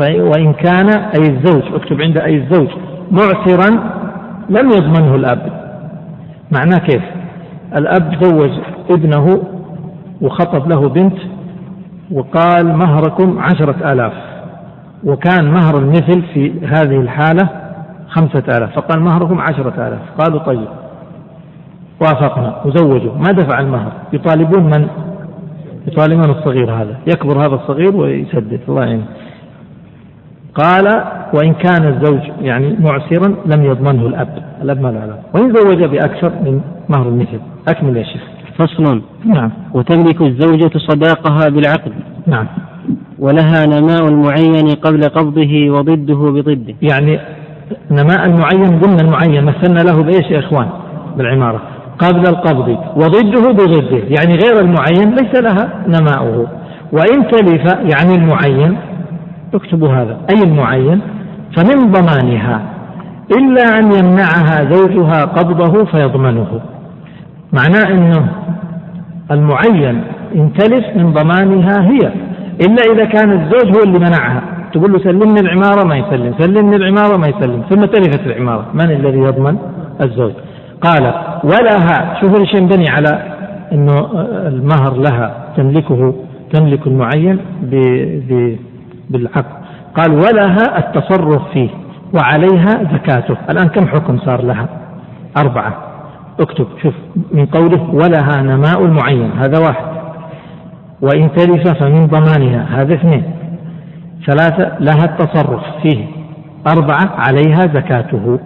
[0.00, 2.68] وإن كان أي الزوج اكتب عند أي الزوج
[3.10, 3.70] معسرا
[4.48, 5.52] لم يضمنه الأب.
[6.52, 7.02] معناه كيف؟
[7.76, 8.50] الأب زوج
[8.90, 9.42] ابنه
[10.20, 11.16] وخطب له بنت
[12.12, 14.12] وقال مهركم عشرة آلاف.
[15.04, 17.48] وكان مهر المثل في هذه الحالة
[18.08, 18.74] خمسة آلاف.
[18.74, 20.00] فقال مهركم عشرة آلاف.
[20.18, 20.68] قالوا طيب
[22.00, 23.14] وافقنا وزوجوا.
[23.14, 24.88] ما دفع المهر؟ يطالبون من؟
[25.86, 26.96] يطالبون الصغير هذا.
[27.06, 28.60] يكبر هذا الصغير ويسدد.
[28.68, 29.06] الله يعينه.
[30.56, 31.04] قال
[31.34, 34.28] وإن كان الزوج يعني معسرا لم يضمنه الأب.
[34.62, 37.40] الأب ما له وإن زوج بأكثر من مهر المثل.
[37.68, 38.22] أكمل يا شيخ.
[38.58, 39.02] فصل.
[39.24, 39.50] نعم.
[39.74, 41.92] وتملك الزوجة صداقها بالعقد.
[42.26, 42.46] نعم.
[43.18, 46.74] ولها نماء المعين قبل قبضه وضده بضده.
[46.82, 47.20] يعني
[47.90, 50.68] نماء المعين ضمن المعين مثلنا له بإيش يا إخوان؟
[51.16, 51.60] بالعمارة.
[51.98, 53.96] قبل القبض وضده بضده.
[53.96, 56.46] يعني غير المعين ليس لها نماؤه.
[56.92, 58.76] وإن تلف يعني المعين
[59.54, 61.00] اكتبوا هذا أي المعين؟
[61.56, 62.62] فمن ضمانها
[63.38, 66.60] إلا أن يمنعها زوجها قبضه فيضمنه.
[67.52, 68.28] معناه أنه
[69.30, 70.02] المعين
[70.34, 72.12] إن تلف من ضمانها هي
[72.66, 74.42] إلا إذا كان الزوج هو اللي منعها.
[74.72, 76.34] تقول له سلمني العمارة ما يسلم.
[76.38, 77.62] سلمني العمارة ما يسلم.
[77.70, 78.66] ثم تلفت العمارة.
[78.74, 79.56] من الذي يضمن؟
[80.00, 80.32] الزوج.
[80.80, 83.36] قال ولها شوفوا إيش ينبني على
[83.72, 84.08] إنه
[84.46, 86.14] المهر لها تملكه
[86.52, 87.38] تملك المعين
[89.10, 89.44] بالعقد
[89.96, 91.68] قال ولها التصرف فيه
[92.14, 93.36] وعليها زكاته.
[93.50, 94.68] الآن كم حكم صار لها؟
[95.36, 95.76] أربعة.
[96.40, 96.66] اكتب.
[96.82, 96.94] شوف
[97.32, 99.96] من قوله ولها نماء المعين هذا واحد.
[101.00, 103.22] وإن تلف فمن ضمانها هذا اثنين.
[104.26, 106.06] ثلاثة لها التصرف فيه.
[106.66, 108.38] أربعة عليها زكاته.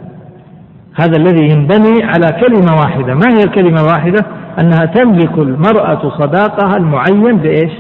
[1.01, 3.15] هذا الذي ينبني على كلمة واحدة.
[3.15, 4.27] ما هي الكلمة الواحدة؟
[4.61, 7.73] أنها تملك المرأة صداقها المعين بإيش؟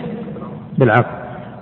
[0.79, 1.20] بالعقد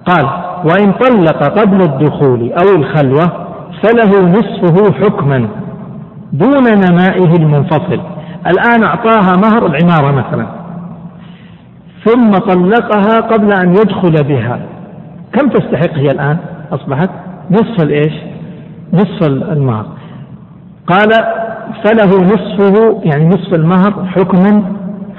[0.09, 0.27] قال
[0.65, 3.49] وإن طلق قبل الدخول أو الخلوة
[3.83, 5.49] فله نصفه حكما
[6.33, 8.01] دون نمائه المنفصل.
[8.47, 10.47] الآن أعطاها مهر العمارة مثلا.
[12.05, 14.61] ثم طلقها قبل أن يدخل بها.
[15.33, 16.37] كم تستحق هي الآن؟
[16.73, 17.11] أصبحت
[17.51, 18.13] نصف الإيش؟
[18.93, 19.87] نصف المهر.
[20.87, 21.09] قال
[21.85, 24.63] فله نصفه يعني نصف المهر حكما.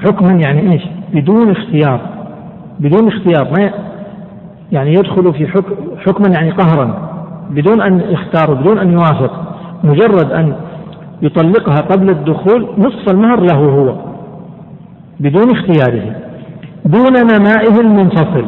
[0.06, 0.82] حكما يعني إيش؟
[1.14, 2.00] بدون اختيار.
[2.80, 3.48] بدون اختيار.
[3.58, 3.70] ما
[4.72, 5.74] يعني يدخل في حكم
[6.06, 7.10] حكما يعني قهرا
[7.50, 9.32] بدون أن يختار بدون أن يوافق
[9.84, 10.54] مجرد أن
[11.22, 13.94] يطلقها قبل الدخول نصف المهر له هو
[15.20, 16.16] بدون اختياره
[16.84, 18.46] دون نمائه المنفصل.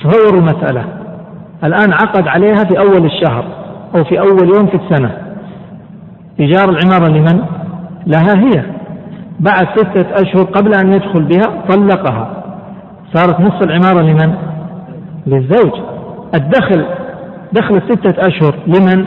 [0.00, 0.84] تصور المسألة
[1.64, 3.44] الآن عقد عليها في أول الشهر
[3.96, 5.10] أو في أول يوم في السنة.
[6.40, 7.42] إيجار العمارة لمن؟
[8.06, 8.64] لها هي.
[9.40, 12.44] بعد ستة أشهر قبل أن يدخل بها طلقها.
[13.14, 14.34] صارت نصف العمارة لمن؟
[15.26, 15.72] للزوج.
[16.34, 16.86] الدخل
[17.52, 19.06] دخل ستة أشهر لمن؟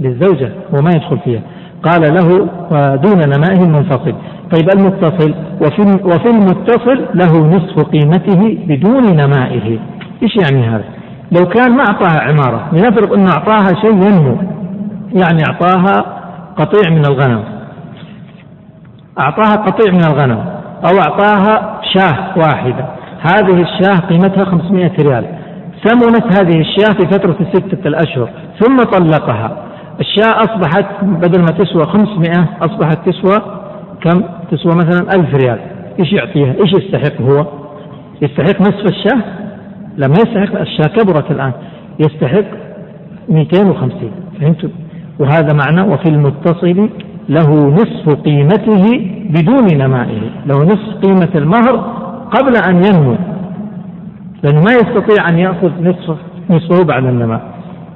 [0.00, 1.40] للزوجة وما يدخل فيها.
[1.82, 4.14] قال له ودون نمائه المنفصل.
[4.52, 9.78] طيب المتصل وفي وفي المتصل له نصف قيمته بدون نمائه.
[10.22, 10.84] إيش يعني هذا؟
[11.32, 14.36] لو كان ما أعطاها عمارة لنفرض إنه أعطاها شيء ينمو.
[15.14, 16.20] يعني أعطاها
[16.56, 17.44] قطيع من الغنم.
[19.20, 20.44] أعطاها قطيع من الغنم
[20.90, 22.99] أو أعطاها شاة واحدة.
[23.20, 25.24] هذه الشاة قيمتها 500 ريال
[25.84, 29.66] ثمنت هذه الشاة في فترة ستة الأشهر ثم طلقها
[30.00, 33.38] الشاة أصبحت بدل ما تسوى 500 أصبحت تسوى
[34.02, 35.58] كم؟ تسوى مثلا ألف ريال
[36.00, 37.46] إيش يعطيها؟ إيش يستحق هو؟
[38.22, 39.22] يستحق نصف الشاة؟
[39.96, 41.52] لا ما يستحق الشاة كبرت الآن
[41.98, 42.44] يستحق
[43.28, 44.10] 250
[44.40, 44.68] فهمتوا؟
[45.18, 46.88] وهذا معنى وفي المتصل
[47.28, 48.84] له نصف قيمته
[49.30, 53.16] بدون نمائه له نصف قيمة المهر قبل أن ينمو
[54.42, 56.16] لأنه ما يستطيع أن يأخذ نصف
[56.50, 57.40] نصفه بعد النماء.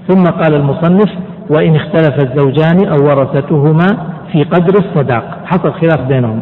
[0.08, 1.10] ثم قال المصنف
[1.50, 3.86] وإن اختلف الزوجان أو ورثتهما
[4.32, 5.40] في قدر الصداق.
[5.44, 6.40] حصل خلاف بينهم.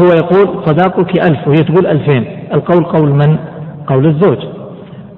[0.00, 1.48] هو يقول صداقك ألف.
[1.48, 2.24] وهي تقول ألفين.
[2.54, 3.36] القول قول من؟
[3.86, 4.38] قول الزوج.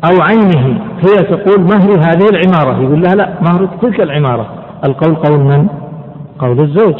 [0.04, 0.80] أو عينه.
[0.98, 2.82] هي تقول مهر هذه العمارة.
[2.82, 4.46] يقول لها لا مهر تلك العمارة.
[4.84, 5.68] القول قول من؟
[6.38, 6.94] قول الزوج.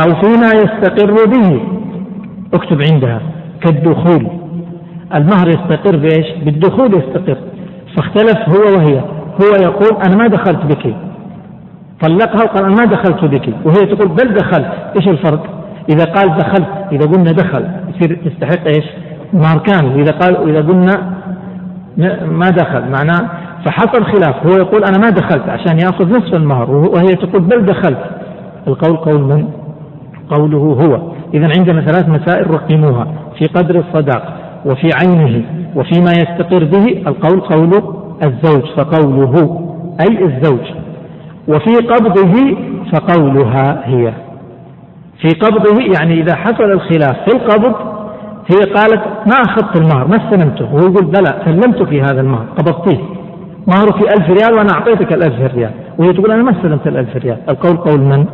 [0.00, 1.60] أو فيما يستقر به.
[2.54, 3.20] اكتب عندها
[3.60, 4.45] كالدخول.
[5.14, 7.36] المهر يستقر بإيش؟ بالدخول يستقر.
[7.96, 9.00] فاختلف هو وهي.
[9.42, 10.94] هو يقول أنا ما دخلت بك.
[12.00, 13.48] طلقها وقال أنا ما دخلت بك.
[13.64, 14.72] وهي تقول بل دخلت.
[14.96, 15.46] إيش الفرق؟
[15.88, 18.84] إذا قال دخلت إذا قلنا دخل يصير يستحق إيش؟
[19.32, 20.00] مهر كامل.
[20.00, 21.12] إذا قال إذا قلنا
[22.26, 23.30] ما دخل معناه
[23.64, 24.46] فحصل خلاف.
[24.46, 26.70] هو يقول أنا ما دخلت عشان يأخذ نصف المهر.
[26.70, 28.04] وهي تقول بل دخلت.
[28.68, 29.48] القول قول من؟
[30.30, 31.12] قوله هو.
[31.34, 33.06] إذا عندنا ثلاث مسائل رقموها
[33.38, 34.45] في قدر الصداق.
[34.66, 37.70] وفي عينه وفيما يستقر به القول قول
[38.24, 39.60] الزوج فقوله
[40.00, 40.60] أي الزوج.
[41.48, 42.56] وفي قبضه
[42.92, 44.12] فقولها هي.
[45.20, 47.74] في قبضه يعني إذا حصل الخلاف في القبض
[48.50, 52.98] هي قالت ما أخذت المهر ما استلمته؟ وهو يقول بلى سلمتك هذا المهر قبضتيه.
[53.66, 55.70] مهرك ألف ريال وأنا أعطيتك الألف ريال.
[55.98, 57.38] وهي تقول أنا ما استلمت الألف ريال.
[57.48, 58.24] القول قول من؟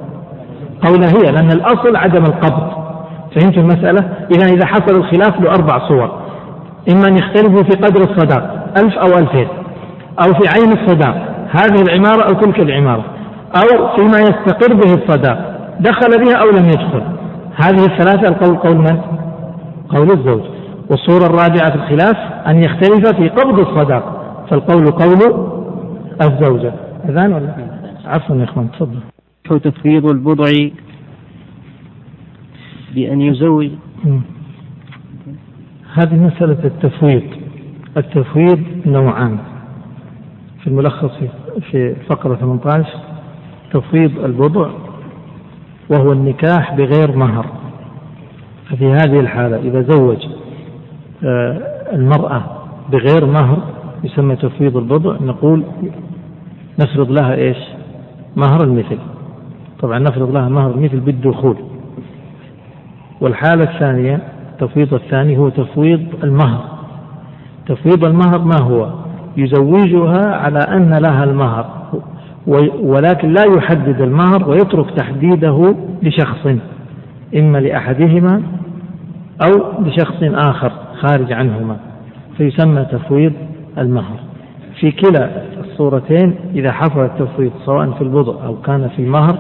[0.87, 2.71] قولها هي لأن الأصل عدم القبض.
[3.35, 6.22] فهمت المسألة؟ إذا إذا حصل الخلاف له أربع صور.
[6.91, 9.49] إما أن يختلفوا في قدر الصداق ألف أو ألفين
[10.25, 13.05] أو في عين الصداق هذه العمارة أو تلك العمارة
[13.57, 17.03] أو فيما يستقر به الصداق دخل بها أو لم يدخل
[17.57, 19.01] هذه الثلاثة القول قول من؟
[19.89, 20.43] قول الزوج
[20.91, 25.49] والصورة الرابعة في الخلاف أن يختلف في قبض الصداق فالقول قول
[26.23, 26.73] الزوجة
[27.09, 27.55] أذان ولا
[28.05, 29.01] عفوا يا إخوان تفضل
[29.61, 30.51] تفويض البضع
[32.95, 33.71] بأن يزوج
[35.95, 37.23] هذه مسألة التفويض.
[37.97, 39.39] التفويض نوعان.
[40.61, 41.11] في الملخص
[41.71, 42.89] في فقرة 18
[43.73, 44.71] تفويض البضع
[45.91, 47.47] وهو النكاح بغير مهر.
[48.71, 50.27] ففي هذه الحالة إذا زوج
[51.25, 51.59] آه،
[51.93, 52.43] المرأة
[52.93, 53.59] بغير مهر
[54.05, 55.65] يسمى تفويض البضع نقول
[56.81, 57.59] نفرض لها إيش؟
[58.37, 58.99] مهر المثل.
[59.81, 61.57] طبعا نفرض لها مهر المثل بالدخول.
[63.21, 64.33] والحالة الثانية
[64.63, 66.65] التفويض الثاني هو تفويض المهر.
[67.67, 68.91] تفويض المهر ما هو؟
[69.37, 71.67] يزوجها على أن لها المهر
[72.83, 76.47] ولكن لا يحدد المهر ويترك تحديده لشخص
[77.37, 78.43] إما لأحدهما
[79.43, 81.77] أو لشخص آخر خارج عنهما.
[82.37, 83.33] فيسمى تفويض
[83.79, 84.17] المهر.
[84.81, 85.31] في كلا
[85.61, 89.39] الصورتين إذا حصل التفويض سواء في البضع أو كان في المهر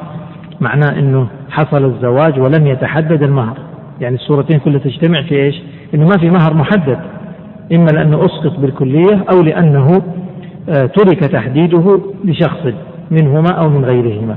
[0.61, 3.72] معناه أنه حصل الزواج ولم يتحدد المهر.
[4.03, 5.63] يعني الصورتين كلها تجتمع في إيش؟
[5.95, 6.99] أنه ما في مهر محدد
[7.73, 10.03] إما لأنه أسقط بالكلية أو لأنه
[10.69, 12.67] آه، ترك تحديده لشخص
[13.11, 14.37] منهما أو من غيرهما.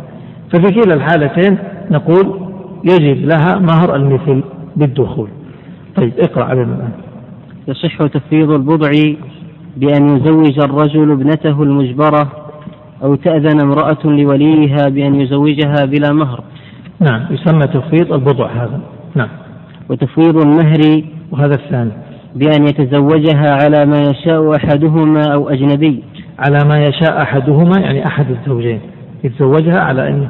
[0.53, 1.57] ففي كلا الحالتين
[1.91, 2.39] نقول
[2.83, 4.43] يجب لها مهر المثل
[4.75, 5.29] بالدخول.
[5.95, 6.91] طيب اقرأ علينا الآن
[7.67, 8.91] يصح تفويض البضع
[9.77, 12.31] بأن يزوج الرجل ابنته المجبرة
[13.03, 16.43] أو تأذن امرأة لوليها بأن يزوجها بلا مهر.
[16.99, 18.79] نعم يسمى تفويض البضع هذا.
[19.15, 19.44] نعم.
[19.89, 21.91] وتفويض المهر وهذا الثاني
[22.35, 26.03] بأن يتزوجها على ما يشاء أحدهما أو أجنبي.
[26.39, 28.79] على ما يشاء أحدهما يعني أحد الزوجين.
[29.23, 30.27] يتزوجها على أن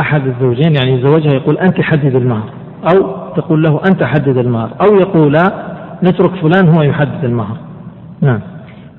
[0.00, 2.48] أحد الزوجين يعني يتزوجها يقول أنت حدد المهر
[2.92, 5.36] أو تقول له أنت حدد المهر أو يقول
[6.02, 7.56] نترك فلان هو يحدد المهر.
[8.20, 8.40] نعم.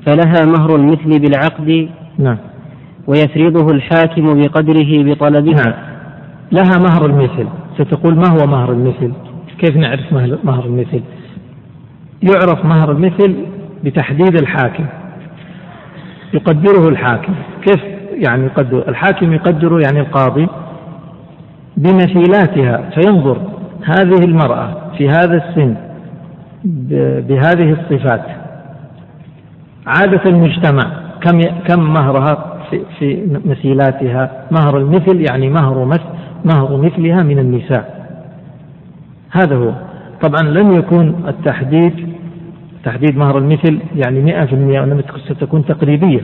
[0.05, 2.37] فلها مهر المثل بالعقد نعم.
[3.07, 5.51] ويفرضه الحاكم بقدره بطلبه.
[5.51, 5.73] نعم.
[6.51, 7.47] لها مهر المثل.
[7.77, 9.11] ستقول ما هو مهر المثل؟
[9.59, 10.13] كيف نعرف
[10.43, 11.01] مهر المثل؟
[12.23, 13.35] يعرف مهر المثل
[13.83, 14.85] بتحديد الحاكم.
[16.33, 17.33] يقدره الحاكم.
[17.61, 17.83] كيف
[18.13, 20.47] يعني يقدر؟ الحاكم يقدره يعني القاضي
[21.77, 23.37] بمثيلاتها فينظر
[23.83, 25.75] هذه المرأة في هذا السن
[27.27, 28.25] بهذه الصفات.
[29.87, 30.91] عادة المجتمع
[31.21, 35.85] كم كم مهرها في, في مثيلاتها؟ مهر المثل يعني مهر
[36.45, 37.98] مهر مثلها من النساء.
[39.31, 39.71] هذا هو.
[40.21, 42.09] طبعا لم يكون التحديد
[42.83, 46.21] تحديد مهر المثل يعني مئة في المئة وإنما ستكون تقريبية.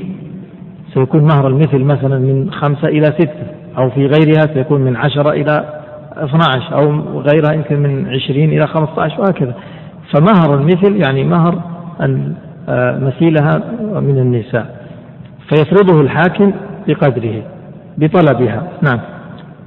[0.94, 5.82] سيكون مهر المثل مثلا من خمسة إلى ستة أو في غيرها سيكون من عشرة إلى
[6.18, 9.56] 12 أو غيرها يمكن من 20 إلى 15 وهكذا.
[10.14, 11.62] فمهر المثل يعني مهر
[12.70, 14.88] آه، مثيلها من النساء.
[15.50, 16.52] فيفرضه الحاكم
[16.88, 17.42] بقدره
[17.98, 18.68] بطلبها.
[18.82, 19.15] نعم.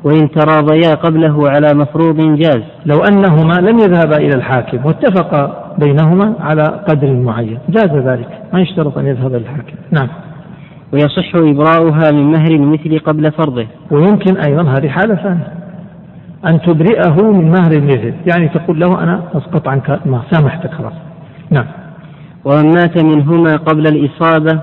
[0.05, 2.63] وإن تراضيا قبله على مفروض جاز.
[2.87, 8.29] لو أنهما لم يذهبا إلى الحاكم واتفقا بينهما على قدر معين جاز ذلك.
[8.53, 9.75] ما يشترط أن يذهب الحاكم.
[9.91, 10.09] نعم.
[10.93, 13.67] ويصح إبراؤها من مهر المثل قبل فرضه.
[13.91, 15.53] ويمكن أيضا هذه حالة ثانية.
[16.47, 18.15] أن تبرئه من مهر المثل.
[18.27, 20.93] يعني تقول له أنا أسقط عنك ما سامحتك خلاص.
[21.51, 21.67] نعم.
[22.45, 24.61] ومن مات منهما قبل الإصابة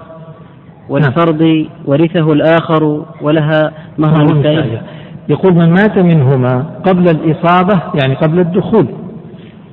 [0.90, 1.66] والفرض نعم.
[1.86, 4.80] ورثه الآخر ولها مهر مثل
[5.30, 8.88] يقول من مات منهما قبل الإصابة يعني قبل الدخول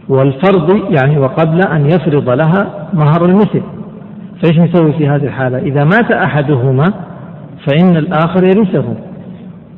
[0.09, 3.63] والفرض يعني وقبل أن يفرض لها مهر المثل.
[4.43, 6.93] فإيش نسوي في هذه الحالة؟ إذا مات أحدهما
[7.67, 8.85] فإن الآخر يرثه.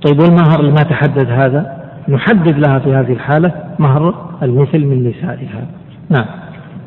[0.07, 5.67] طيب والمهر اللي ما تحدد هذا؟ نحدد لها في هذه الحالة مهر المثل من نسائها.
[6.11, 6.25] نعم.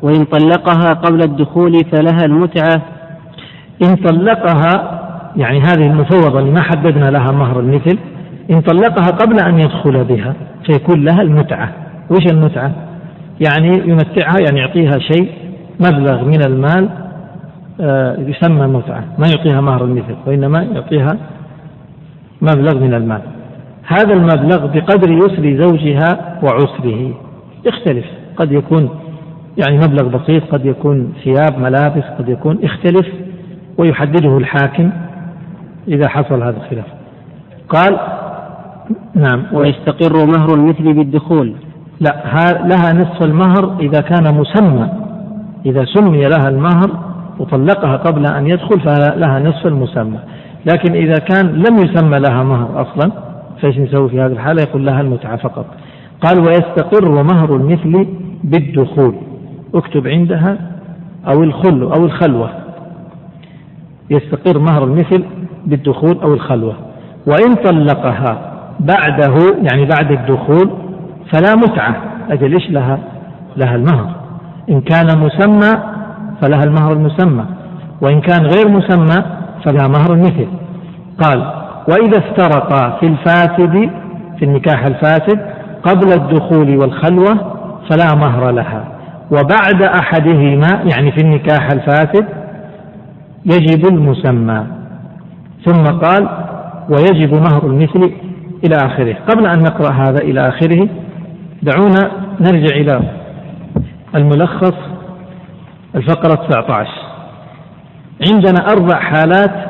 [0.02, 2.82] وإن طلقها قبل الدخول فلها المتعة.
[3.84, 5.00] إن طلقها
[5.36, 7.98] يعني هذه المفوضة اللي ما حددنا لها مهر المثل
[8.50, 10.34] إن طلقها قبل أن يدخل بها
[10.66, 11.72] فيكون لها المتعة.
[12.10, 12.72] وش المتعة؟
[13.40, 15.32] يعني يمتعها يعني يعطيها شيء
[15.80, 16.88] مبلغ من المال
[17.80, 19.04] آه، يسمى متعة.
[19.18, 21.16] ما يعطيها مهر المثل وإنما يعطيها
[22.42, 23.20] مبلغ من المال.
[23.86, 27.14] هذا المبلغ بقدر يسر زوجها وعسره.
[27.66, 28.04] يختلف.
[28.36, 28.88] قد يكون
[29.56, 33.06] يعني مبلغ بسيط قد يكون ثياب ملابس قد يكون يختلف
[33.78, 34.90] ويحدده الحاكم
[35.88, 36.86] إذا حصل هذا الخلاف.
[37.68, 37.98] قال
[39.14, 39.44] نعم.
[39.52, 41.54] ويستقر مهر المثل بالدخول.
[42.00, 42.22] لا
[42.66, 44.88] لها نصف المهر إذا كان مسمى.
[45.66, 46.90] إذا سمي لها المهر
[47.38, 50.18] وطلقها قبل أن يدخل فلها نصف المسمى.
[50.66, 53.12] لكن إذا كان لم يسمى لها مهر أصلا
[53.60, 55.66] فإيش نسوي في هذه الحالة؟ يقول لها المتعة فقط.
[56.20, 58.06] قال ويستقر مهر المثل
[58.44, 59.14] بالدخول.
[59.74, 60.58] اكتب عندها
[61.26, 62.50] أو الخل أو الخلوة.
[64.10, 65.24] يستقر مهر المثل
[65.66, 66.74] بالدخول أو الخلوة.
[67.26, 69.34] وإن طلقها بعده
[69.70, 70.70] يعني بعد الدخول
[71.32, 71.96] فلا متعة.
[72.30, 72.98] أجل إيش لها؟
[73.56, 74.10] لها المهر.
[74.70, 75.82] إن كان مسمى
[76.42, 77.44] فلها المهر المسمى
[78.00, 79.24] وإن كان غير مسمى
[79.64, 80.48] فلها مهر المثل.
[81.22, 81.52] قال
[81.88, 83.90] وإذا افترقا في الفاسد
[84.38, 85.40] في النكاح الفاسد
[85.82, 87.34] قبل الدخول والخلوة
[87.90, 88.84] فلا مهر لها.
[89.30, 92.26] وبعد أحدهما يعني في النكاح الفاسد
[93.46, 94.66] يجب المسمى.
[95.64, 96.28] ثم قال
[96.88, 98.12] ويجب مهر المثل
[98.64, 99.16] إلى آخره.
[99.28, 100.88] قبل أن نقرأ هذا إلى آخره
[101.62, 102.10] دعونا
[102.40, 103.00] نرجع إلى
[104.14, 104.74] الملخص
[105.94, 106.90] الفقرة 19
[108.32, 109.68] عندنا أربع حالات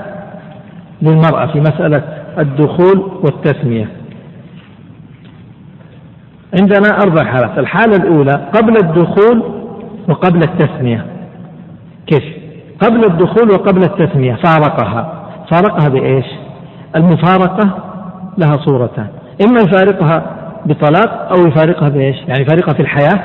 [1.03, 2.03] للمرأة في مسألة
[2.39, 3.89] الدخول والتسمية.
[6.61, 7.59] عندنا أربع حالات.
[7.59, 9.43] الحالة الأولى قبل الدخول
[10.09, 11.07] وقبل التسمية.
[12.07, 12.25] كيف؟
[12.83, 14.35] قبل الدخول وقبل التسمية.
[14.35, 15.29] فارقها.
[15.51, 16.27] فارقها بإيش؟
[16.97, 17.88] المفارقة
[18.39, 19.07] لها صورتان.
[19.47, 20.23] إما يفارقها
[20.67, 23.21] بطلاق أو يفارقها بإيش؟ يعني يفارقها في الحياة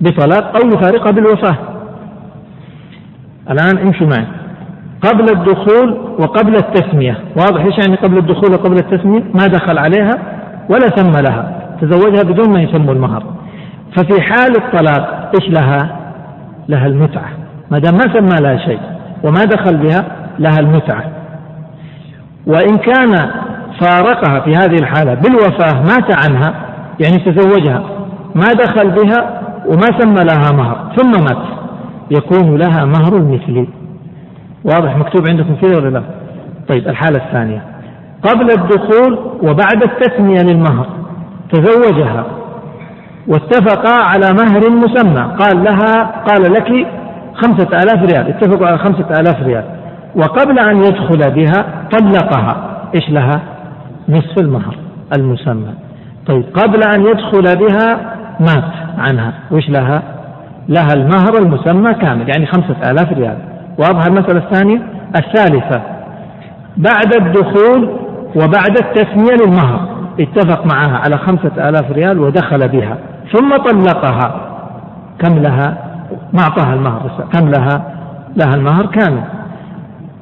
[0.00, 1.56] بطلاق أو يفارقها بالوفاة.
[3.50, 4.26] الآن امشوا معي.
[5.02, 7.18] قبل الدخول وقبل التسمية.
[7.36, 10.18] واضح إيش يعني قبل الدخول وقبل التسمية؟ ما دخل عليها
[10.70, 11.60] ولا سمى لها.
[11.80, 13.22] تزوجها بدون ما يسموا المهر.
[13.96, 15.96] ففي حال الطلاق إيش لها؟
[16.68, 17.30] لها المتعة.
[17.70, 18.80] ما دام ما سمى لها شيء
[19.24, 20.04] وما دخل بها
[20.38, 21.04] لها المتعة.
[22.46, 23.30] وإن كان
[23.80, 25.14] فارقها في هذه الحالة.
[25.14, 26.54] بالوفاة مات عنها
[27.00, 27.82] يعني تزوجها
[28.34, 31.46] ما دخل بها وما سمى لها مهر ثم مات.
[32.10, 33.66] يكون لها مهر المثل
[34.64, 36.02] واضح مكتوب عندكم كذا ولا لا؟
[36.68, 37.62] طيب الحالة الثانية.
[38.22, 40.86] قبل الدخول وبعد التسمية للمهر
[41.52, 42.24] تزوجها
[43.28, 45.36] واتفقا على مهر مسمى.
[45.38, 46.86] قال لها قال لك
[47.34, 48.28] خمسة آلاف ريال.
[48.28, 49.64] اتفقوا على خمسة آلاف ريال.
[50.16, 52.56] وقبل أن يدخل بها طلقها.
[52.94, 53.40] إيش لها؟
[54.10, 54.76] نصف المهر
[55.16, 55.74] المسمى.
[56.26, 59.32] طيب قبل أن يدخل بها مات عنها.
[59.50, 60.02] وإيش لها؟
[60.68, 63.38] لها المهر المسمى كامل يعني خمسة آلاف ريال.
[63.78, 64.82] واضحة المسألة الثانية؟
[65.16, 65.82] الثالثة
[66.76, 67.96] بعد الدخول
[68.36, 69.88] وبعد التسمية للمهر
[70.20, 72.96] اتفق معها على خمسة آلاف ريال ودخل بها
[73.32, 74.56] ثم طلقها.
[75.18, 75.76] كم لها؟
[76.32, 77.94] ما أعطاها المهر كم لها؟
[78.36, 79.22] لها المهر كامل.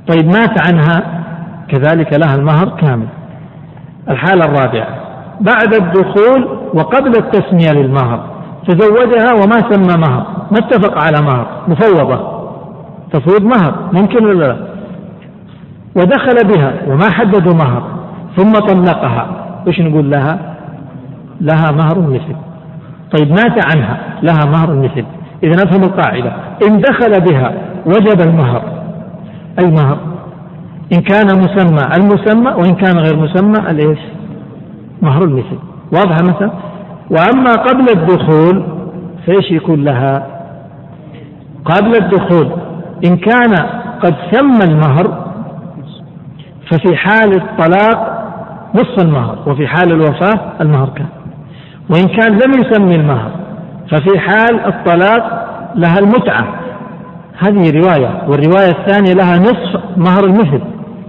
[0.09, 1.23] طيب مات عنها
[1.69, 3.07] كذلك لها المهر كامل.
[4.11, 4.89] الحالة الرابعة.
[5.41, 8.21] بعد الدخول وقبل التسمية للمهر
[8.69, 10.27] تزوجها وما سمى مهر.
[10.51, 12.39] ما اتفق على مهر؟ مفوضة.
[13.13, 14.57] تفويض مهر ممكن ولا لا؟
[15.97, 17.83] ودخل بها وما حددوا مهر
[18.37, 19.27] ثم طلقها.
[19.67, 20.55] إيش نقول لها؟
[21.41, 22.37] لها مهر مثل.
[23.17, 25.05] طيب مات عنها لها مهر مثل.
[25.43, 26.33] إذا نفهم القاعدة.
[26.69, 27.53] إن دخل بها
[27.87, 28.63] وجب المهر.
[29.59, 29.99] أي مهر؟
[30.93, 33.99] إن كان مسمى المسمى وإن كان غير مسمى الإيش؟
[35.03, 35.59] مهر المثل.
[35.93, 36.51] واضح مثلا؟
[37.11, 38.65] وأما قبل الدخول
[39.27, 40.27] فإيش يكون لها؟
[41.65, 42.51] قبل الدخول
[43.05, 43.55] إن كان
[44.03, 45.29] قد سمى المهر
[46.71, 48.19] ففي حال الطلاق
[48.75, 51.07] نصف المهر وفي حال الوفاة المهر كان.
[51.91, 53.31] وإن كان لم يسمي المهر
[53.91, 56.55] ففي حال الطلاق لها المتعة.
[57.39, 60.61] هذه رواية والرواية الثانية لها نصف مهر المثل.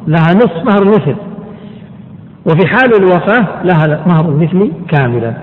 [0.09, 1.15] لها نصف مهر المثل.
[2.45, 5.33] وفي حال الوفاة لها مهر المثل كاملا.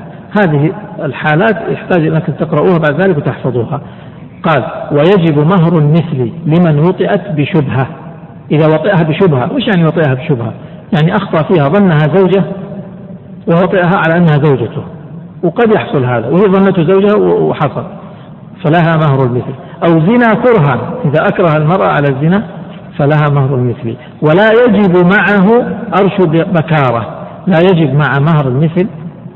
[0.40, 0.73] هذه
[1.04, 3.80] الحالات يحتاج أنك تقرؤوها بعد ذلك وتحفظوها.
[4.42, 7.87] قال ويجب مهر المثل لمن وطئت بشبهة.
[8.50, 10.52] إذا وطئها بشبهة وش يعني وطئها بشبهة؟
[10.96, 12.44] يعني أخطأ فيها ظنها زوجة
[13.49, 14.82] ووطئها على أنها زوجته.
[15.42, 16.28] وقد يحصل هذا.
[16.28, 17.85] وهي ظنته زوجها وحصل.
[18.64, 19.54] فلها مهر المثل.
[19.85, 20.94] أو زنا كرها.
[21.04, 22.42] إذا أكره المرأة على الزنا
[22.99, 23.97] فلها مهر المثل.
[24.23, 25.67] ولا يجب معه
[26.00, 27.26] أرش بكارة.
[27.47, 28.87] لا يجب مع مهر المثل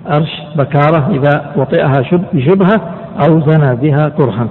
[0.07, 2.03] أرش بكارة إذا وطئها
[2.33, 2.81] بشبهة
[3.29, 4.47] أو زنى بها كرها.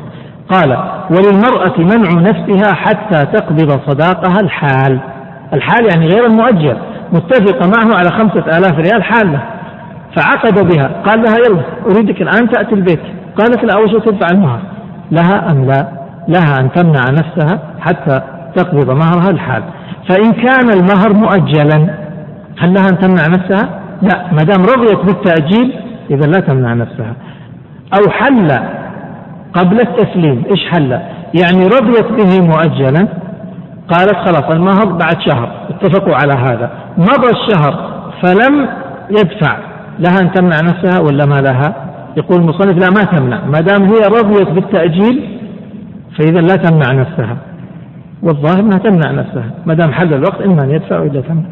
[0.50, 0.78] قال
[1.10, 5.00] وللمرأة منع نفسها حتى تقبض صداقها الحال.
[5.54, 6.78] الحال يعني غير المؤجل
[7.13, 9.39] متفقة معه على خمسة آلاف ريال حالة
[10.16, 10.92] فعقد بها.
[11.06, 11.62] قال لها يلا
[11.92, 13.01] أريدك الآن تأتي البيت.
[13.38, 14.60] قالت لا أول شيء تدفع المهر.
[15.12, 15.88] لها أم لا؟
[16.28, 18.22] لها أن تمنع نفسها حتى
[18.63, 19.63] تقبض مهرها الحال.
[20.10, 21.89] فإن كان المهر مؤجلا
[22.60, 23.70] هل لها أن تمنع نفسها؟
[24.01, 24.32] لا.
[24.32, 25.74] ما دام رضيت بالتأجيل
[26.12, 27.13] إذا لا تمنع نفسها.
[27.94, 28.48] أو حل
[29.54, 30.44] قبل التسليم.
[30.51, 31.00] إيش حل؟
[31.42, 33.08] يعني رضيت به مؤجلا
[33.89, 35.50] قالت خلاص المهر بعد شهر.
[35.70, 36.72] اتفقوا على هذا.
[36.98, 38.68] مضى الشهر فلم
[39.10, 39.58] يدفع.
[40.00, 41.75] لها أن تمنع نفسها ولا ما لها؟
[42.18, 43.46] يقول المصنف لا ما تمنع.
[43.46, 45.39] ما دام هي رضيت بالتأجيل
[46.18, 47.38] فإذا لا تمنع نفسها.
[48.23, 49.51] والظاهر أنها تمنع نفسها.
[49.65, 51.43] ما دام حل الوقت إما أن يدفع وإلا تمنع.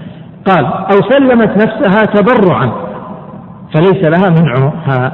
[0.45, 2.71] قال أو سلمت نفسها تبرعا
[3.73, 5.13] فليس لها منعها.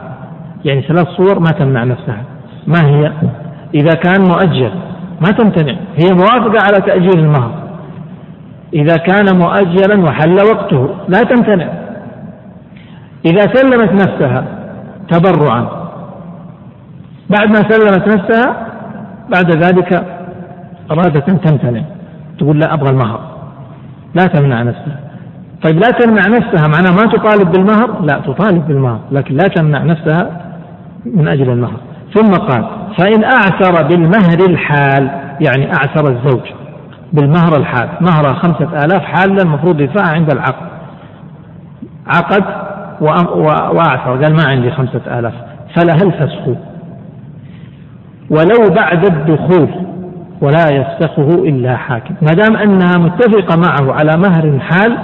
[0.65, 2.23] يعني ثلاث صور ما تمنع نفسها.
[2.67, 3.11] ما هي؟
[3.73, 4.71] إذا كان مؤجل
[5.21, 5.75] ما تمتنع.
[5.95, 7.51] هي موافقة على تأجيل المهر.
[8.73, 11.67] إذا كان مؤجلا وحل وقته لا تمتنع.
[13.25, 14.45] إذا سلمت نفسها
[15.11, 15.67] تبرعا.
[17.29, 18.67] بعد ما سلمت نفسها
[19.29, 20.05] بعد ذلك
[20.91, 21.81] أرادت أن تمتنع.
[22.39, 23.19] تقول لا أبغى المهر.
[24.15, 24.99] لا تمنع نفسها.
[25.63, 30.41] طيب لا تمنع نفسها معناه ما تطالب بالمهر؟ لا تطالب بالمهر لكن لا تمنع نفسها
[31.05, 31.77] من أجل المهر.
[32.13, 32.65] ثم قال
[32.97, 35.09] فإن أعثر بالمهر الحال
[35.47, 36.41] يعني أعثر الزوج
[37.13, 40.67] بالمهر الحال مهر خمسة آلاف حالة المفروض يدفعها عند العقد.
[42.07, 42.43] عقد
[43.75, 45.33] وأعثر قال ما عندي خمسة آلاف.
[45.75, 46.47] فلها الفسخ
[48.29, 49.69] ولو بعد الدخول
[50.43, 52.15] ولا يفسخه إلا حاكم.
[52.21, 54.97] ما دام أنها متفقة معه على مهر حال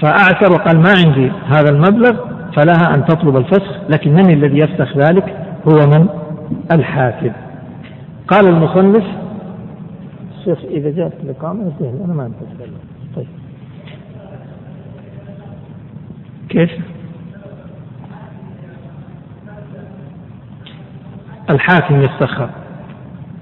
[0.00, 2.16] فأعثر وقال ما عندي هذا المبلغ
[2.56, 5.36] فلها أن تطلب الفسخ لكن من الذي يفسخ ذلك؟
[5.68, 6.08] هو من؟
[6.72, 7.32] الحاكم.
[8.28, 9.04] قال المصنف
[10.38, 12.74] الشيخ إذا جاءت الإقامة أنا ما أتكلم
[13.16, 13.26] طيب.
[16.48, 16.70] كيف؟
[21.50, 22.50] الحاكم يفتخر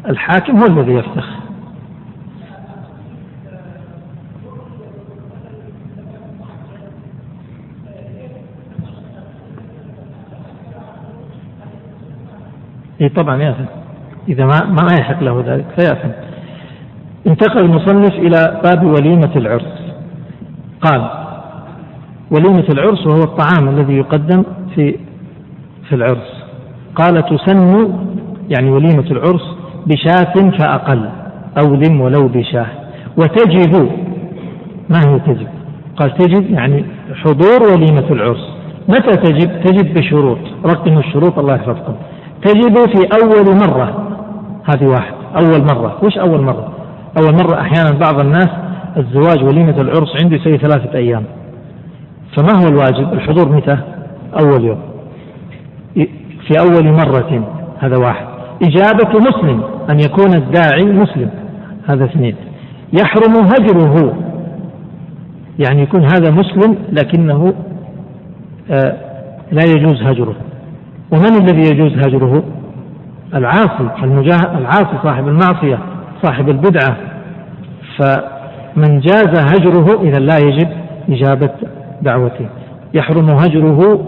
[0.09, 1.39] الحاكم هو الذي يفتخر
[13.01, 13.65] اي طبعا ياثم
[14.29, 16.09] إذا ما ما يحق له ذلك فيأثم.
[17.27, 19.93] انتقل المصنف إلى باب وليمة العرس.
[20.81, 21.11] قال
[22.31, 24.45] وليمة العرس وهو الطعام الذي يقدم
[24.75, 24.99] في
[25.89, 26.45] في العرس.
[26.95, 27.93] قال تسن
[28.49, 31.09] يعني وليمة العرس بشاة فأقل
[31.59, 32.67] أو لم ولو بشاة.
[33.17, 33.89] وتجب
[34.91, 35.47] ما هي تجب؟
[35.97, 38.49] قال تجب يعني حضور وليمة العرس.
[38.89, 40.39] متى تجب؟ تجب بشروط.
[40.67, 41.95] رقم الشروط الله يحفظكم.
[42.45, 44.09] تجب في أول مرة.
[44.65, 45.15] هذه واحد.
[45.37, 45.99] أول مرة.
[46.05, 46.73] وش أول مرة؟
[47.23, 48.49] أول مرة أحيانا بعض الناس
[48.97, 51.25] الزواج وليمة العرس عنده يسوي ثلاثة أيام.
[52.37, 53.79] فما هو الواجب؟ الحضور متى؟
[54.41, 54.81] أول يوم.
[56.47, 57.43] في أول مرة.
[57.79, 58.38] هذا واحد.
[58.63, 61.31] إجابة مسلم أن يكون الداعي مسلم.
[61.89, 62.35] هذا اثنين
[62.93, 64.15] يحرم هجره.
[65.59, 67.55] يعني يكون هذا مسلم لكنه
[68.71, 68.97] آه
[69.53, 70.35] لا يجوز هجره.
[71.13, 72.43] ومن الذي يجوز هجره؟
[73.35, 73.89] العاصي
[74.59, 75.79] العاصي صاحب المعصية
[76.23, 76.97] صاحب البدعة.
[77.99, 80.69] فمن جاز هجره إذا لا يجب
[81.09, 81.51] إجابة
[82.03, 82.47] دعوته.
[82.95, 84.05] يحرم هجره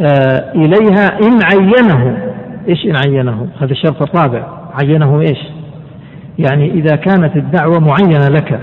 [0.00, 2.29] آه إليها إن عينه.
[2.68, 4.46] إيش إن عينه؟ هذا الشرط الرابع.
[4.82, 5.38] عينه إيش؟
[6.38, 8.60] يعني إذا كانت الدعوة معينة لك.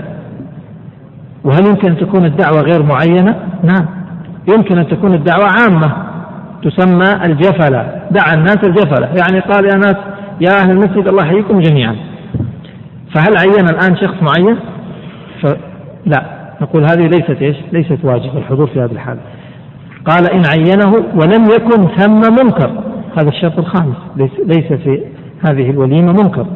[1.44, 3.86] وهل يمكن أن تكون الدعوة غير معينة؟ نعم.
[4.54, 5.92] يمكن أن تكون الدعوة عامة.
[6.62, 8.02] تسمى الجفلة.
[8.10, 9.06] دعا الناس الجفلة.
[9.06, 9.96] يعني قال يا ناس
[10.40, 11.96] يا أهل المسجد الله يحييكم جميعا.
[13.14, 14.56] فهل عين الآن شخص معين؟
[16.06, 16.22] لا.
[16.60, 19.20] نقول هذه ليست إيش؟ ليست واجب الحضور في هذه الحالة.
[20.06, 22.70] قال إن عينه ولم يكن ثم منكر.
[23.18, 23.96] هذا الشرط الخامس.
[24.46, 25.02] ليس في
[25.48, 26.46] هذه الوليمة منكر.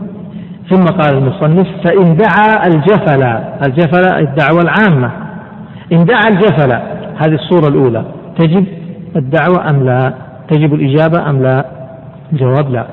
[0.70, 3.22] ثم قال المصنف فإن دعا الجفل
[3.66, 5.10] الجفل الدعوة العامة.
[5.92, 6.72] إن دعا الجفل
[7.16, 8.04] هذه الصورة الأولى
[8.38, 8.66] تجب
[9.16, 10.14] الدعوة أم لا؟
[10.48, 11.64] تجب الإجابة أم لا؟
[12.32, 12.86] الجواب لا.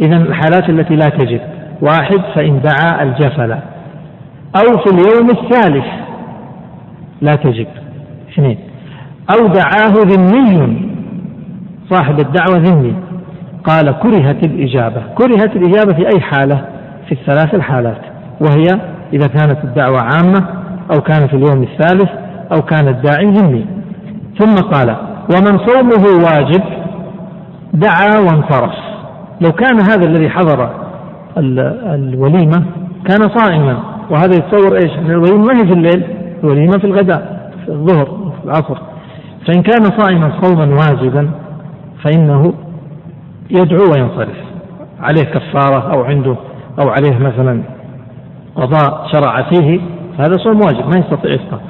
[0.00, 1.40] إذا الحالات التي لا تجب.
[1.82, 3.52] واحد فإن دعا الجفل.
[4.56, 5.84] أو في اليوم الثالث
[7.22, 7.66] لا تجب.
[8.32, 8.58] اثنين.
[9.30, 10.90] أو دعاه ذمي.
[11.90, 12.94] صاحب الدعوة ذمي.
[13.64, 15.02] قال كرهت الإجابة.
[15.14, 16.64] كرهت الإجابة في أي حالة؟
[17.06, 18.00] في الثلاث الحالات.
[18.40, 18.64] وهي
[19.12, 20.46] إذا كانت الدعوة عامة
[20.94, 22.10] أو كان في اليوم الثالث
[22.52, 23.66] أو كان الداعي ذمي.
[24.38, 24.96] ثم قال
[25.34, 26.62] ومن صومه واجب
[27.72, 28.74] دعا وانصرف.
[29.40, 30.70] لو كان هذا الذي حضر
[31.94, 32.64] الوليمة
[33.08, 33.78] كان صائما.
[34.10, 36.04] وهذا يتصور إيش؟ أن الوليمة ما هي في الليل
[36.44, 38.78] الوليمة في الغداء في الظهر في العصر.
[39.46, 41.30] فإن كان صائما صوما واجبا
[42.02, 42.52] فإنه
[43.50, 44.36] يدعو وينصرف.
[45.00, 46.36] عليه كفارة أو عنده
[46.80, 47.62] أو عليه مثلا
[48.56, 49.80] قضاء شرع فيه
[50.18, 51.60] هذا صوم واجب ما يستطيع يفطر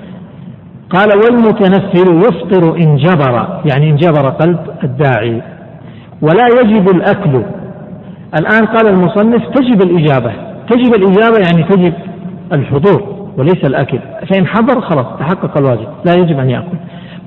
[0.91, 5.43] قال والمتنفل يفطر إن جبر يعني إن جبر قلب الداعي.
[6.23, 7.43] ولا يجب الأكل.
[8.39, 10.33] الآن قال المصنف تجب الإجابة.
[10.71, 11.95] تجب الإجابة يعني تجب
[12.53, 13.99] الحضور وليس الأكل.
[14.31, 15.87] فإن حضر خلاص تحقق الواجب.
[16.05, 16.77] لا يجب أن يأكل.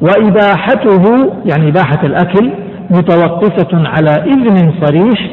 [0.01, 2.51] وإباحته يعني إباحة الأكل
[2.91, 5.29] متوقفة على إذن صريح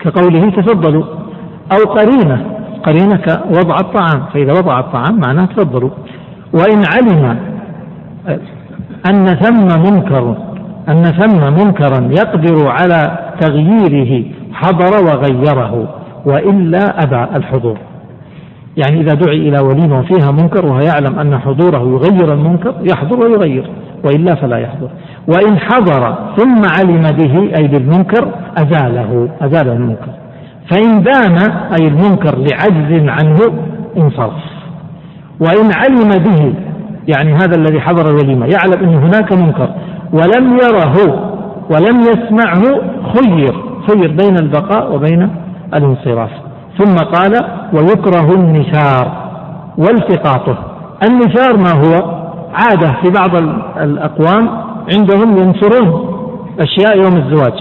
[0.00, 1.04] كقوله تفضلوا
[1.72, 2.46] أو قرينة
[2.84, 5.90] قرينة كوضع الطعام فإذا وضع الطعام معناه تفضلوا.
[6.52, 7.38] وإن علم
[9.10, 10.36] أن ثم منكر
[10.88, 15.88] أن ثم منكرا يقدر على تغييره حضر وغيره
[16.26, 17.78] وإلا أبى الحضور.
[18.76, 23.70] يعني إذا دعي إلى وليمة وفيها منكر وهو يعلم أن حضوره يغير المنكر يحضر ويغير
[24.04, 24.90] وإلا فلا يحضر.
[25.28, 30.12] وإن حضر ثم علم به أي بالمنكر أزاله أزال المنكر.
[30.70, 31.36] فإن دام
[31.80, 33.38] أي المنكر لعجز عنه
[33.96, 34.42] انصرف.
[35.40, 36.54] وإن علم به
[37.16, 39.68] يعني هذا الذي حضر الوليمة يعلم أن هناك منكر
[40.12, 40.96] ولم يره
[41.70, 42.62] ولم يسمعه
[43.14, 43.54] خير
[43.88, 45.30] خير بين البقاء وبين
[45.74, 46.30] الانصراف.
[46.78, 47.32] ثم قال
[47.72, 49.12] ويكره النثار
[49.78, 50.58] والتقاطه.
[51.06, 52.22] النثار ما هو؟
[52.54, 53.36] عادة في بعض
[53.80, 56.12] الأقوام عندهم ينثرون
[56.60, 57.52] أشياء يوم الزواج.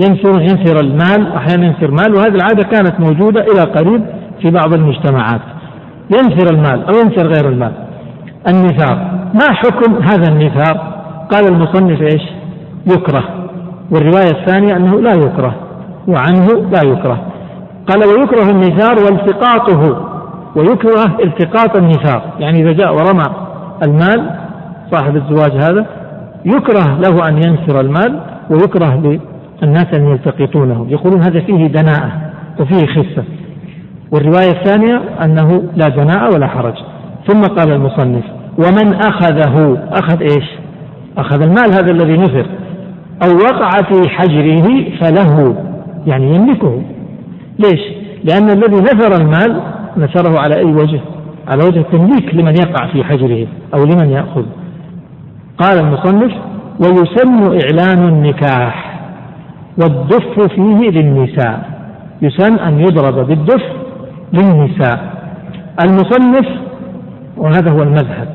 [0.00, 4.04] ينثر ينثر المال أحيانا ينثر مال وهذه العادة كانت موجودة إلى قريب
[4.42, 5.40] في بعض المجتمعات.
[6.10, 7.72] ينثر المال أو ينثر غير المال.
[8.48, 10.92] النثار ما حكم هذا النثار
[11.32, 12.22] قال المصنف إيش؟
[12.86, 13.24] يكره.
[13.90, 15.54] والرواية الثانية أنه لا يكره
[16.08, 17.20] وعنه لا يكره.
[17.88, 20.10] قال ويكره النثار والتقاطه
[20.56, 23.24] ويكره التقاط النثار يعني إذا جاء ورمى
[23.82, 24.30] المال
[24.92, 25.86] صاحب الزواج هذا
[26.44, 29.18] يكره له أن ينثر المال ويكره
[29.62, 30.86] للناس أن يلتقطونه.
[30.88, 32.12] يقولون هذا فيه دناءة
[32.60, 33.24] وفيه خسة
[34.12, 36.74] والرواية الثانية أنه لا دناءة ولا حرج.
[37.26, 38.24] ثم قال المصنف
[38.58, 40.44] ومن أخذه أخذ إيش؟
[41.18, 42.46] أخذ المال هذا الذي نثر
[43.22, 45.56] أو وقع في حجره فله
[46.06, 46.82] يعني يملكه.
[47.58, 47.80] ليش؟
[48.24, 49.62] لأن الذي نثر المال
[49.96, 51.00] نثره على أي وجه؟
[51.48, 54.44] على وجه التمليك لمن يقع في حجره أو لمن يأخذ.
[55.60, 56.32] قال المصنف
[56.80, 59.00] ويسن إعلان النكاح
[59.82, 61.70] والدف فيه للنساء.
[62.22, 63.62] يسن أن يضرب بالدف
[64.32, 64.98] للنساء.
[65.84, 66.46] المصنف
[67.36, 68.28] وهذا هو المذهب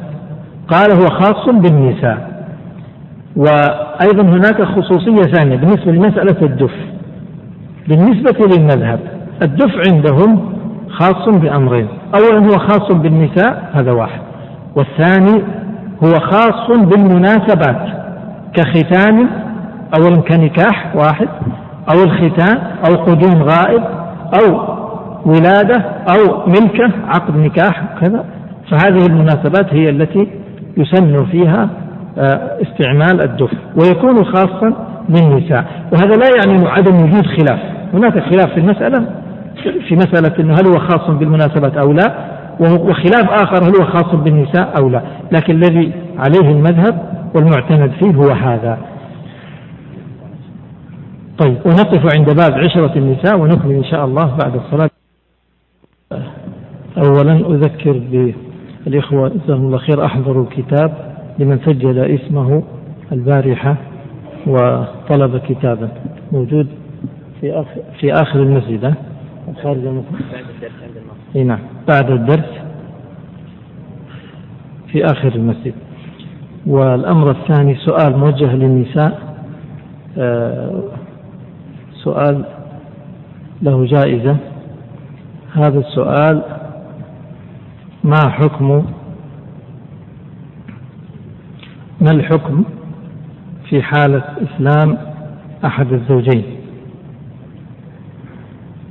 [0.67, 2.45] قال هو خاص بالنساء.
[3.35, 6.73] وأيضا هناك خصوصية ثانية بالنسبة لمسألة الدف
[7.87, 8.99] بالنسبة للمذهب
[9.43, 10.53] الدف عندهم
[10.89, 11.87] خاص بأمرين.
[12.15, 14.21] أولا هو خاص بالنساء هذا واحد.
[14.75, 15.43] والثاني
[16.03, 17.87] هو خاص بالمناسبات
[18.53, 19.27] كختان
[19.99, 21.27] أولا كنكاح واحد
[21.89, 23.83] أو الختان أو قدوم غائب
[24.39, 24.75] أو
[25.25, 28.25] ولادة أو ملكة عقد نكاح كذا.
[28.71, 30.27] فهذه المناسبات هي التي
[30.77, 31.69] يسن فيها
[32.17, 34.73] آه، استعمال الدف ويكون خاصا
[35.09, 35.65] للنساء.
[35.93, 37.59] وهذا لا يعني عدم وجود خلاف.
[37.93, 39.05] هناك خلاف في المسألة
[39.87, 42.34] في مسألة أنه هل هو خاص بالمناسبات أو لا.
[42.59, 48.29] وخلاف آخر هل هو خاص بالنساء أو لا؟ لكن الذي عليه المذهب والمعتمد فيه هو
[48.29, 48.77] هذا.
[51.37, 54.89] طيب ونقف عند باب عشرة النساء ونكمل إن شاء الله بعد الصلاة.
[56.97, 58.01] أولا أذكر
[58.85, 62.63] بالإخوة جزاهم الله خير أحضروا كتاب لمن سجل اسمه
[63.11, 63.75] البارحة
[64.47, 65.89] وطلب كتابا
[66.31, 66.67] موجود
[67.41, 68.93] في آخر في آخر المسجد.
[69.63, 70.21] خارج المسجد.
[71.43, 71.59] نعم.
[71.87, 72.49] بعد الدرس
[74.91, 75.73] في آخر المسجد.
[76.65, 79.35] والأمر الثاني سؤال موجه للنساء.
[80.17, 80.83] آه،
[82.03, 82.45] سؤال
[83.61, 84.37] له جائزة.
[85.53, 86.41] هذا السؤال
[88.03, 88.85] ما حكم؟
[92.01, 92.63] ما الحكم
[93.69, 94.97] في حالة إسلام
[95.65, 96.64] أحد الزوجين؟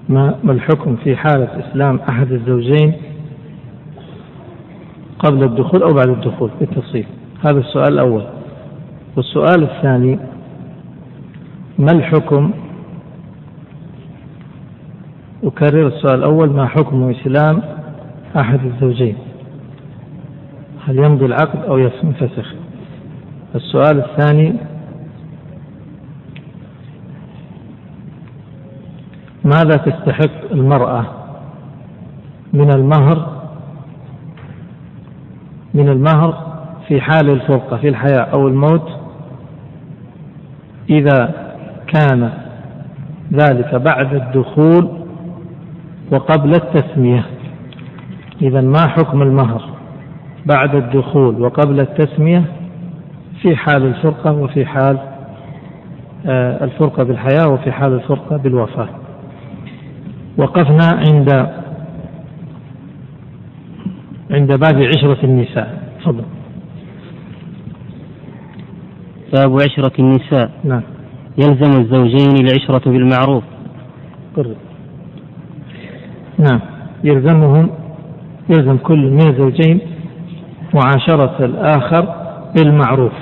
[0.08, 2.92] ما الحكم في حالة إسلام أحد الزوجين
[5.18, 7.06] قبل الدخول أو بعد الدخول بالتفصيل؟
[7.46, 8.24] هذا السؤال الأول.
[9.16, 10.18] والسؤال الثاني
[11.78, 12.50] ما الحكم؟
[15.44, 17.62] أكرر السؤال الأول ما حكم إسلام
[18.36, 19.16] أحد الزوجين؟
[20.86, 22.54] هل يمضي العقد أو ينفسخ
[23.54, 24.54] السؤال الثاني
[29.44, 31.04] ماذا تستحق المرأة
[32.52, 33.42] من المهر
[35.74, 36.54] من المهر
[36.88, 38.88] في حال الفرقة في الحياة أو الموت
[40.90, 41.34] إذا
[41.86, 42.30] كان
[43.32, 44.88] ذلك بعد الدخول
[46.12, 47.24] وقبل التسمية؟
[48.42, 49.62] إذا ما حكم المهر
[50.46, 52.44] بعد الدخول وقبل التسمية
[53.42, 54.98] في حال الفرقة وفي حال
[56.26, 58.88] آه، الفرقة بالحياة وفي حال الفرقة بالوفاة؟
[60.38, 61.30] وقفنا عند
[64.30, 65.82] عند باب عشرة النساء.
[66.00, 66.24] تفضل.
[69.32, 70.50] باب عشرة النساء.
[70.64, 70.82] نعم.
[71.38, 73.44] يلزم الزوجين العشرة بالمعروف.
[74.36, 74.56] قرب.
[76.38, 76.60] نعم.
[77.04, 77.70] يلزمهم
[78.50, 79.80] يلزم كل من الزوجين
[80.74, 82.14] معاشرة الآخر
[82.56, 83.12] بالمعروف.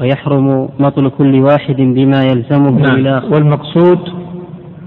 [0.00, 2.96] ويحرم مطل كل واحد بما يلزمه نعم.
[2.96, 4.23] للآخر والمقصود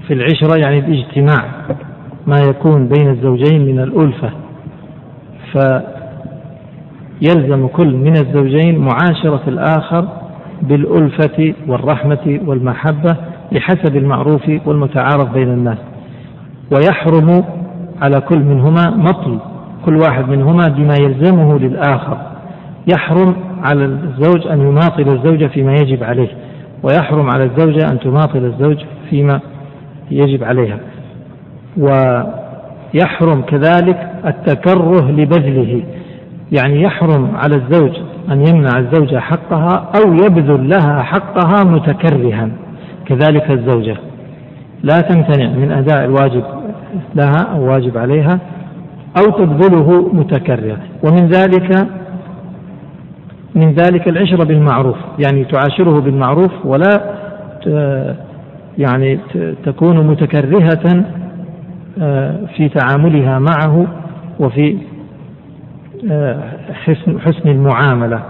[0.07, 1.45] في العشرة يعني الاجتماع
[2.27, 4.31] ما يكون بين الزوجين من الألفة
[7.21, 10.07] فيلزم كل من الزوجين معاشرة الآخر
[10.61, 13.15] بالألفة والرحمة والمحبة
[13.51, 15.77] بحسب المعروف والمتعارف بين الناس.
[16.71, 17.43] ويحرم
[18.01, 19.39] على كل منهما مطل
[19.85, 22.17] كل واحد منهما بما يلزمه للآخر.
[22.93, 26.29] يحرم على الزوج أن يماطل الزوجة فيما يجب عليه
[26.83, 28.77] ويحرم على الزوجة أن تماطل الزوج
[29.09, 29.39] فيما
[30.11, 30.79] يجب عليها.
[31.77, 35.83] ويحرم كذلك التكره لبذله.
[36.51, 37.91] يعني يحرم على الزوج
[38.31, 42.49] أن يمنع الزوجة حقها أو يبذل لها حقها متكرها.
[43.05, 43.95] كذلك الزوجة.
[44.83, 46.43] لا تمتنع من أداء الواجب
[47.15, 48.39] لها أو واجب عليها
[49.17, 51.87] أو تبذله متكررة ومن ذلك
[53.55, 54.97] من ذلك العشرة بالمعروف.
[55.19, 57.01] يعني تعاشره بالمعروف ولا
[58.77, 59.19] يعني
[59.65, 61.05] تكون متكرهة
[62.01, 63.87] آه، في تعاملها معه
[64.39, 64.77] وفي
[66.11, 68.23] آه، حسن حسن المعاملة.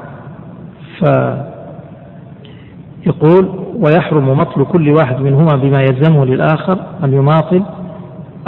[3.04, 7.64] فيقول ويحرم مطل كل واحد منهما بما يلزمه للآخر أن يماطل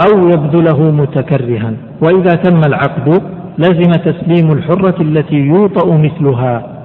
[0.06, 1.72] أو يبذله متكرها.
[2.02, 3.22] وإذا تم العقد
[3.58, 6.82] لزم تسليم الحرة التي يوطأ مثلها.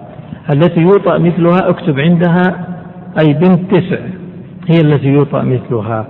[0.53, 2.67] التي يوطأ مثلها اكتب عندها
[3.19, 3.99] أي بنت تسع.
[4.67, 6.05] هي التي يوطأ مثلها.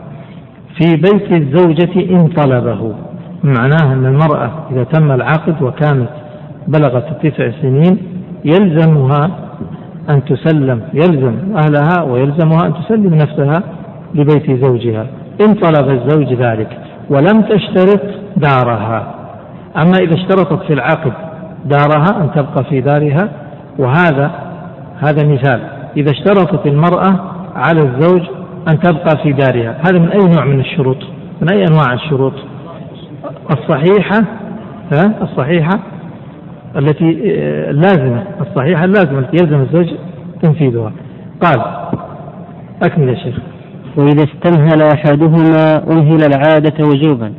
[0.80, 2.94] في بيت الزوجة إن طلبه.
[3.44, 6.10] معناه أن المرأة إذا تم العقد وكانت
[6.68, 7.98] بلغت التسع سنين
[8.46, 9.30] يلزمها
[10.10, 13.64] أن تسلم يلزم أهلها ويلزمها أن تسلم نفسها
[14.16, 15.08] لبيت زوجها.
[15.42, 16.78] إن طلب الزوج ذلك
[17.10, 18.02] ولم تشترط
[18.38, 19.16] دارها.
[19.78, 21.14] أما إذا اشترطت في العقد
[21.66, 23.30] دارها أن تبقى في دارها
[23.80, 24.32] وهذا
[25.00, 25.60] هذا مثال.
[25.98, 27.16] إذا اشترطت المرأة
[27.56, 28.22] على الزوج
[28.68, 29.78] أن تبقى في دارها.
[29.88, 30.98] هذا من أي نوع من الشروط؟
[31.42, 32.34] من أي أنواع الشروط؟
[33.52, 34.24] الصحيحة
[34.94, 35.80] ها؟ الصحيحة
[36.78, 37.22] التي
[37.70, 39.88] اللازمة الصحيحة اللازمة التي يلزم الزوج
[40.42, 40.92] تنفيذها.
[41.42, 41.62] قال
[42.84, 43.36] أكمل يا شيخ.
[43.98, 47.34] وإذا استمهل أحدهما أمهل العادة وجوبا.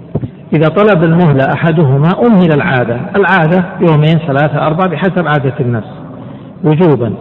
[0.53, 3.01] إذا طلب المهلة أحدهما أمهل العادة.
[3.17, 5.85] العادة يومين ثلاثة أربعة بحسب عادة الناس
[6.65, 7.13] وجوبا.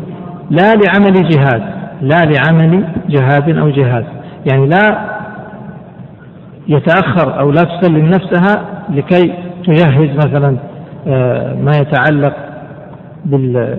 [0.50, 1.75] لا لعمل جهاد.
[2.02, 4.06] لا لعمل جهاد أو جهاد.
[4.52, 5.16] يعني لا
[6.68, 9.34] يتأخر أو لا تسلم نفسها لكي
[9.68, 10.58] تجهز مثلا
[11.08, 12.34] آه، ما يتعلق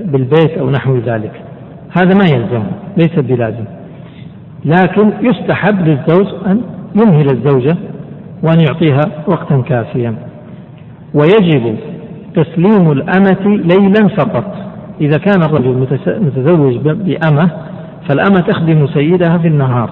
[0.04, 1.32] بالبيت أو نحو ذلك.
[1.96, 2.62] هذا ما يلزم
[2.96, 3.64] ليس بلازم.
[4.64, 6.60] لكن يستحب للزوج أن
[6.96, 7.76] يمهل الزوجة
[8.42, 10.14] وأن يعطيها وقتا كافيا.
[11.14, 11.76] ويجب
[12.34, 14.54] تسليم الأمة ليلا فقط.
[15.00, 17.50] إذا كان الرجل متزوج بأمة
[18.08, 19.90] فالأمة تخدم سيدها في النهار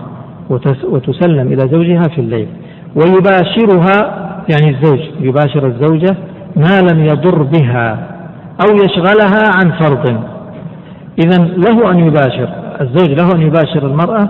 [0.84, 2.48] وتسلم إلى زوجها في الليل
[2.96, 6.16] ويباشرها يعني الزوج يباشر الزوجة
[6.56, 8.08] ما لم يضر بها
[8.66, 10.20] أو يشغلها عن فرض.
[11.24, 12.48] إذا له أن يباشر
[12.80, 14.28] الزوج له أن يباشر المرأة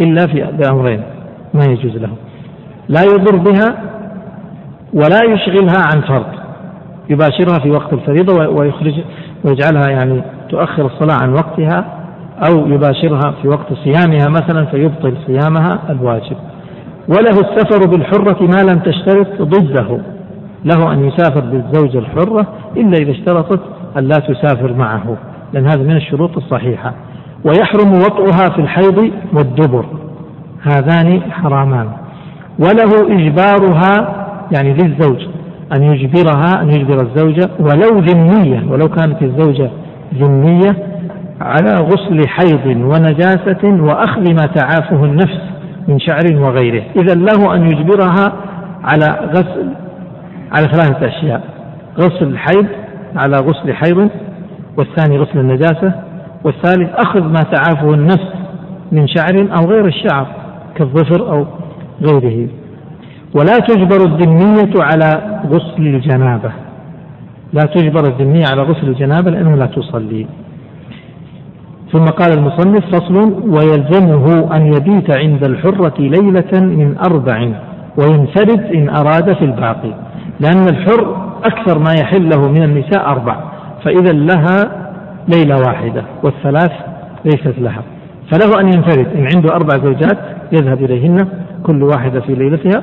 [0.00, 1.02] إلا في بأمرين
[1.54, 2.10] ما يجوز له.
[2.88, 3.76] لا يضر بها
[4.94, 6.26] ولا يشغلها عن فرض.
[7.10, 8.94] يباشرها في وقت الفريضة ويخرج
[9.44, 11.95] ويجعلها يعني تؤخر الصلاة عن وقتها
[12.48, 16.36] أو يباشرها في وقت صيامها مثلا فيبطل صيامها الواجب.
[17.08, 20.00] وله السفر بالحرة ما لم تشترط ضده.
[20.64, 22.46] له أن يسافر بالزوجة الحرة
[22.76, 23.60] إلا إذا اشترطت
[23.98, 25.16] أن لا تسافر معه
[25.52, 26.94] لأن هذا من الشروط الصحيحة.
[27.44, 29.84] ويحرم وطئها في الحيض والدبر.
[30.62, 31.88] هذان حرامان.
[32.58, 35.26] وله إجبارها يعني للزوج
[35.76, 39.70] أن يجبرها أن يجبر الزوجة ولو ذمية ولو كانت الزوجة
[40.14, 40.95] ذمية
[41.40, 45.40] على غسل حيض ونجاسة وأخذ ما تعافه النفس
[45.88, 46.82] من شعر وغيره.
[46.96, 48.32] إذا له أن يجبرها
[48.84, 49.68] على غسل
[50.52, 51.44] على ثلاثة أشياء.
[51.98, 52.66] غسل الحيض
[53.16, 54.10] على غسل حيض
[54.76, 55.92] والثاني غسل النجاسة
[56.44, 58.32] والثالث أخذ ما تعافه النفس
[58.92, 60.26] من شعر أو غير الشعر
[60.74, 61.46] كالظفر أو
[62.02, 62.48] غيره.
[63.34, 66.50] ولا تجبر الذمية على غسل الجنابة.
[67.52, 70.26] لا تجبر الذمية على غسل الجنابة لأنه لا تصلي.
[71.92, 73.14] ثم قال المصنف فصل
[73.48, 77.48] ويلزمه أن يبيت عند الحرة ليلة من أربع
[77.98, 79.94] وينفرد إن أراد في الباقي
[80.40, 83.36] لأن الحر أكثر ما يحل له من النساء أربع
[83.84, 84.86] فإذا لها
[85.28, 86.72] ليلة واحدة والثلاث
[87.24, 87.82] ليست لها
[88.32, 90.18] فله أن ينفرد إن عنده أربع زوجات
[90.52, 91.28] يذهب إليهن
[91.62, 92.82] كل واحدة في ليلتها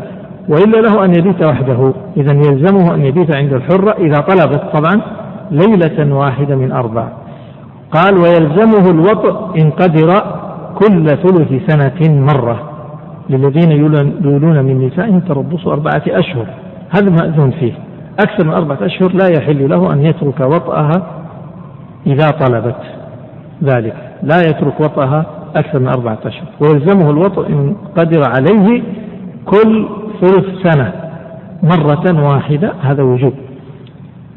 [0.50, 5.02] وإلا له أن يبيت وحده إذا يلزمه أن يبيت عند الحرة إذا طلبت طبعا
[5.52, 7.08] ليلة واحدة من أربع.
[7.94, 10.14] قال ويلزمه الوطء إن قدر
[10.76, 12.70] كل ثلث سنة مرة
[13.30, 16.48] للذين يولون من نساء تربص أربعة أشهر.
[16.90, 17.74] هذا مأذون فيه.
[18.20, 21.08] أكثر من أربعة أشهر لا يحل له أن يترك وطأها
[22.08, 22.82] إذا طلبت
[23.64, 23.96] ذلك.
[24.24, 25.26] لا يترك وطأها
[25.56, 26.48] أكثر من أربعة أشهر.
[26.60, 28.82] ويلزمه الوطء إن قدر عليه
[29.46, 29.88] كل
[30.22, 30.92] ثلث سنة
[31.64, 32.74] مرة واحدة.
[32.82, 33.34] هذا وجوب.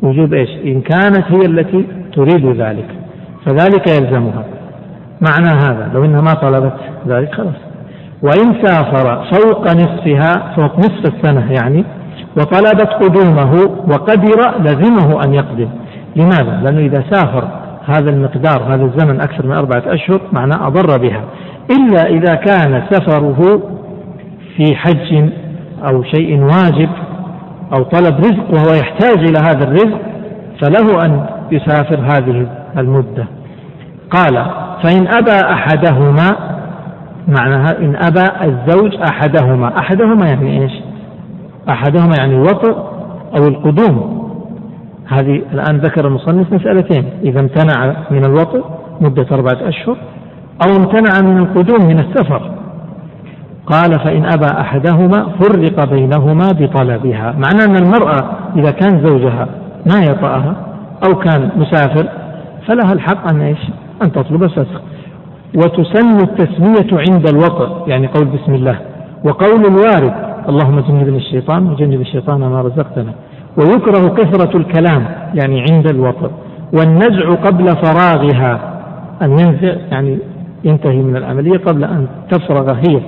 [0.03, 2.89] وجوب إيش؟ إن كانت هي التي تريد ذلك.
[3.47, 4.45] فذلك يلزمها.
[5.21, 6.77] معنى هذا لو إنها ما طلبت
[7.09, 7.55] ذلك خلاص.
[8.23, 11.85] وإن سافر فوق نصفها فوق نصف السنة يعني
[12.37, 13.53] وطلبت قدومه
[13.89, 15.69] وقدر لزمه أن يقدم.
[16.17, 17.49] لماذا؟ لأنه إذا سافر
[17.87, 21.25] هذا المقدار هذا الزمن أكثر من أربعة أشهر معناه أضر بها.
[21.71, 23.63] إلا إذا كان سفره
[24.57, 25.31] في حج
[25.89, 26.91] أو شيء واجب
[27.77, 30.01] أو طلب رزق وهو يحتاج إلى هذا الرزق
[30.61, 32.47] فله أن يسافر هذه
[32.79, 33.27] المدة.
[34.11, 34.47] قال
[34.83, 36.37] فإن أبى أحدهما
[37.29, 39.79] معناها إن أبى الزوج أحدهما.
[39.79, 40.73] أحدهما يعني إيش؟
[41.69, 42.77] أحدهما يعني الوطء
[43.37, 44.27] أو القدوم.
[45.09, 47.05] هذه الآن ذكر المصنف مسألتين.
[47.23, 48.65] إذا امتنع من الوطء
[49.01, 49.97] مدة أربعة أشهر
[50.67, 52.51] أو امتنع من القدوم من السفر.
[53.67, 57.33] قال فإن أبى أحدهما فرق بينهما بطلبها.
[57.33, 59.49] معنى أن المرأة إذا كان زوجها
[59.87, 60.57] ما يطأها
[61.09, 62.09] أو كان مسافر
[62.67, 63.59] فلها الحق أن إيش؟
[64.03, 64.81] أن تطلب الفسخ.
[65.57, 68.79] وتسن التسمية عند الوطء يعني قول بسم الله.
[69.25, 70.15] وقول الوارد
[70.49, 73.13] اللهم جنبني الشيطان وجنب الشيطان ما رزقتنا.
[73.59, 76.31] ويكره كثرة الكلام يعني عند الوطء
[76.73, 78.83] والنزع قبل فراغها
[79.23, 80.19] أن ينزع يعني
[80.65, 83.01] ينتهي من العملية قبل أن تفرغ هي.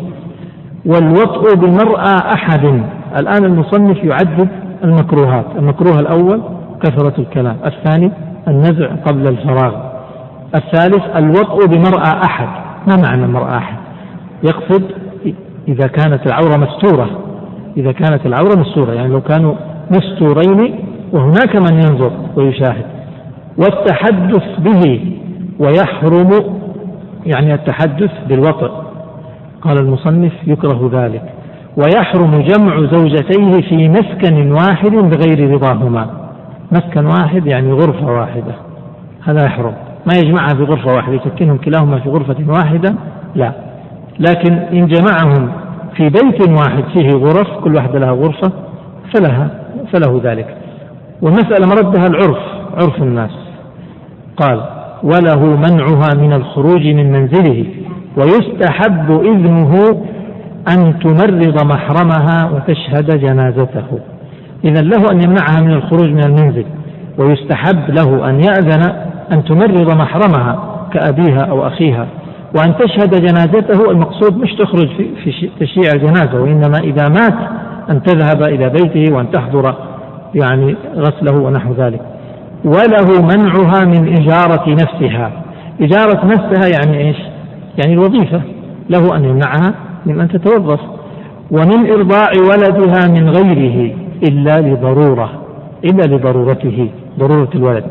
[0.87, 2.83] والوطء بمرأى أحد.
[3.17, 4.49] الآن المصنف يعدد
[4.85, 5.45] المكروهات.
[5.59, 6.41] المكروه الأول
[6.83, 7.57] كثرة الكلام.
[7.67, 8.13] الثاني
[8.49, 9.88] النزع قبل الفراغ.
[10.55, 12.49] الثالث الوطء بمرأى أحد.
[12.87, 13.77] ما معنى مرأى أحد؟
[14.43, 14.83] يقصد
[15.69, 17.11] إذا كانت العورة مستورة.
[17.77, 19.55] إذا كانت العورة مستورة يعني لو كانوا
[19.91, 22.85] مستورين وهناك من ينظر ويشاهد.
[23.59, 25.13] والتحدث به
[25.59, 26.31] ويحرم
[27.27, 28.71] يعني التحدث بالوطء.
[29.63, 31.23] قال المصنف يكره ذلك.
[31.77, 36.07] ويحرم جمع زوجتيه في مسكن واحد بغير رضاهما.
[36.73, 38.55] مسكن واحد يعني غرفة واحدة.
[39.25, 39.88] هذا يحرم.
[40.13, 42.95] ما يجمعها في غرفة واحدة يسكنهم كلاهما في غرفة واحدة؟
[43.35, 43.53] لا.
[44.19, 45.53] لكن إن جمعهم
[45.97, 48.53] في بيت واحد فيه غرف كل واحدة لها غرفة
[49.15, 49.51] فلها
[49.93, 50.57] فله ذلك.
[51.23, 52.39] والمسألة مردها العرف
[52.75, 53.31] عرف الناس.
[54.37, 54.61] قال
[55.03, 57.67] وله منعها من الخروج من منزله
[58.17, 60.05] ويستحب إذنه
[60.73, 63.99] أن تمرض محرمها وتشهد جنازته.
[64.65, 66.65] إذا له أن يمنعها من الخروج من المنزل
[67.19, 72.07] ويستحب له أن يأذن أن تمرض محرمها كأبيها أو أخيها
[72.55, 77.35] وأن تشهد جنازته المقصود مش تخرج في, تشييع الجنازة وإنما إذا مات
[77.91, 79.75] أن تذهب إلى بيته وأن تحضر
[80.35, 82.01] يعني غسله ونحو ذلك.
[82.65, 85.31] وله منعها من إجارة نفسها.
[85.81, 87.17] إجارة نفسها يعني إيش؟
[87.79, 88.41] يعني الوظيفة.
[88.91, 89.75] له أن يمنعها
[90.07, 90.81] من أن تتوظف
[91.51, 93.95] ومن إرضاع ولدها من غيره
[94.29, 95.31] إلا لضرورة
[95.85, 97.85] إلا لضرورته ضرورة الولد.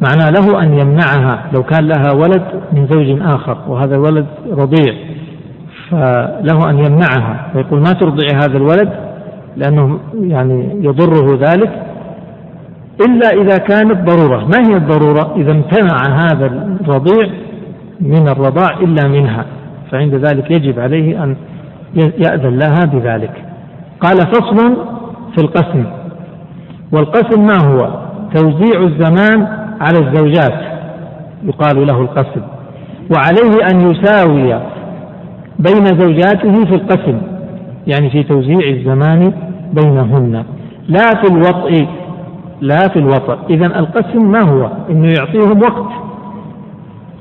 [0.00, 2.42] معناه له أن يمنعها لو كان لها ولد
[2.72, 4.94] من زوج آخر وهذا الولد رضيع
[5.90, 7.46] فله أن يمنعها.
[7.54, 8.92] ويقول ما ترضعي هذا الولد؟
[9.56, 11.82] لأنه يعني يضره ذلك.
[13.08, 14.44] إلا إذا كانت ضرورة.
[14.44, 16.46] ما هي الضرورة؟ إذا امتنع هذا
[16.80, 17.30] الرضيع
[18.00, 19.44] من الرضاع إلا منها
[19.90, 21.36] فعند ذلك يجب عليه أن
[21.96, 23.44] يأذن لها بذلك.
[24.00, 24.76] قال فصل
[25.36, 25.84] في القسم.
[26.92, 27.90] والقسم ما هو؟
[28.34, 30.76] توزيع الزمان على الزوجات
[31.44, 32.42] يقال له القسم.
[33.14, 34.60] وعليه أن يساوي
[35.58, 37.18] بين زوجاته في القسم
[37.86, 39.32] يعني في توزيع الزمان
[39.72, 40.44] بينهن.
[40.88, 41.86] لا في الوطء
[42.60, 43.38] لا في الوطء.
[43.50, 45.92] إذا القسم ما هو؟ إنه يعطيهم وقت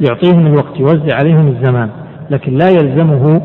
[0.10, 1.90] يعطيهم الوقت يوزع عليهم الزمان
[2.30, 3.42] لكن لا يلزمه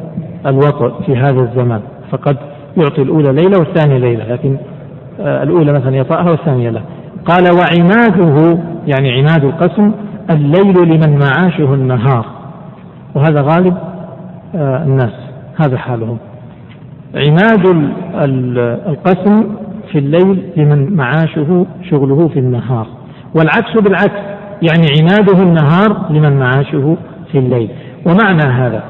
[0.47, 1.81] الوطء في هذا الزمان.
[2.11, 2.37] فقد
[2.77, 4.57] يعطي الأولى ليلة والثانية ليلة لكن
[5.21, 6.81] آه، الأولى مثلا يطأها والثانية لا.
[7.25, 9.93] قال وعماده يعني عناد القسم
[10.31, 12.27] الليل لمن معاشه النهار.
[13.15, 13.77] وهذا غالب
[14.55, 15.13] آه، الناس.
[15.57, 16.19] هذا حالهم.
[17.15, 17.67] عماد
[18.87, 19.45] القسم
[19.93, 22.87] في الليل لمن معاشه شغله في النهار.
[23.35, 24.21] والعكس بالعكس
[24.63, 26.97] يعني عناده النهار لمن معاشه
[27.33, 27.71] في الليل.
[28.07, 28.83] ومعنى هذا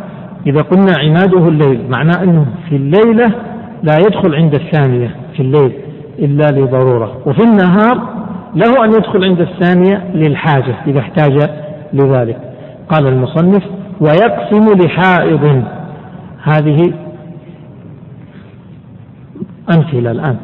[0.46, 3.32] إذا قلنا عماده الليل معناه أنه في الليلة
[3.82, 5.72] لا يدخل عند الثانية في الليل
[6.18, 7.12] إلا لضرورة.
[7.26, 8.20] وفي النهار
[8.54, 11.50] له أن يدخل عند الثانية للحاجة إذا احتاج
[11.92, 12.38] لذلك.
[12.88, 13.62] قال المصنف
[14.00, 15.64] ويقسم لحائض.
[16.42, 16.92] هذه
[19.74, 20.36] أمثلة الآن.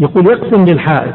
[0.00, 1.14] يقول يقسم للحائض.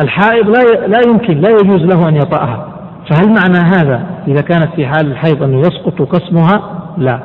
[0.00, 2.66] الحائض لا لا يمكن لا يجوز له أن يطأها.
[3.10, 6.62] فهل معنى هذا؟ إذا كانت في حال الحيض أنه يسقط قسمها؟
[6.98, 7.20] لا.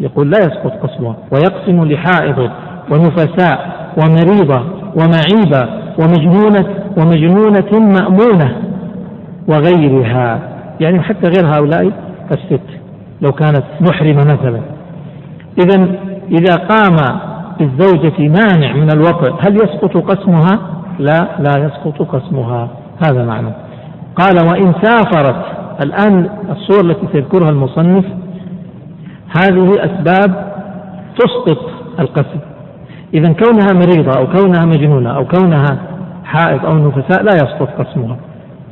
[0.00, 1.16] يقول لا يسقط قسمها.
[1.32, 2.50] ويقسم لحائض
[2.90, 4.62] ونفساء ومريضة
[4.96, 8.56] ومعيبة ومجنونة ومجنونة مأمونة
[9.48, 10.40] وغيرها.
[10.80, 11.92] يعني حتى غير هؤلاء
[12.32, 12.60] الست
[13.22, 14.60] لو كانت محرمة مثلا.
[15.58, 15.88] إذا
[16.30, 16.96] إذا قام
[17.58, 20.58] بالزوجة مانع من الوطء هل يسقط قسمها؟
[20.98, 22.68] لا لا يسقط قسمها.
[23.06, 23.52] هذا معنى.
[24.16, 25.44] قال وإن سافرت.
[25.82, 28.04] الآن الصور التي سيذكرها المصنف
[29.36, 30.52] هذه أسباب
[31.18, 31.58] تسقط
[32.00, 32.40] القسم.
[33.14, 35.78] إذا كونها مريضة أو كونها مجنونة أو كونها
[36.24, 38.16] حائض أو نفساء لا يسقط قسمها.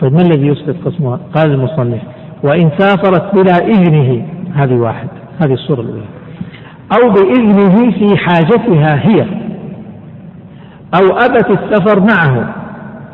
[0.00, 2.00] طيب ما الذي يسقط قسمها؟ قال المصنف
[2.42, 5.08] وإن سافرت بلا إذنه هذه واحد
[5.42, 6.06] هذه الصورة الأولى
[6.92, 9.26] أو بإذنه في حاجتها هي
[10.94, 12.54] أو أبت السفر معه.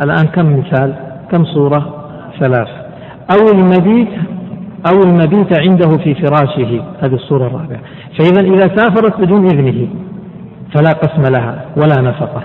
[0.02, 0.94] الآن كم مثال؟
[1.30, 2.06] كم صورة؟
[2.40, 2.68] ثلاث.
[3.30, 4.08] أو المبيت
[4.92, 7.80] أو المبيت عنده في فراشه هذه الصورة الرابعة.
[8.18, 9.88] فإذا إذا سافرت بدون إذنه
[10.74, 12.42] فلا قسم لها ولا نفقة.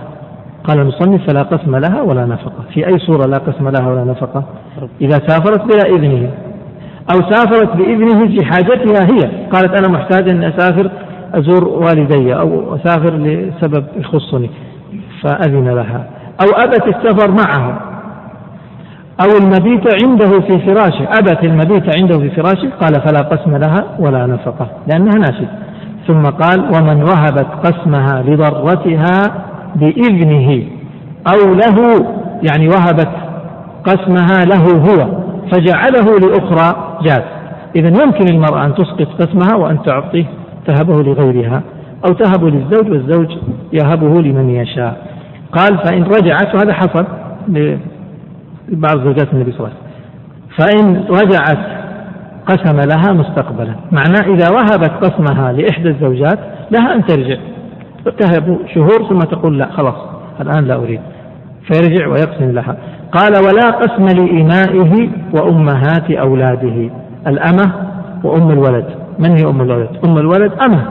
[0.64, 2.64] قال المصنف فلا قسم لها ولا نفقة.
[2.74, 4.44] في أي صورة لا قسم لها ولا نفقة؟
[5.02, 6.30] إذا سافرت بلا إذنه.
[7.14, 9.48] أو سافرت بإذنه في حاجتها هي.
[9.52, 10.92] قالت أنا محتاج أن أسافر
[11.34, 14.50] أزور والدي أو أسافر لسبب يخصني
[15.24, 16.10] فأذن لها.
[16.42, 17.82] أو أبت السفر معه.
[19.22, 21.04] أو المبيت عنده في فراشه.
[21.20, 25.48] أبت المبيت عنده في فراشه قال فلا قسم لها ولا نفقة لأنها ناشد
[26.08, 29.22] ثم قال ومن وهبت قسمها لضرتها
[29.76, 30.64] بإذنه
[31.28, 32.06] أو له
[32.52, 33.10] يعني وهبت
[33.84, 35.08] قسمها له هو
[35.52, 37.24] فجعله لأخرى جاز.
[37.76, 40.26] إذا يمكن المرأة أن تسقط قسمها وأن تعطيه
[40.66, 41.62] تهبه لغيرها
[42.10, 43.38] أو تهب للزوج والزوج
[43.74, 45.08] يهبه لمن يشاء.
[45.52, 47.06] قال فإن رجعت وهذا حصل
[48.70, 49.88] لبعض زوجات النبي صلى الله عليه وسلم
[50.58, 51.58] فإن رجعت
[52.48, 53.76] قسم لها مستقبلا.
[53.92, 56.40] معناه إذا وهبت قسمها لإحدى الزوجات
[56.72, 57.38] لها أن ترجع.
[58.20, 59.96] تهب شهور ثم تقول لا خلاص
[60.42, 61.00] الآن لا أريد.
[61.72, 62.78] فيرجع ويقسم لها.
[63.12, 66.90] قال ولا قسم لإمائه وأمهات أولاده.
[67.28, 67.74] الأمة
[68.24, 68.86] وأم الولد.
[69.20, 70.86] من هي أم الولد؟ أم الولد أمة.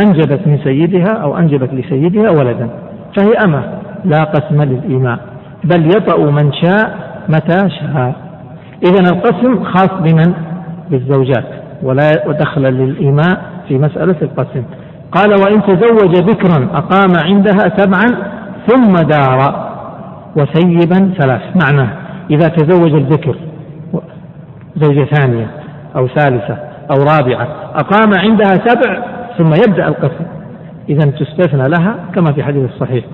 [0.00, 2.68] أنجبت من سيدها أو أنجبت لسيدها ولدا.
[3.16, 3.62] فهي أمة.
[4.04, 5.18] لا قسم للإماء.
[5.64, 6.98] بل يطأ من شاء
[7.28, 8.14] متى شاء.
[8.88, 10.32] إذا القسم خاص بمن؟
[10.90, 11.46] بالزوجات
[11.82, 12.10] ولا
[12.40, 14.62] دخل للإماء في مسألة القسم.
[15.12, 18.06] قال وإن تزوج بكرا أقام عندها سبعا
[18.66, 19.68] ثم دار
[20.36, 21.42] وسيبا ثلاث.
[21.64, 21.88] معناه
[22.30, 23.36] إذا تزوج البكر
[24.76, 25.50] زوجة ثانية
[25.96, 26.56] أو ثالثة
[26.90, 29.02] أو رابعة أقام عندها سبع
[29.38, 30.24] ثم يبدأ القسم.
[30.88, 33.04] إذا تستثنى لها كما في حديث الصحيح.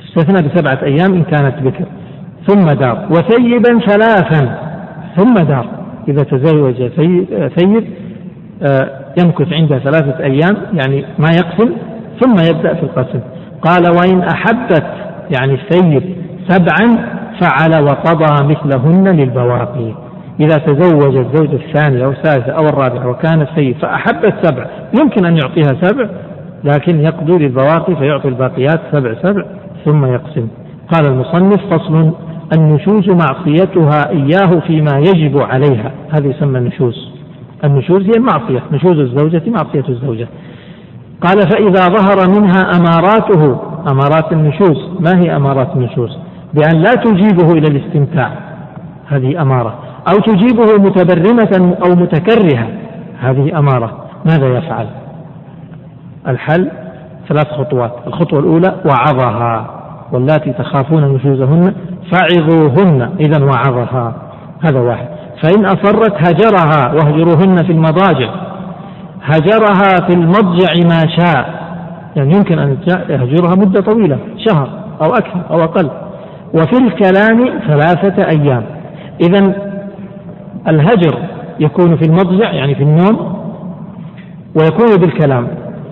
[0.00, 1.84] تستثنى بسبعة أيام إن كانت بكر.
[2.46, 3.08] ثم دار.
[3.10, 4.58] وثيبا ثلاثا
[5.16, 5.66] ثم دار.
[6.08, 6.74] إذا تزوج
[7.58, 7.84] ثيب
[8.62, 8.90] آه،
[9.22, 11.72] يمكث عنده ثلاثة أيام يعني ما يقسم
[12.20, 13.20] ثم يبدأ في القسم.
[13.62, 14.84] قال وإن أحبت
[15.38, 16.02] يعني الثيب
[16.48, 19.94] سبعا فعل وقضى مثلهن للبواقي.
[20.40, 24.66] إذا تزوج الزوج الثاني أو الثالثة أو الرابع وكان الثيب فأحبت سبع.
[25.00, 26.08] يمكن أن يعطيها سبع
[26.64, 29.44] لكن يقضي للبواقي فيعطي الباقيات سبع سبع
[29.84, 30.48] ثم يقسم.
[30.92, 32.12] قال المصنف فصل
[32.52, 35.92] النشوز معصيتها إياه فيما يجب عليها.
[36.10, 37.10] هذا يسمى النشوز.
[37.64, 38.62] النشوز هي المعصية.
[38.72, 40.28] نشوز الزوجة معصية الزوجة.
[41.20, 44.88] قال فإذا ظهر منها أماراته أمارات النشوز.
[45.00, 46.18] ما هي أمارات النشوز؟
[46.54, 48.30] بأن لا تجيبه إلى الاستمتاع.
[49.06, 49.78] هذه أمارة.
[50.08, 52.68] أو تجيبه متبرمة أو متكرهة.
[53.20, 54.04] هذه أمارة.
[54.24, 54.86] ماذا يفعل؟
[56.28, 56.70] الحل
[57.28, 57.92] ثلاث خطوات.
[58.06, 59.83] الخطوة الأولى وعظها.
[60.14, 61.74] واللاتي تخافون نشوزهن
[62.12, 64.14] فعظوهن إذا وعظها.
[64.60, 65.06] هذا واحد.
[65.42, 68.30] فإن أصرت هجرها واهجروهن في المضاجع.
[69.22, 71.64] هجرها في المضجع ما شاء.
[72.16, 72.76] يعني يمكن أن
[73.08, 74.68] يهجرها مدة طويلة شهر
[75.02, 75.90] أو أكثر أو أقل.
[76.54, 78.64] وفي الكلام ثلاثة أيام.
[79.28, 79.52] إذا
[80.68, 81.18] الهجر
[81.60, 83.44] يكون في المضجع يعني في النوم
[84.54, 85.48] ويكون بالكلام.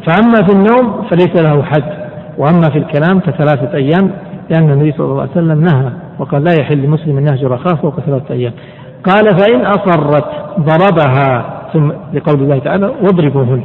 [0.07, 2.01] فأما في النوم فليس له حد
[2.39, 4.11] وأما في الكلام فثلاثة أيام
[4.51, 8.01] لأن النبي صلى الله عليه وسلم نهى وقال لا يحل لمسلم أن يهجر أخاه فوق
[8.01, 8.53] ثلاثة أيام.
[9.05, 10.24] قال فإن أصرت
[10.61, 13.62] ضربها ثم لقول الله تعالى واضربوهن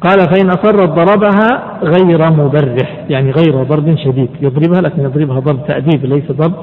[0.00, 4.28] قال فإن أصرت ضربها غير مبرح يعني غير ضرب شديد.
[4.40, 6.54] يضربها لكن يضربها ضرب تأديب ليس ضرب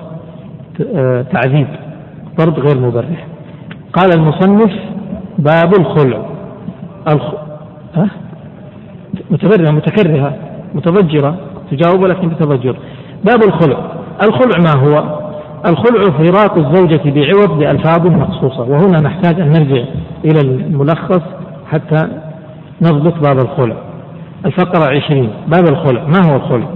[1.32, 1.68] تعذيب.
[2.38, 3.28] ضرب غير مبرح.
[3.94, 4.72] قال المصنف
[5.38, 6.26] باب الخلع.
[7.08, 7.34] الخ...
[7.96, 8.08] ها؟
[9.32, 10.34] متبرعة متكرهة
[10.76, 11.36] متضجرة
[11.72, 12.76] تجاوب لكن بتضجر
[13.24, 13.78] باب الخلع.
[14.24, 15.22] الخلع ما هو؟
[15.68, 19.84] الخلع فراق الزوجة بعوض بألفاظ مخصوصة وهنا نحتاج أن نرجع
[20.26, 21.22] إلى الملخص
[21.72, 22.08] حتى
[22.82, 23.76] نضبط باب الخلع.
[24.46, 25.30] الفقرة عشرين.
[25.48, 26.04] باب الخلع.
[26.04, 26.68] ما هو الخلع؟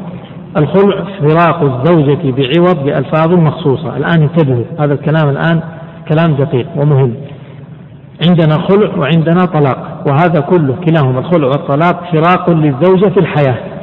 [0.58, 3.98] الخلع فراق الزوجة بعوض بألفاظ مخصوصة.
[3.98, 5.62] الآن انتبهوا هذا الكلام الآن
[6.10, 7.14] كلام دقيق ومهم.
[8.28, 11.20] عندنا خلع وعندنا طلاق وهذا كله كلاهما.
[11.20, 13.75] الخلع والطلاق فراق للزوجة في الحياة.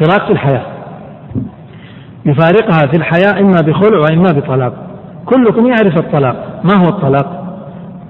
[0.00, 0.62] فراق في الحياة.
[2.26, 4.72] يفارقها في الحياة إما بخلع وإما بطلاق.
[5.26, 6.60] كلكم يعرف الطلاق.
[6.64, 7.58] ما هو الطلاق؟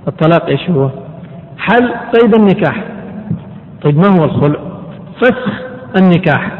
[0.09, 0.89] الطلاق إيش هو؟
[1.59, 2.84] حل قيد النكاح.
[3.82, 4.59] طيب ما هو الخلع؟
[5.20, 5.62] فسخ
[6.01, 6.53] النكاح.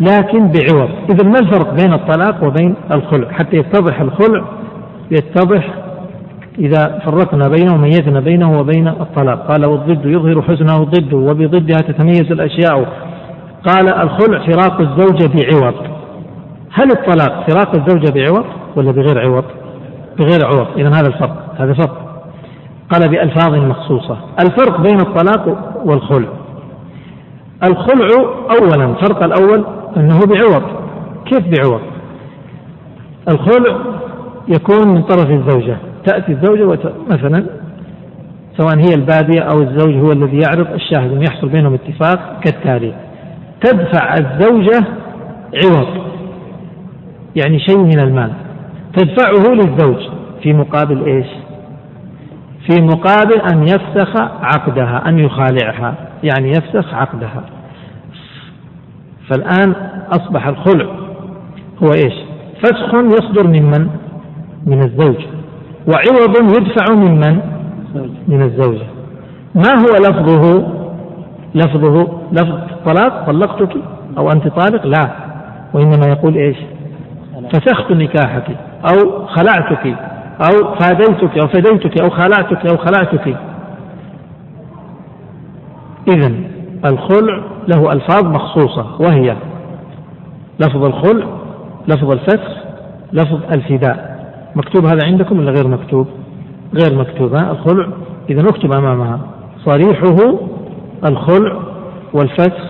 [0.00, 0.90] لكن بعوض.
[1.10, 4.44] إذا ما الفرق بين الطلاق وبين الخلع؟ حتى يتضح الخلع
[5.10, 5.68] يتضح
[6.58, 9.46] إذا فرقنا بينه وميزنا بينه وبين الطلاق.
[9.52, 12.88] قال والضد يظهر حزنه ضده وبضدها تتميز الأشياء.
[13.66, 15.74] قال الخلع فراق الزوجة بعوض.
[16.72, 18.44] هل الطلاق فراق الزوجة بعوض
[18.76, 19.44] ولا بغير عوض؟
[20.18, 20.66] بغير عوض.
[20.76, 21.54] إذا هذا الفرق.
[21.58, 22.24] هذا فرق.
[22.90, 24.16] قال بألفاظ مخصوصة.
[24.44, 26.28] الفرق بين الطلاق والخلع.
[27.64, 28.08] الخلع
[28.60, 29.64] أولا الفرق الأول
[29.96, 30.62] أنه بعوض.
[31.26, 31.80] كيف بعوض؟
[33.28, 33.76] الخلع
[34.48, 35.76] يكون من طرف الزوجة.
[36.06, 36.92] تأتي الزوجة وت...
[37.10, 37.46] مثلا
[38.56, 43.09] سواء هي البادية أو الزوج هو الذي يعرض الشاهد يحصل بينهم اتفاق كالتالي.
[43.60, 44.84] تدفع الزوجة
[45.64, 46.10] عوض
[47.36, 48.32] يعني شيء من المال.
[48.96, 50.08] تدفعه للزوج
[50.42, 51.26] في مقابل إيش؟
[52.66, 57.44] في مقابل أن يفسخ عقدها أن يخالعها يعني يفسخ عقدها.
[59.28, 59.74] فالآن
[60.08, 60.86] أصبح الخلع
[61.82, 62.14] هو إيش؟
[62.62, 63.88] فسخ يصدر ممن
[64.66, 65.16] من؟ الزوج.
[65.88, 67.40] وعوض يدفع ممن
[68.28, 68.86] من الزوجة.
[69.54, 70.79] ما هو لفظه؟
[71.54, 73.76] لفظه لفظ طلاق طلقتك
[74.18, 75.10] أو أنت طالق؟ لا.
[75.74, 76.56] وإنما يقول إيش؟
[77.52, 78.56] فسخت نكاحك
[78.90, 79.86] أو خلعتك
[80.40, 83.36] أو فاديتك أو فديتك أو خلعتك أو خلعتك.
[86.08, 86.32] إذا
[86.84, 89.36] الخلع له ألفاظ مخصوصة وهي
[90.60, 91.26] لفظ الخلع
[91.88, 92.56] لفظ الفسخ
[93.12, 94.20] لفظ الفداء.
[94.56, 96.06] مكتوب هذا عندكم ولا غير مكتوب؟
[96.74, 97.88] غير مكتوب ها؟ الخلع
[98.30, 99.20] إذا نكتب أمامها.
[99.64, 100.38] صريحه
[101.08, 101.58] الخلع
[102.12, 102.64] والفسخ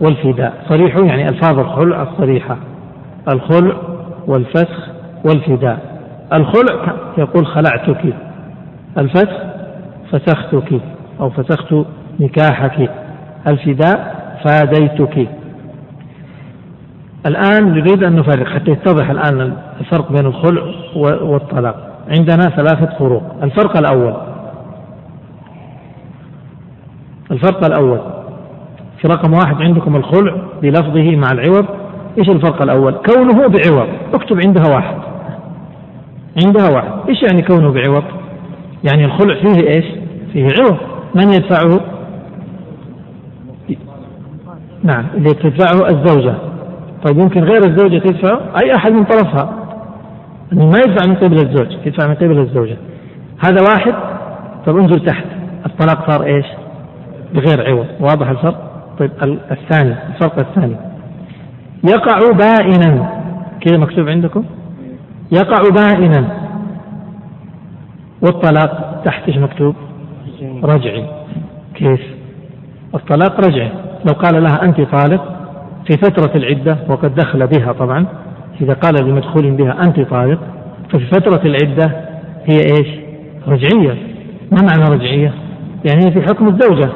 [0.00, 0.64] والفداء.
[0.68, 2.56] صريحه يعني ألفاظ الخلع الصريحة.
[3.32, 3.76] الخلع
[4.26, 4.88] والفسخ
[5.24, 6.00] والفداء.
[6.32, 8.14] الخلع يقول خلعتك.
[8.98, 9.36] الفسخ
[10.12, 10.80] فسختك
[11.20, 11.74] أو فسخت
[12.20, 12.90] نكاحك.
[13.48, 15.28] الفداء فاديتك.
[17.26, 20.62] الآن نريد أن نفرق حتى يتضح الآن الفرق بين الخلع
[21.22, 21.90] والطلاق.
[22.18, 23.22] عندنا ثلاثة فروق.
[23.42, 24.29] الفرق الأول
[27.30, 28.00] الفرق الأول.
[29.00, 31.64] في رقم واحد عندكم الخلع بلفظه مع العوض.
[32.18, 33.88] إيش الفرق الأول؟ كونه بعوض.
[34.14, 34.96] اكتب عندها واحد.
[36.44, 37.08] عندها واحد.
[37.08, 38.04] إيش يعني كونه بعوض؟
[38.84, 39.84] يعني الخلع فيه إيش؟
[40.32, 40.76] فيه عوض.
[41.14, 41.80] من يدفعه؟
[44.82, 46.34] نعم اللي تدفعه الزوجة.
[47.06, 49.54] طيب يمكن غير الزوجة تدفعه أي أحد من طرفها.
[50.52, 52.76] ما يدفع من قبل الزوج يدفع من قبل الزوجة.
[53.44, 53.94] هذا واحد؟
[54.66, 55.24] طيب انزل تحت.
[55.66, 56.46] الطلاق صار إيش؟
[57.34, 57.86] بغير عوض.
[58.00, 59.10] واضح الفرق؟ طيب
[59.50, 60.76] الثاني الفرق الثاني.
[61.84, 63.20] يقع بائنا
[63.60, 64.44] كذا مكتوب عندكم؟
[65.32, 66.24] يقع بائنا.
[68.22, 69.74] والطلاق تحت إيش مكتوب؟
[70.64, 71.06] رجعي.
[71.74, 72.00] كيف؟
[72.94, 73.70] الطلاق رجعي.
[74.04, 75.40] لو قال لها أنت طالق
[75.86, 78.06] في فترة العدة وقد دخل بها طبعا
[78.60, 80.38] إذا قال لمدخول بها أنت طالق
[80.90, 81.86] ففي فترة العدة
[82.44, 82.88] هي إيش؟
[83.48, 83.98] رجعية.
[84.52, 85.34] ما معنى رجعية؟
[85.84, 86.88] يعني هي في حكم الزوجة.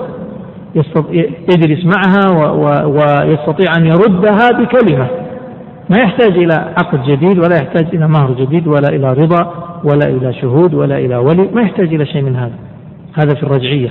[1.54, 2.30] يجلس معها
[2.86, 5.08] ويستطيع أن يردها بكلمة.
[5.90, 9.52] ما يحتاج إلى عقد جديد ولا يحتاج إلى مهر جديد ولا إلى رضا
[9.84, 11.48] ولا إلى شهود ولا إلى ولي.
[11.54, 12.54] ما يحتاج إلى شيء من هذا.
[13.14, 13.90] هذا في الرجعية.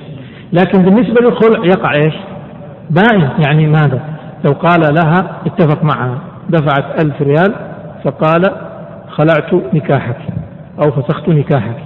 [0.53, 2.13] لكن بالنسبة للخلع يقع إيش؟
[2.89, 3.29] بائن.
[3.45, 4.01] يعني ماذا؟
[4.45, 6.17] لو قال لها اتفق معها
[6.49, 7.55] دفعت ألف ريال
[8.03, 8.41] فقال
[9.09, 10.17] خلعت نكاحك
[10.85, 11.77] أو فسخت نكاحك.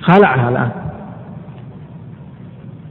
[0.00, 0.70] خلعها الآن.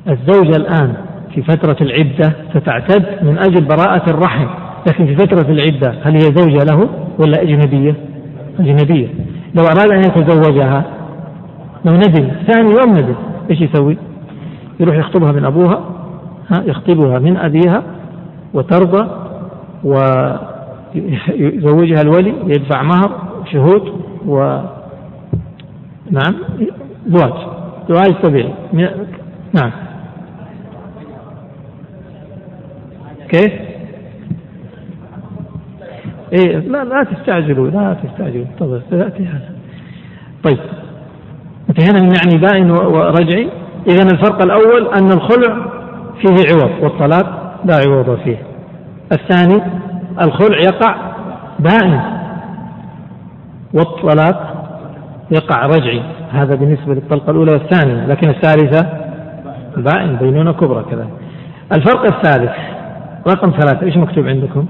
[0.08, 0.94] الزوجة الآن
[1.36, 4.48] في فترة العدة ستعتد من أجل براءة الرحم.
[4.88, 7.96] لكن في فترة العدة هل هي زوجة له ولا أجنبية؟
[8.60, 9.08] أجنبية.
[9.56, 10.86] لو أراد أن يتزوجها
[11.86, 13.16] لو ندم ثاني يوم ندم
[13.50, 13.98] إيش يسوي؟
[14.80, 15.84] يروح يخطبها من أبوها
[16.50, 17.84] ها يخطبها من أبيها
[18.54, 19.08] وترضى
[20.96, 23.12] ويزوجها الولي يدفع مهر
[23.52, 23.94] شهود
[24.28, 24.60] و
[26.12, 26.36] نعم
[27.08, 27.34] زواج.
[27.90, 28.54] زواج طبيعي
[29.54, 29.72] نعم.
[33.34, 33.52] كيف؟
[36.34, 39.50] إيه لا لا تستعجلوا لا تستعجلوا طيب تأتي هذا.
[40.44, 40.60] طيب
[41.70, 43.50] انتهينا من يعني بائن ورجعي.
[43.88, 45.66] إذا الفرق الأول أن الخلع
[46.22, 48.38] فيه عوض والطلاق لا عوض فيه.
[49.12, 49.62] الثاني
[50.22, 50.96] الخلع يقع
[51.60, 52.00] بائن
[53.74, 54.54] والطلاق
[55.32, 56.02] يقع رجعي.
[56.32, 58.88] هذا بالنسبة للطلقة الأولى والثانية لكن الثالثة
[59.78, 61.08] بائن بينونة كبرى كذا
[61.72, 62.52] الفرق الثالث
[63.28, 64.66] رقم ثلاثة إيش مكتوب عندكم؟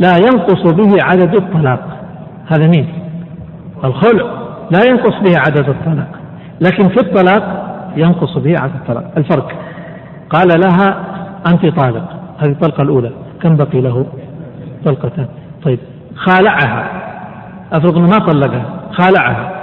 [0.00, 1.80] لا ينقص به عدد الطلاق.
[2.46, 2.88] هذا مين؟
[3.84, 4.24] الخلع
[4.70, 6.08] لا ينقص به عدد الطلاق.
[6.60, 9.12] لكن في الطلاق ينقص به عدد الطلاق.
[9.16, 9.52] الفرق.
[10.30, 11.04] قال لها
[11.46, 12.08] أنت طالق.
[12.38, 13.10] هذه الطلقة الأولى.
[13.42, 14.06] كم بقي له؟
[14.84, 15.26] طلقتان.
[15.64, 15.78] طيب.
[16.14, 16.86] خالعها.
[17.72, 18.64] أفرض أنه ما طلقها.
[18.92, 19.62] خالعها.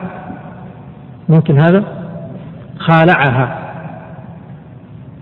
[1.29, 1.83] ممكن هذا؟
[2.79, 3.59] خالعها.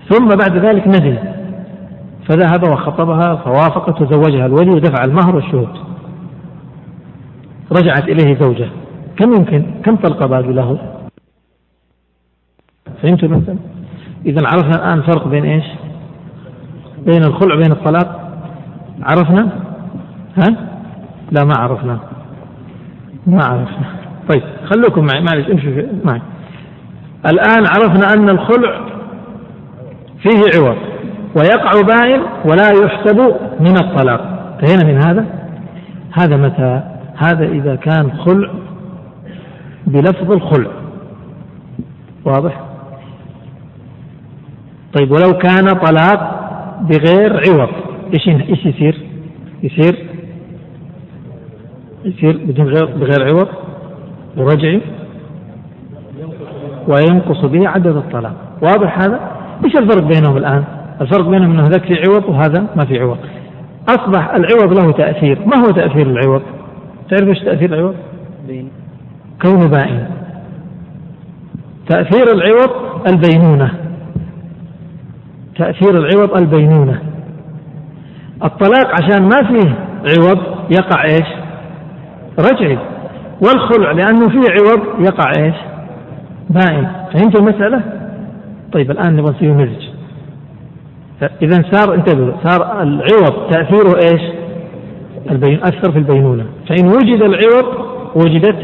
[0.10, 1.37] ثم بعد ذلك ندم
[2.28, 5.70] فذهب وخطبها فوافقت وزوجها الولي ودفع المهر والشهود.
[7.72, 8.70] رجعت إليه زوجة
[9.18, 10.78] كم يمكن؟ كم طلقة باقي له؟
[13.02, 13.58] فهمتوا المثل
[14.26, 15.66] إذا عرفنا الآن فرق بين إيش؟
[17.06, 18.40] بين الخلع وبين الطلاق.
[19.04, 19.50] عرفنا؟
[20.38, 20.48] ها؟
[21.32, 22.00] لا ما عرفنا.
[23.28, 23.86] ما عرفنا.
[24.34, 25.22] طيب خلوكم معي.
[25.22, 26.22] معلش امشوا معي.
[27.26, 28.82] الآن عرفنا أن الخلع
[30.22, 30.78] فيه عوض.
[31.36, 33.20] ويقع بائن ولا يحسب
[33.60, 34.22] من الطلاق.
[34.62, 35.26] انتهينا من هذا.
[36.12, 36.82] هذا متى؟
[37.16, 38.50] هذا إذا كان خلع
[39.88, 40.72] بلفظ الخلع.
[42.26, 42.62] واضح؟
[44.94, 46.50] طيب ولو كان طلاق
[46.82, 47.70] بغير عوض
[48.14, 48.98] إيش إيش يصير؟
[49.64, 50.06] يصير؟
[52.06, 53.48] يصير بدون غير بغير عوض؟
[54.38, 54.82] ورجعي
[56.88, 58.34] وينقص به عدد الطلاق.
[58.62, 59.20] واضح هذا؟
[59.66, 60.64] إيش الفرق بينهم الآن؟
[61.02, 63.18] الفرق بينهم أن هذاك في عوض وهذا ما في عوض.
[63.90, 65.40] أصبح العوض له تأثير.
[65.46, 66.42] ما هو تأثير العوض؟
[67.10, 67.96] تعرف إيش تأثير العوض؟
[68.48, 68.70] بين.
[69.42, 70.08] كونه بائن.
[71.90, 72.70] تأثير العوض
[73.08, 73.72] البينونة.
[75.58, 77.02] تأثير العوض البينونة.
[78.44, 79.76] الطلاق عشان ما فيه
[80.06, 80.40] عوض
[80.72, 81.28] يقع إيش؟
[82.40, 82.78] رجعي.
[83.42, 85.56] والخلع لأنه فيه عوض يقع إيش؟
[86.50, 86.88] بائن.
[87.14, 87.82] فهمت المسألة؟
[88.74, 89.87] طيب الآن نبغى نسوي مزج.
[91.22, 94.22] إذا صار انتبهوا صار العوض تأثيره إيش؟
[95.32, 96.46] البين أثر في البينونة.
[96.70, 97.66] فإن وجد العوض
[98.16, 98.56] وجدت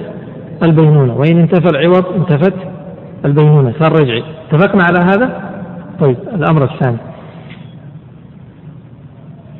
[0.63, 1.17] البينونة.
[1.17, 2.53] وإن انتفى العوض انتفت
[3.25, 3.73] البينونة.
[3.79, 4.23] صار رجعي.
[4.49, 5.51] اتفقنا على هذا؟
[5.99, 6.97] طيب الأمر الثاني.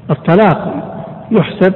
[0.10, 0.74] الطلاق
[1.32, 1.74] يحسب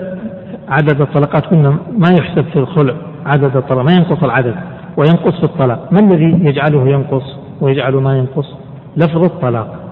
[0.69, 1.45] عدد الطلقات.
[1.45, 2.93] كنا ما يحسب في الخلع
[3.25, 4.55] عدد الطلاق ما ينقص العدد
[4.97, 5.93] وينقص في الطلاق.
[5.93, 7.23] ما الذي يجعله ينقص
[7.61, 8.55] ويجعل ما ينقص؟
[8.97, 9.86] لفظ الطلاق.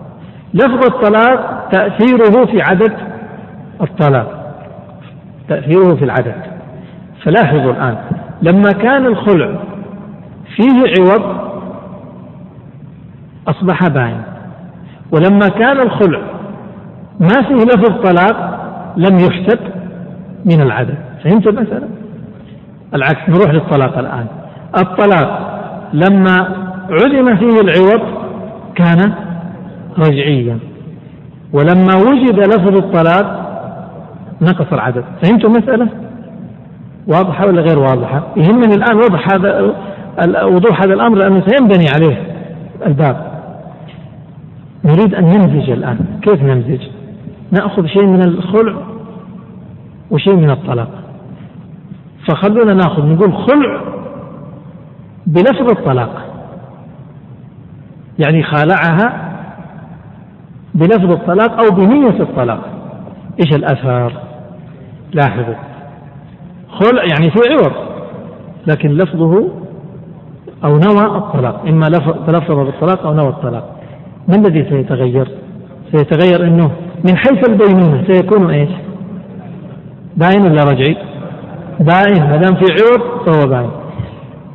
[0.55, 2.93] لفظ الطلاق تأثيره في عدد
[3.81, 4.55] الطلاق.
[5.49, 6.35] تأثيره في العدد.
[7.23, 7.97] فلاحظوا الآن
[8.41, 9.55] لما كان الخلع
[10.55, 11.35] فيه عوض
[13.47, 14.21] أصبح باين.
[15.11, 16.21] ولما كان الخلع
[17.19, 18.59] ما فيه لفظ طلاق
[18.97, 19.59] لم يحسب
[20.45, 20.97] من العدد.
[21.23, 21.87] فهمت المسألة؟
[22.95, 24.25] العكس نروح للطلاق الآن.
[24.77, 25.55] الطلاق
[25.93, 26.55] لما
[26.89, 28.01] علم فيه العوض
[28.75, 29.24] كان
[29.99, 30.59] رجعيا.
[31.53, 33.45] ولما وجد لفظ الطلاق
[34.41, 35.03] نقص العدد.
[35.23, 35.87] فهمتم المسألة؟
[37.07, 39.75] واضحة ولا غير واضحة؟ يهمني الآن وضح هذا
[40.43, 42.35] وضوح هذا الأمر لأنه سينبني عليه
[42.85, 43.31] الباب.
[44.85, 45.97] نريد أن نمزج الآن.
[46.21, 46.81] كيف نمزج
[47.51, 48.75] نأخذ شيء من الخلع
[50.11, 50.89] وشيء من الطلاق.
[52.27, 53.81] فخلونا نأخذ نقول خلع
[55.27, 56.21] بلفظ الطلاق.
[58.19, 59.24] يعني خالعها
[60.75, 62.59] بلفظ الطلاق أو بنية الطلاق.
[63.39, 64.13] إيش الأثر؟
[65.13, 65.55] لاحظوا.
[66.69, 67.73] خلع يعني في عوض
[68.67, 69.47] لكن لفظه
[70.63, 71.61] أو نوى الطلاق.
[71.67, 71.87] إما
[72.27, 73.75] تلفظ بالطلاق أو نوى الطلاق.
[74.27, 75.27] ما الذي سيتغير؟
[75.91, 76.71] سيتغير أنه
[77.03, 78.69] من حيث البينونة سيكون إيش؟
[80.17, 80.97] باين ولا رجعي؟
[81.79, 82.29] باين.
[82.29, 83.69] ما دام في عوض فهو باين.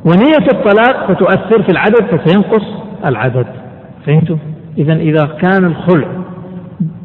[0.05, 2.63] ونية الطلاق ستؤثر في العدد فسينقص
[3.05, 3.45] العدد.
[4.05, 4.37] فهمتم؟
[4.77, 6.07] إذا إذا كان الخلع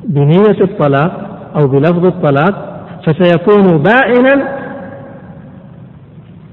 [0.05, 4.57] بنية الطلاق أو بلفظ الطلاق فسيكون بائنا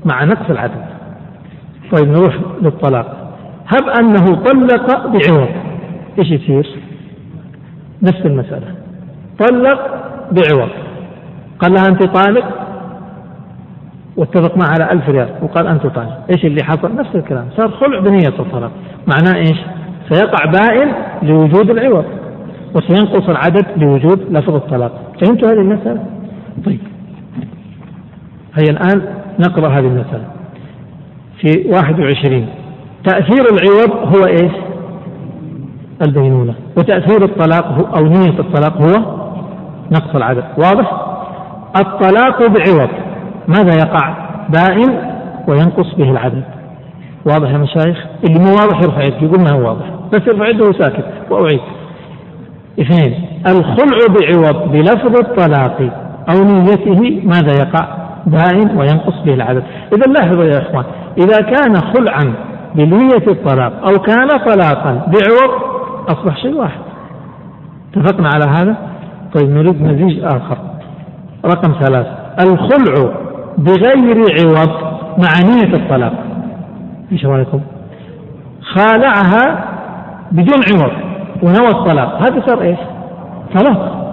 [0.05, 0.85] مع نقص العدد.
[1.91, 3.35] طيب نروح للطلاق.
[3.67, 5.49] هب أنه طلق بعوض.
[6.19, 6.79] إيش يصير؟
[8.01, 8.75] نفس المسألة.
[9.39, 9.79] طلق
[10.31, 10.69] بعوض.
[11.59, 12.45] قال لها أنت طالق؟
[14.17, 15.29] واتفق معها على ألف ريال.
[15.41, 16.25] وقال أنت طالق.
[16.35, 17.45] إيش اللي حصل؟ نفس الكلام.
[17.57, 18.71] صار خلع بنية الطلاق.
[19.07, 19.57] معناه إيش؟
[20.09, 20.91] سيقع بائن
[21.21, 22.05] لوجود العوض
[22.75, 24.91] وسينقص العدد لوجود لفظ الطلاق.
[25.21, 26.05] فهمتوا هذه المسألة؟
[26.65, 26.79] طيب.
[28.55, 29.01] هيا الآن
[29.39, 30.25] نقرأ هذه المسألة.
[31.41, 32.47] في 21
[33.03, 34.51] تأثير العوض هو إيش؟
[36.07, 36.53] البينونة.
[36.77, 39.23] وتأثير الطلاق هو أو نية الطلاق هو
[39.91, 40.43] نقص العدد.
[40.57, 40.91] واضح؟
[41.77, 42.89] الطلاق بعوض.
[43.47, 44.15] ماذا يقع؟
[44.49, 45.13] بائن
[45.47, 46.43] وينقص به العدد.
[47.25, 49.85] واضح يا مشايخ؟ اللي مو واضح يرفع يده يقول ما هو واضح.
[50.13, 51.59] بس يرفع يده وساكت وأعيد
[52.79, 55.77] اثنين الخلع بعوض بلفظ الطلاق
[56.29, 57.87] أو نيته ماذا يقع؟
[58.25, 59.63] بائن وينقص به العدد.
[59.93, 60.85] إذا لاحظوا يا إخوان
[61.17, 62.33] إذا كان خلعا
[62.75, 65.61] بنية الطلاق أو كان طلاقا بعوض
[66.09, 66.79] أصبح شيء واحد.
[67.93, 68.77] اتفقنا على هذا؟
[69.35, 70.57] طيب نريد مزيج آخر.
[71.45, 72.07] رقم ثلاث
[72.39, 73.13] الخلع
[73.57, 74.69] بغير عوض
[75.17, 76.13] مع نية الطلاق.
[77.11, 77.61] إيش رأيكم؟
[78.61, 79.65] خالعها
[80.31, 80.91] بدون عوض
[81.43, 82.79] ونوى الطلاق هذا صار إيش؟
[83.59, 84.03] طلاق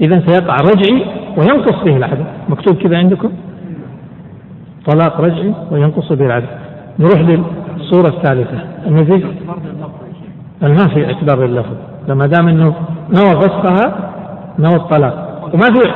[0.00, 1.04] اذا سيقع رجعي
[1.36, 2.26] وينقص به العدد.
[2.48, 3.32] مكتوب كذا عندكم؟
[4.86, 6.48] طلاق رجعي وينقص به العدد.
[6.98, 8.58] نروح للصورة الثالثة.
[8.86, 9.24] المزيج
[10.62, 11.76] ما في اعتبار لللفظ
[12.08, 12.74] لما دام إنه
[13.10, 14.12] نوى فسخها
[14.58, 15.50] نوى الطلاق.
[15.54, 15.92] وما في؟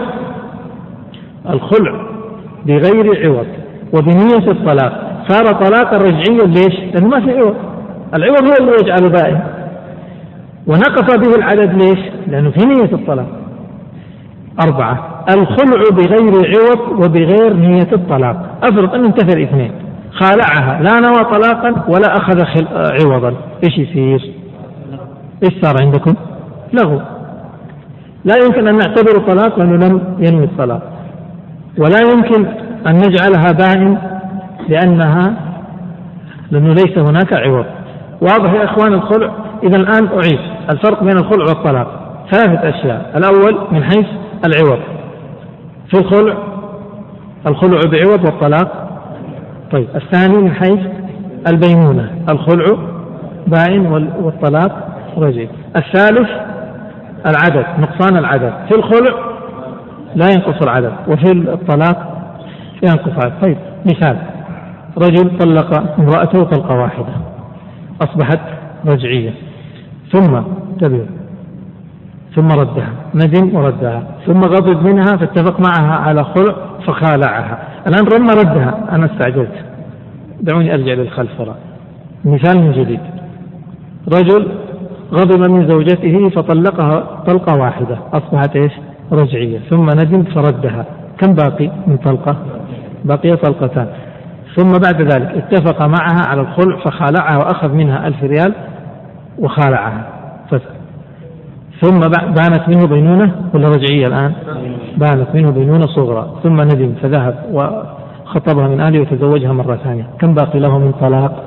[1.50, 2.06] الخلع
[2.66, 3.46] بغير عوض
[3.94, 5.09] وبنية الطلاق.
[5.28, 7.54] صار طلاقا رجعيا ليش؟ لأنه ما في عوض.
[8.14, 9.40] العوض هو اللي يجعله بائن
[10.66, 13.26] ونقص به العدد ليش؟ لأنه في نية الطلاق.
[14.64, 18.58] أربعة الخلع بغير عوض وبغير نية الطلاق.
[18.62, 19.72] أفرض أنه انتفى اثنين
[20.12, 20.82] خالعها.
[20.82, 22.44] لا نوى طلاقا ولا أخذ
[23.04, 23.34] عوضا.
[23.64, 24.32] إيش يصير؟
[25.42, 26.14] إيش صار عندكم؟
[26.72, 27.00] لغو.
[28.24, 30.82] لا يمكن أن نعتبره طلاق لأنه لم ينوي الطلاق.
[31.78, 32.46] ولا يمكن
[32.86, 33.98] أن نجعلها بائن
[34.70, 35.34] لأنها
[36.50, 37.64] لأنه ليس هناك عوض.
[38.20, 39.30] واضح يا إخوان الخلع؟
[39.62, 40.40] إذا الآن أعيد.
[40.70, 41.86] الفرق بين الخلع والطلاق.
[42.30, 43.10] ثلاثة أشياء.
[43.16, 44.06] الأول من حيث
[44.46, 44.78] العوض.
[45.88, 46.34] في الخلع
[47.46, 48.90] الخلع بعوض والطلاق.
[49.72, 50.80] طيب الثاني من حيث
[51.48, 52.10] البينونة.
[52.30, 52.76] الخلع
[53.46, 53.86] بائن
[54.20, 55.48] والطلاق رجل.
[55.76, 56.28] الثالث
[57.26, 58.52] العدد نقصان العدد.
[58.68, 59.16] في الخلع
[60.14, 62.16] لا ينقص العدد وفي الطلاق
[62.82, 63.32] ينقص العدد.
[63.42, 63.56] طيب
[63.86, 64.16] مثال.
[64.99, 67.12] رجل طلق امرأته طلقة واحدة.
[68.03, 68.41] أصبحت
[68.86, 69.34] رجعية.
[70.12, 71.07] ثم انتبهوا
[72.34, 72.88] ثم ردها.
[73.14, 74.03] ندم وردها.
[74.26, 76.55] ثم غضب منها فاتفق معها على خلع
[76.86, 77.59] فخالعها.
[77.86, 78.74] الآن رمى ردها.
[78.93, 79.64] أنا استعجلت.
[80.41, 81.57] دعوني أرجع للخلف وراء
[82.24, 83.01] مثال من جديد.
[84.14, 84.49] رجل
[85.12, 87.99] غضب من زوجته فطلقها طلقة واحدة.
[88.12, 88.72] أصبحت إيش؟
[89.12, 89.59] رجعية.
[89.59, 90.84] ثم ندم فردها.
[91.18, 92.36] كم باقي من طلقة؟
[93.05, 93.86] بقي طلقتان.
[94.57, 98.55] ثم بعد ذلك اتفق معها على الخلع فخالعها وأخذ منها ألف ريال
[99.38, 100.07] وخالعها.
[101.80, 104.32] ثم بانت منه بينونة ولا رجعية الآن؟
[104.96, 106.30] بانت منه بينونة صغرى.
[106.42, 110.07] ثم ندم فذهب وخطبها من أهله وتزوجها مرة ثانية.
[110.20, 111.44] كم باقي له من طلاق؟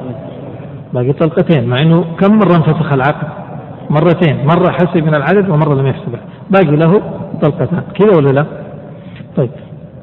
[0.94, 3.28] باقي طلقتين مع أنه كم مرة انفسخ العقد؟
[3.90, 4.46] مرتين.
[4.46, 7.02] مرة حسب من العدد ومرة لم يحسبه باقي له
[7.42, 7.82] طلقتان.
[7.96, 8.46] كذا ولا لا؟
[9.36, 9.50] طيب.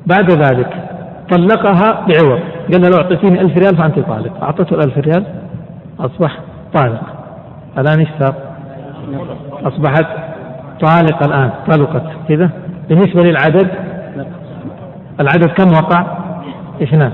[0.06, 0.89] بعد ذلك
[1.30, 2.40] طلقها بعوض
[2.72, 5.24] قال لو أعطيتيني ألف ريال فأنت طالق أعطته الألف ريال
[6.00, 6.38] أصبح
[6.74, 7.02] طالق
[7.78, 8.34] الآن إيش صار؟
[9.64, 10.06] أصبحت
[10.80, 12.50] طالق الآن طلقت كذا
[12.88, 13.68] بالنسبة للعدد
[15.20, 16.06] العدد كم وقع؟
[16.82, 17.12] اثنان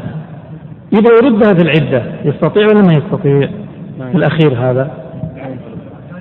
[0.93, 3.49] إذا يردها في العدة يستطيع ولا ما يستطيع؟
[4.15, 4.91] الأخير هذا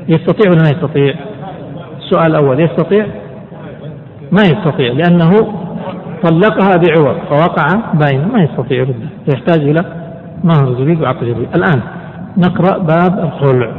[0.07, 1.13] يستطيع ولا ما يستطيع؟
[1.97, 3.05] السؤال الأول يستطيع؟
[4.31, 5.64] ما يستطيع لأنه
[6.23, 7.15] طلقها بعوض.
[7.29, 9.85] فوقع باين ما يستطيع يردها يحتاج إلى
[10.43, 11.81] مهر جديد وعقد جديد الآن
[12.37, 13.71] نقرأ باب الخلع.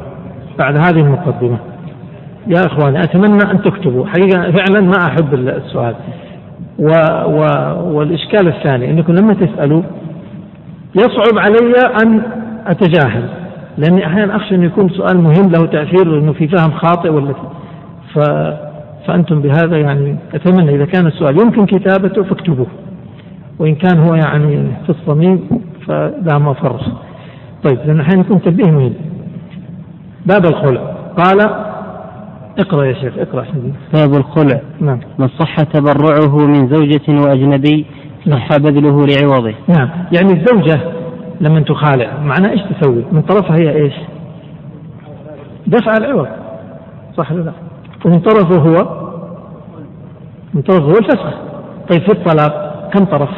[0.59, 1.59] بعد هذه المقدمة.
[2.47, 4.07] يا إخواني أتمنى أن تكتبوا.
[4.07, 5.95] حقيقة فعلا ما أحب السؤال.
[6.79, 6.89] و
[7.27, 7.41] و
[7.97, 9.83] والإشكال الثاني أنكم لما تسألوا
[10.95, 11.73] يصعب علي
[12.03, 12.23] أن
[12.67, 13.29] أتجاهل.
[13.79, 17.35] لأني أحيانا أخشى أن يكون سؤال مهم له تأثير أنه في فهم خاطئ ولا
[18.15, 18.19] ف
[19.07, 22.67] فأنتم بهذا يعني أتمنى إذا كان السؤال يمكن كتابته فاكتبوه.
[23.59, 25.49] وإن كان هو يعني في الصميم
[25.87, 26.81] فلا مفر.
[27.65, 28.93] طيب لأن أحيانا يكون تنبيه مهم
[30.27, 30.81] باب الخلع.
[31.17, 31.41] قال
[32.59, 33.75] اقرأ يا شيخ اقرأ حديث.
[33.95, 34.61] باب الخلع.
[34.81, 35.01] نعم.
[35.19, 37.87] من صح تبرعه من زوجة وأجنبي؟
[38.31, 39.55] صح بذله لعوضه.
[39.69, 39.89] نعم.
[40.13, 40.81] يعني الزوجة
[41.41, 43.95] لما تخالع معناه إيش تسوي؟ من طرفها هي إيش؟
[45.67, 46.29] دفع العوض.
[47.17, 47.53] صح ولا لا؟
[48.07, 49.07] ومن طرفه هو
[50.55, 51.35] من طرفه هو الفسخ
[51.91, 53.31] طيب في الطلاق كم طرف؟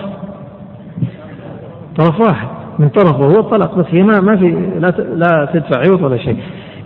[1.96, 2.48] طرف واحد
[2.78, 6.36] من طرفه هو الطلاق بس هي ما ما في لا لا تدفع عوض ولا شيء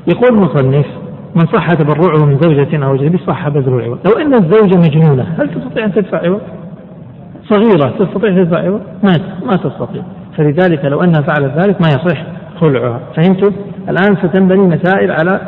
[0.08, 0.86] يقول المصنف
[1.34, 5.50] من صح تبرعه من زوجة أو أجنبي صح بذل العوض لو أن الزوجة مجنونة هل
[5.54, 6.40] تستطيع أن تدفع عوض؟
[7.48, 9.12] صغيرة تستطيع تدفع عوض؟ ما
[9.46, 10.02] ما تستطيع
[10.36, 12.22] فلذلك لو أنها فعلت ذلك ما يصح
[12.60, 13.52] خلعها فهمتم؟
[13.88, 15.40] الآن ستنبني مسائل على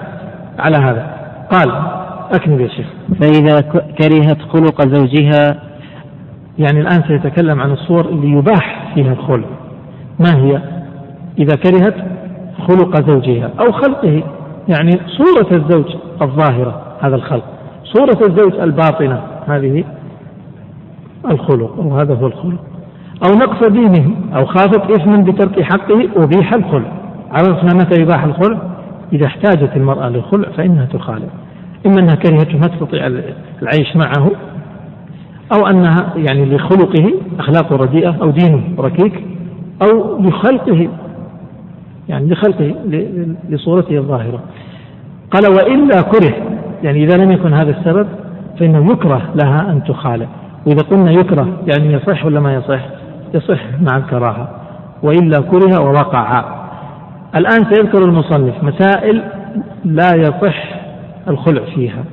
[0.58, 1.06] على هذا
[1.52, 1.72] قال
[2.32, 2.86] أكمل يا شيخ
[3.20, 3.60] فإذا
[3.98, 5.62] كرهت خلق زوجها
[6.58, 9.46] يعني الآن سيتكلم عن الصور اللي يباح فيها الخلع
[10.20, 10.60] ما هي؟
[11.38, 11.94] إذا كرهت
[12.68, 14.22] خلق زوجها أو خلقه
[14.68, 17.44] يعني صورة الزوج الظاهرة هذا الخلق.
[17.84, 19.84] صورة الزوج الباطنة هذه
[21.30, 22.60] الخلق أو هذا هو الخلق.
[23.28, 26.92] أو نقص دينه أو خافت إثما بترك حقه أبيح الخلع
[27.30, 28.58] عرفنا متى يباح الخلع
[29.12, 31.28] إذا احتاجت المرأة للخلع فإنها تخالع
[31.86, 33.06] إما أنها كرهته ما تستطيع
[33.62, 34.30] العيش معه
[35.52, 39.24] أو أنها يعني لخلقه أخلاقه رديئة أو دينه ركيك
[39.82, 40.88] أو لخلقه
[42.08, 42.74] يعني لخلقه
[43.48, 44.40] لصورته الظاهرة.
[45.30, 46.34] قال وإلا كره
[46.82, 48.06] يعني إذا لم يكن هذا السبب
[48.60, 50.26] فإنه يكره لها أن تخالع
[50.66, 52.80] وإذا قلنا يكره يعني يصح ولا ما يصح؟
[53.34, 54.48] يصح مع الكراهة.
[55.02, 56.44] وإلا كره ووقع.
[57.36, 59.22] الآن سيذكر المصنف مسائل
[59.84, 60.83] لا يصح
[61.28, 62.04] الخلع فيها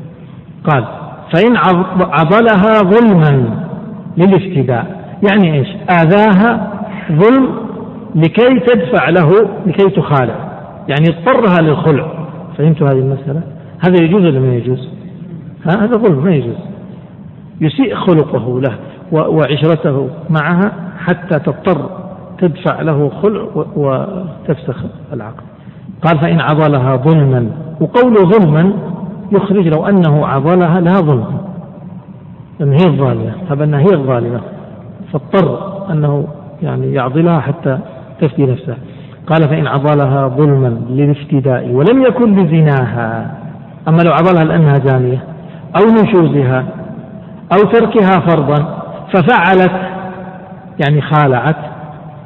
[0.63, 0.85] قال
[1.33, 1.57] فإن
[1.99, 3.65] عضلها ظلما
[4.17, 6.71] للافتداء يعني إيش؟ آذاها
[7.11, 7.49] ظلم
[8.15, 9.29] لكي تدفع له
[9.65, 10.51] لكي تخالع
[10.87, 12.07] يعني اضطرها للخلع
[12.57, 13.41] فهمتوا هذه المسألة؟
[13.79, 14.89] هذا يجوز ولا ما يجوز؟
[15.65, 16.55] هذا ظلم ما يجوز
[17.61, 18.75] يسيء خلقه له
[19.11, 21.89] وعشرته معها حتى تضطر
[22.39, 24.83] تدفع له خلع وتفسخ
[25.13, 25.43] العقد
[26.01, 27.51] قال فإن عضلها ظلما
[27.81, 28.73] وقول ظلما
[29.31, 31.37] يخرج لو أنه عضلها لها ظلم.
[32.59, 33.33] لأن هي الظالمة.
[33.49, 34.41] هب أنها هي الظالمة.
[35.13, 36.27] فاضطر أنه
[36.61, 37.79] يعني يعضلها حتى
[38.21, 38.77] تفدي نفسها.
[39.27, 43.31] قال فإن عضلها ظلما للافتداء ولم يكن لزناها.
[43.87, 45.23] أما لو عضلها لأنها زانية
[45.79, 46.65] أو نشوزها
[47.53, 48.81] أو تركها فرضا
[49.13, 49.71] ففعلت
[50.85, 51.55] يعني خالعت.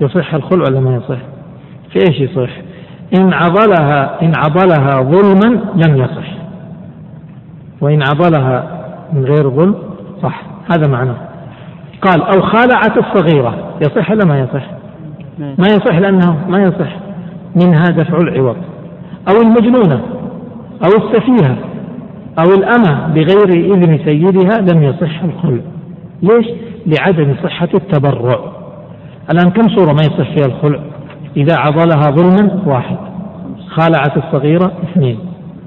[0.01, 1.19] يصح الخلع ولا ما يصح؟
[1.89, 2.49] في إيش يصح؟
[3.19, 6.44] إن عضلها إن عضلها ظلما لم يصح.
[7.81, 9.75] وإن عضلها من غير ظلم
[10.23, 10.41] صح.
[10.71, 11.15] هذا معناه
[12.01, 13.55] قال أو خالعت الصغيرة.
[13.81, 14.65] يصح ولا ما يصح؟
[15.39, 16.95] ما يصح لأنه ما يصح.
[17.55, 18.55] منها دفع العوض.
[19.29, 20.01] أو المجنونة
[20.83, 21.57] أو السفيهة
[22.39, 25.61] أو الأمة بغير إذن سيدها لم يصح الخلع.
[26.23, 26.45] ليش؟
[26.85, 28.39] لعدم صحة التبرع.
[29.31, 30.79] الآن كم صورة ما يصح فيها الخلع؟
[31.37, 32.97] إذا عضلها ظلما واحد.
[33.69, 35.19] خالعت الصغيرة اثنين.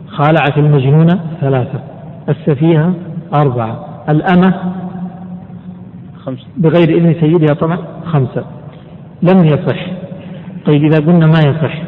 [0.09, 1.81] خالعت المجنونة ثلاثة.
[2.29, 2.95] السفيهة
[3.35, 4.55] أربعة الأمة
[6.25, 8.45] خمسة بغير إذن سيدها طبعا خمسة
[9.23, 9.87] لم يصح
[10.67, 11.83] طيب إذا قلنا ما يصح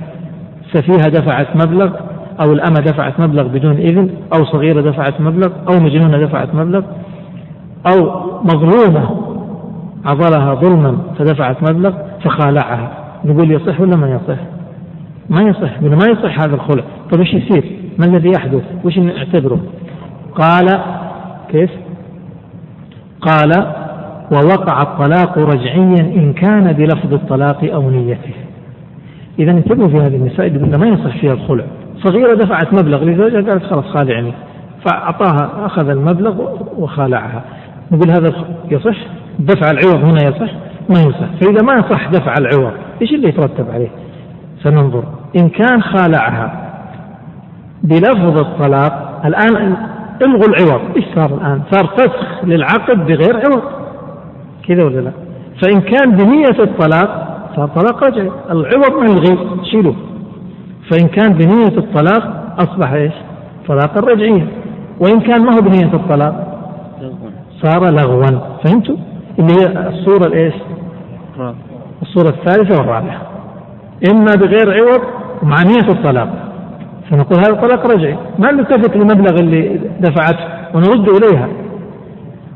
[0.73, 1.97] سفيهة دفعت مبلغ
[2.41, 6.83] أو الأمة دفعت مبلغ بدون إذن أو صغيرة دفعت مبلغ أو مجنونة دفعت مبلغ
[7.87, 9.31] أو مظلومة
[10.05, 11.93] عضلها ظلما فدفعت مبلغ
[12.25, 12.93] فخالعها
[13.25, 14.41] نقول يصح ولا ما يصح؟
[15.31, 17.65] ما يصح ما يصح هذا الخلع طيب إيش يصير؟
[17.99, 19.61] ما الذي يحدث؟ وش نعتبره؟
[20.35, 20.81] قال
[21.51, 21.71] كيف؟
[23.21, 23.67] قال
[24.33, 28.35] ووقع الطلاق رجعيا إن كان بلفظ الطلاق أو نيته.
[29.39, 31.65] إذا انتبهوا في هذه المسائل يقول ما يصح فيها الخلع.
[32.05, 34.33] صغيرة دفعت مبلغ لزوجها قالت خلاص خالعني
[34.85, 36.35] فأعطاها أخذ المبلغ
[36.79, 37.43] وخالعها
[37.93, 38.33] نقول هذا
[38.71, 38.97] يصح؟
[39.39, 40.53] دفع العوض هنا يصح؟
[40.89, 41.27] ما يصح.
[41.41, 42.73] فإذا ما يصح دفع العوض
[43.03, 43.91] إيش اللي يترتب عليه؟
[44.63, 45.05] سننظر.
[45.37, 46.71] إن كان خالعها
[47.83, 49.77] بلفظ الطلاق الآن
[50.23, 50.81] الغوا العوض.
[50.97, 53.63] إيش صار الآن؟ صار فسخ للعقد بغير عوض.
[54.69, 55.13] كذا ولا لا؟
[55.63, 58.31] فإن كان بنية الطلاق صار طلاق رجعي.
[58.51, 59.39] العوض ما يلغي
[59.71, 59.95] شيله
[60.91, 63.13] فإن كان بنية الطلاق أصبح إيش؟
[63.69, 64.47] طلاقا رجعيا.
[65.01, 66.61] وإن كان ما هو بنية الطلاق
[67.63, 68.25] صار لغوا.
[68.65, 68.97] فهمتوا؟
[69.39, 70.55] اللي هي الصورة الإيش؟
[72.03, 73.21] الصورة الثالثة والرابعة.
[74.11, 75.01] إما بغير عوض
[75.43, 76.50] ومع نية الطلاق.
[77.11, 78.17] فنقول هذا طلاق رجعي.
[78.39, 80.45] ما نلتفت للمبلغ اللي دفعته
[80.75, 81.49] ونرد إليها.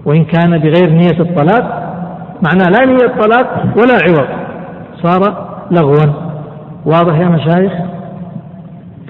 [0.04, 1.94] وإن كان بغير نية الطلاق
[2.42, 4.28] معناه لا نية طلاق ولا عوض.
[5.02, 6.12] صار لغوا.
[6.86, 7.72] واضح يا مشايخ؟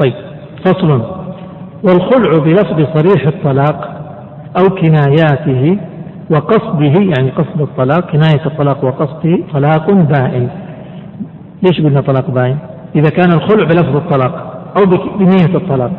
[0.03, 0.15] طيب
[0.65, 1.03] فصل
[1.85, 3.91] والخلع بلفظ صريح الطلاق
[4.59, 5.79] أو كناياته
[6.31, 10.49] وقصده يعني قصد الطلاق كناية الطلاق وقصده طلاق بائن.
[11.63, 12.59] ليش قلنا طلاق باين
[12.97, 14.54] إذا كان الخلع بلفظ الطلاق.
[14.79, 14.85] أو
[15.19, 15.91] بنية الطلاق.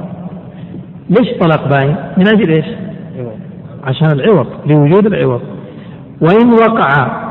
[1.10, 2.66] ليش طلاق باين؟ من أجل إيش؟
[3.84, 5.42] عشان العوض لوجود العوض.
[6.22, 7.26] وإن وقع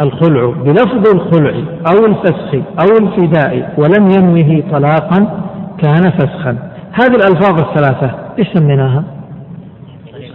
[0.00, 1.52] الخلع بلفظ الخلع
[1.92, 5.40] أو الفسخ أو الفداء ولم ينوه طلاقا
[5.78, 6.56] كان فسخا.
[6.92, 9.04] هذه الألفاظ الثلاثة إيش سميناها؟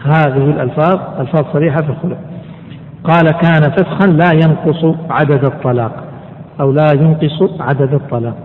[0.06, 2.18] هذه الألفاظ ألفاظ صريحة في الخلع.
[3.04, 6.04] قال كان فسخا لا ينقص عدد الطلاق
[6.60, 8.36] أو لا ينقص عدد الطلاق.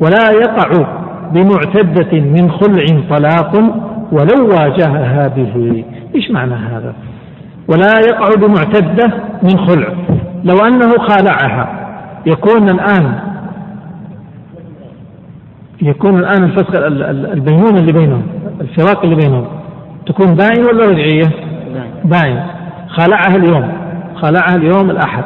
[0.00, 0.86] ولا يقع
[1.32, 3.56] بمعتدة من خلع طلاق
[4.12, 5.84] ولو واجهها به.
[6.14, 6.94] إيش معنى هذا؟
[7.68, 9.12] ولا يقع بمعتدة
[9.42, 9.88] من خلع.
[10.44, 11.86] لو أنه خالعها
[12.26, 13.18] يكون الآن
[15.82, 16.74] يكون الآن الفسخ
[17.32, 18.22] البينونة اللي بينهم
[18.60, 19.46] الفراق اللي بينهم
[20.06, 21.30] تكون باين ولا رجعية؟
[22.04, 22.40] باين.
[22.88, 23.72] خلعها اليوم.
[24.14, 25.24] خلعها اليوم الأحد.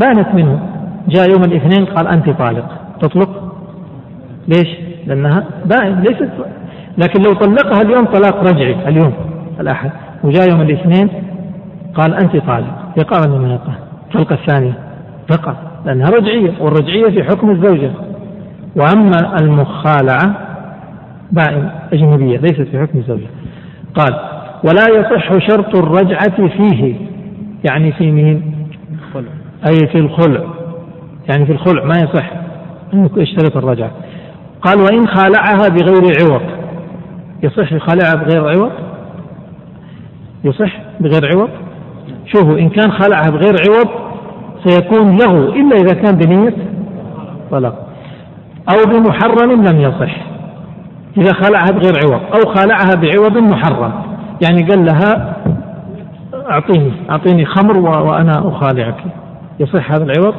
[0.00, 0.60] بانت منه.
[1.08, 2.66] جاء يوم الاثنين قال أنت طالق.
[3.00, 3.49] تطلق؟
[4.48, 4.68] ليش؟
[5.06, 6.30] لأنها باين ليست
[6.98, 9.12] لكن لو طلقها اليوم طلاق رجعي اليوم
[9.60, 9.90] الأحد.
[10.24, 11.08] وجاء يوم الاثنين
[11.94, 12.92] قال أنت طالق.
[12.98, 13.72] يقع ما يقع؟
[14.06, 14.72] الطلقة الثانية
[15.28, 15.54] تقع
[15.86, 17.90] لأنها رجعية والرجعية في حكم الزوجة.
[18.76, 20.34] وأما المخالعة
[21.32, 23.26] بائن أجنبية ليست في حكم الزوجة.
[23.94, 24.14] قال
[24.64, 26.94] ولا يصح شرط الرجعة فيه.
[27.70, 28.42] يعني في مين؟
[29.66, 30.40] أي في الخلع.
[31.28, 32.30] يعني في الخلع ما يصح
[32.94, 33.90] أن يشترط الرجعة.
[34.62, 36.42] قال وإن خالعها بغير عوض.
[37.42, 38.72] يصح يخالعها بغير عوض؟
[40.44, 41.48] يصح بغير عوض؟
[42.26, 43.88] شوفوا إن كان خلعها بغير عوض
[44.64, 46.54] سيكون له إلا إذا كان بنية
[47.50, 47.86] طلاق.
[48.68, 50.16] أو بمحرم لم يصح.
[51.16, 52.20] إذا خلعها بغير عوض.
[52.34, 53.92] أو خلعها بعوض محرم.
[54.42, 55.36] يعني قال لها
[56.50, 59.04] أعطيني أعطيني خمر وأنا أخالعك.
[59.60, 60.34] يصح هذا العوض؟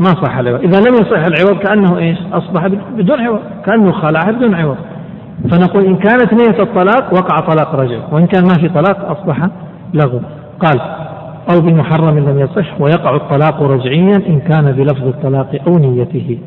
[0.00, 0.60] ما صح العوض.
[0.60, 4.76] إذا لم يصح العوض كأنه إيش؟ أصبح بدون عوض كأنه خلعها بدون عوض.
[5.50, 9.48] فنقول إن كانت نية الطلاق وقع طلاق رجل وإن كان ما في طلاق أصبح
[9.94, 10.20] لغو.
[10.60, 10.80] قال
[11.54, 16.38] أو بمحرم لم يصح ويقع الطلاق رجعيا إن كان بلفظ الطلاق أو نيته.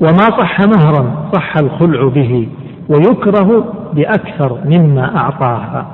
[0.00, 2.48] وما صح مهرا صح الخلع به
[2.88, 5.86] ويكره بأكثر مما أعطاها.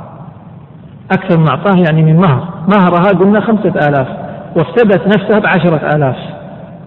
[1.13, 2.49] أكثر ما أعطاه يعني من مهر.
[2.75, 4.09] مهرها قلنا خمسة آلاف
[4.57, 6.17] وافتدت نفسها بعشرة آلاف.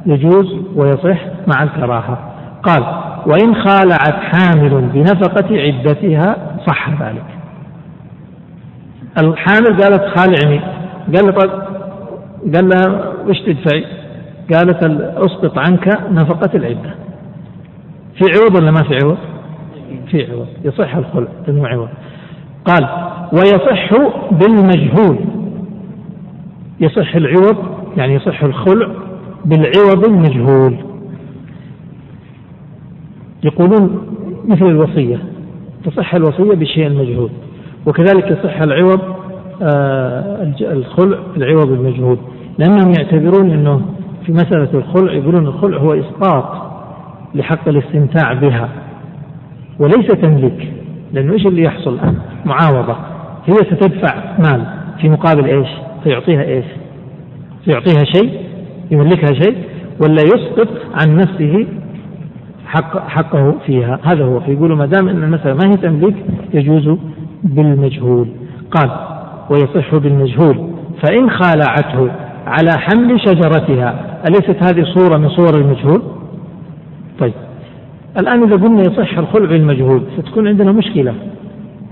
[0.05, 2.17] يجوز ويصح مع الكراهة.
[2.63, 2.83] قال
[3.25, 6.35] وإن خالعت حامل بنفقة عدتها
[6.67, 7.25] صح ذلك.
[9.17, 10.59] الحامل قالت خالعني.
[11.15, 11.51] قال له طيب
[12.55, 13.85] قال لها وش تدفعي؟
[14.53, 14.83] قالت
[15.17, 16.95] أسقط عنك نفقة العدة.
[18.15, 19.17] في عوض ولا ما في عوض؟
[20.11, 20.47] في عوض.
[20.63, 21.89] يصح الخلع بدون عوض.
[22.65, 22.87] قال
[23.33, 23.93] ويصح
[24.31, 25.19] بالمجهول.
[26.79, 27.57] يصح العوض
[27.97, 28.87] يعني يصح الخلع
[29.45, 30.75] بالعوض المجهول.
[33.43, 34.07] يقولون
[34.47, 35.19] مثل الوصية
[35.85, 37.29] تصح الوصية بالشيء المجهول
[37.85, 38.99] وكذلك يصح العوض
[39.61, 42.17] آه الخلع العوض المجهول.
[42.57, 43.81] لأنهم يعتبرون أنه
[44.25, 46.69] في مسألة الخلع يقولون الخلع هو إسقاط
[47.35, 48.69] لحق الاستمتاع بها
[49.79, 50.73] وليس تمليك.
[51.13, 52.15] لأنه إيش اللي يحصل؟ الآن
[52.45, 52.95] معاوضة.
[53.45, 54.65] هي ستدفع مال
[55.01, 55.67] في مقابل إيش؟
[56.03, 56.65] فيعطيها إيش؟
[57.65, 58.48] فيعطيها شيء
[58.91, 59.55] يملكها شيء
[60.01, 61.67] ولا يسقط عن نفسه
[62.65, 63.99] حق حقه فيها.
[64.03, 64.39] هذا هو.
[64.39, 66.15] فيقولوا ما دام أن المسألة ما هي تمليك
[66.53, 66.97] يجوز
[67.43, 68.27] بالمجهول.
[68.71, 68.89] قال
[69.49, 70.69] ويصح بالمجهول.
[71.03, 72.11] فإن خالعته
[72.47, 76.01] على حمل شجرتها أليست هذه صورة من صور المجهول؟
[77.19, 77.33] طيب.
[78.19, 81.13] الآن إذا قلنا يصح الخلع بالمجهول ستكون عندنا مشكلة.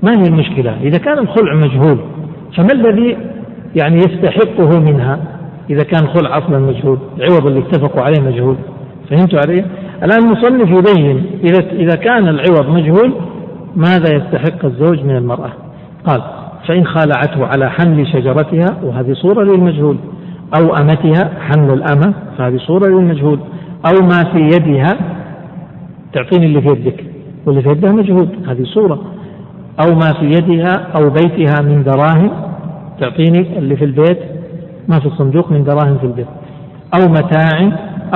[0.04, 1.98] ما هي المشكلة؟ إذا كان الخلع مجهول
[2.58, 3.18] فما الذي
[3.76, 5.37] يعني يستحقه منها؟
[5.70, 8.56] إذا كان الخلع أصلا مجهول العوض اللي اتفقوا عليه مجهول.
[9.10, 9.66] فهمتوا علي؟
[10.04, 13.14] الآن المصنف يبين إذا إذا كان العوض مجهول
[13.76, 15.50] ماذا يستحق الزوج من المرأة؟
[16.06, 16.22] قال
[16.68, 19.98] فإن خالعته على حمل شجرتها وهذه صورة للمجهول.
[20.60, 23.40] أو أمتها حمل الأمة فهذه صورة للمجهول.
[23.92, 24.98] أو ما في يدها
[26.14, 27.04] تعطيني اللي في يدك
[27.46, 29.02] واللي في يدها مجهود هذه صورة.
[29.86, 32.32] أو ما في يدها أو بيتها من دراهم
[33.00, 34.20] تعطيني اللي في البيت
[34.88, 36.28] ما في الصندوق من دراهم في البيت.
[36.94, 37.72] أو متاع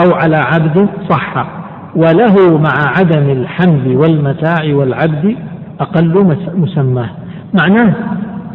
[0.05, 1.47] أو على عبد صح.
[1.95, 5.36] وله مع عدم الحمل والمتاع والعبد
[5.80, 7.09] أقل مسماه.
[7.59, 7.95] معناه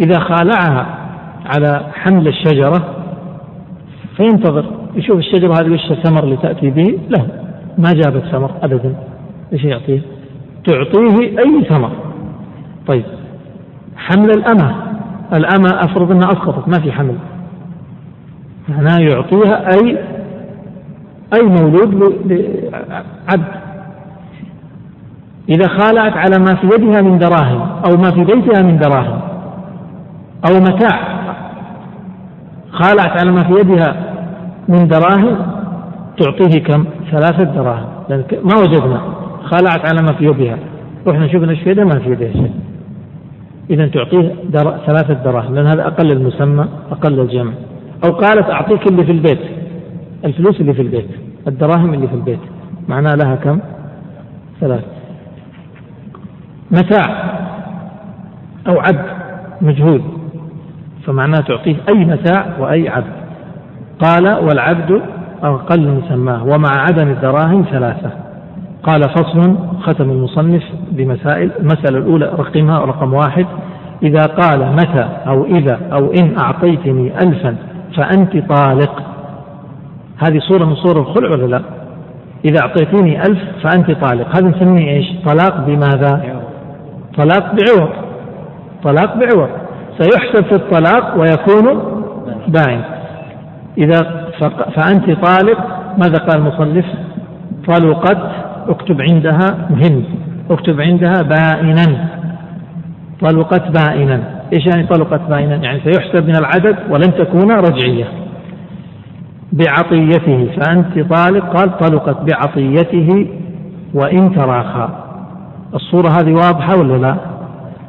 [0.00, 0.86] إذا خالعها
[1.46, 2.84] على حمل الشجرة
[4.16, 4.64] فينتظر.
[4.94, 7.26] يشوف الشجرة هذه وش الثمر اللي تأتي به؟ له
[7.78, 8.94] ما جابت ثمر أبدا.
[9.52, 10.00] إيش يعطيه؟
[10.64, 11.90] تعطيه أي ثمر.
[12.86, 13.04] طيب
[13.96, 14.74] حمل الأمة.
[15.34, 17.14] الأمة أفرض أنها أسقطت ما في حمل.
[18.68, 19.98] معناه يعطيها أي
[21.34, 21.94] أي مولود
[22.26, 23.66] لعبد
[25.48, 29.20] إذا خالعت على ما في يدها من دراهم أو ما في بيتها من دراهم
[30.50, 31.16] أو متاع
[32.70, 33.96] خالعت على ما في يدها
[34.68, 35.56] من دراهم
[36.18, 37.86] تعطيه كم؟ ثلاثة دراهم.
[38.08, 39.00] لأن ما وجدنا.
[39.44, 40.58] خالعت على ما في يدها.
[41.06, 42.52] رحنا شفنا إيش في يدها ما في يدها شيء.
[43.70, 44.78] إذا تعطيه در...
[44.86, 45.54] ثلاثة دراهم.
[45.54, 47.52] لأن هذا أقل المسمى أقل الجمع.
[48.04, 49.40] أو قالت أعطيك اللي في البيت.
[50.24, 51.08] الفلوس اللي في البيت
[51.48, 52.40] الدراهم اللي في البيت.
[52.88, 53.60] معناه لها كم؟
[54.60, 54.84] ثلاث.
[56.70, 57.34] متاع
[58.68, 59.06] أو عبد
[59.60, 60.02] مجهول.
[61.06, 63.12] فمعناه تعطيه أي متاع وأي عبد
[63.98, 65.02] قال والعبد
[65.42, 68.10] أقل مسماه ومع عدم الدراهم ثلاثة.
[68.82, 71.50] قال فصل ختم المصنف بمسائل.
[71.60, 73.46] المسألة الأولى رقمها رقم واحد.
[74.02, 77.56] إذا قال متى أو إذا أو إن أعطيتني ألفا
[77.96, 79.02] فأنت طالق
[80.18, 81.62] هذه صورة من صور الخلع ولا لا؟
[82.44, 86.42] إذا أعطيتني ألف فأنت طالق هذا نسميه إيش؟ طلاق بماذا؟
[87.18, 87.90] طلاق بعوض
[88.84, 89.48] طلاق بعوض
[90.00, 91.96] سيحسب في الطلاق ويكون
[92.48, 92.82] باين
[93.78, 94.26] إذا
[94.76, 95.58] فأنت طالق
[95.98, 96.84] ماذا قال المصنف؟
[97.68, 98.18] طلقت
[98.68, 100.04] اكتب عندها مهم
[100.50, 102.15] اكتب عندها بائنا
[103.20, 104.20] طلقت بائنا.
[104.52, 108.04] إيش يعني طلقت بائنا؟ يعني سيحسب من العدد ولن تكون رجعية.
[109.52, 113.26] بعطيته فأنت طالق قال طلقت بعطيته
[113.94, 114.88] وإن تراخى.
[115.74, 117.16] الصورة هذه واضحة ولا لا؟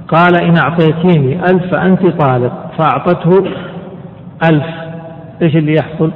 [0.08, 3.44] قال إن أعطيتيني ألف فأنت طالق فأعطته
[4.52, 4.66] ألف.
[5.42, 6.12] إيش اللي يحصل؟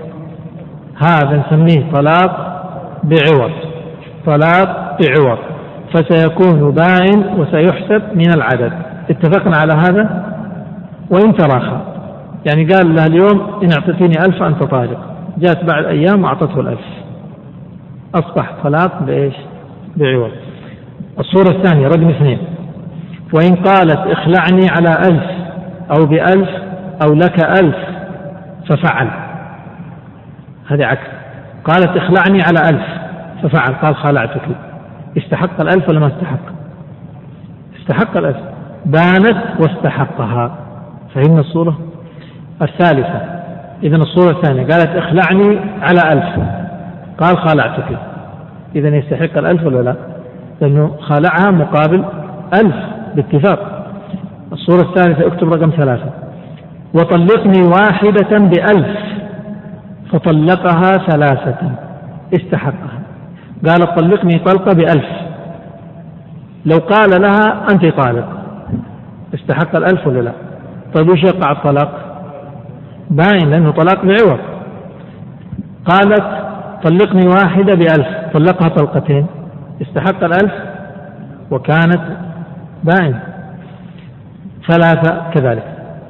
[1.03, 2.61] هذا نسميه طلاق
[3.03, 3.51] بعوض.
[4.25, 5.37] طلاق بعوض.
[5.93, 8.90] فسيكون باين وسيحسب من العدد.
[9.11, 10.33] اتفقنا على هذا
[11.09, 11.81] وإن تراخى.
[12.45, 14.99] يعني قال له اليوم إن أعطيتيني ألف فأنت طالق.
[15.37, 16.85] جاءت بعد أيام وأعطته الألف.
[18.15, 19.33] أصبح طلاق بإيش؟
[19.97, 20.31] بعوض.
[21.19, 22.39] الصورة الثانية رقم اثنين.
[23.33, 25.23] وإن قالت اخلعني على ألف
[25.91, 26.49] أو بألف
[27.05, 27.75] أو لك ألف
[28.69, 29.07] ففعل.
[30.67, 31.07] هذه عكس.
[31.63, 32.83] قالت اخلعني على ألف
[33.43, 33.73] ففعل.
[33.73, 34.41] قال خلعتك.
[35.17, 36.39] استحق الألف ولا ما استحق؟
[37.81, 38.50] استحق الألف.
[38.85, 40.55] بانت واستحقها.
[41.13, 41.77] فهمنا الصورة؟
[42.61, 43.21] الثالثة.
[43.83, 44.61] إذا الصورة الثانية.
[44.61, 46.45] قالت اخلعني على ألف.
[47.17, 47.97] قال خالعتك
[48.75, 49.95] إذا يستحق الألف ولا لا؟
[50.61, 52.05] لأنه خالعها مقابل
[52.53, 52.75] ألف
[53.15, 53.87] باتفاق.
[54.53, 56.09] الصورة الثالثة اكتب رقم ثلاثة.
[56.93, 58.97] وطلقني واحدة بألف.
[60.11, 61.71] فطلقها ثلاثة.
[62.33, 63.01] استحقها.
[63.67, 65.05] قال طلقني طلقة بألف.
[66.65, 68.40] لو قال لها أنت طالق.
[69.33, 70.31] استحق الألف ولا لا؟
[70.95, 72.21] طيب وش يقع الطلاق؟
[73.09, 74.39] باين لأنه طلاق بعوض.
[75.85, 76.23] قالت
[76.83, 79.25] طلقني واحدة بألف طلقها طلقتين.
[79.81, 80.53] استحق الألف
[81.51, 82.01] وكانت
[82.83, 83.19] باين.
[84.67, 85.63] ثلاثة كذلك.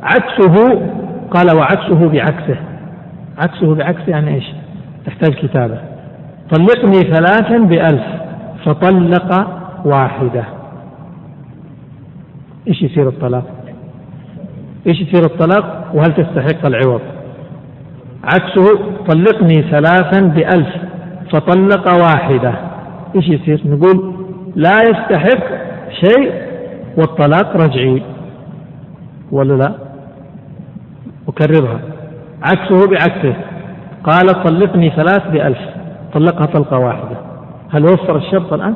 [0.04, 0.82] عكسه
[1.32, 2.58] قال وعكسه بعكسه.
[3.38, 4.46] عكسه بعكسه يعني إيش؟
[5.06, 5.78] تحتاج كتابة.
[6.50, 8.04] طلقني ثلاثا بألف
[8.66, 9.48] فطلق
[9.86, 10.44] واحدة.
[12.68, 13.44] إيش يصير الطلاق؟
[14.88, 17.02] إيش يصير الطلاق؟ وهل تستحق العوض؟
[18.24, 20.70] عكسه طلقني ثلاثا بألف
[21.32, 22.54] فطلق واحدة.
[23.16, 24.14] إيش يصير نقول
[24.56, 25.44] لا يستحق
[26.04, 26.32] شيء
[26.98, 28.04] والطلاق رجعي.
[29.32, 29.74] ولا لا؟
[31.28, 31.80] أكررها.
[32.44, 33.36] عكسه بعكسه.
[34.04, 35.60] قال طلقني ثلاث بألف
[36.14, 37.18] طلقها طلقة واحدة.
[37.72, 38.76] هل وفر الشرط الآن؟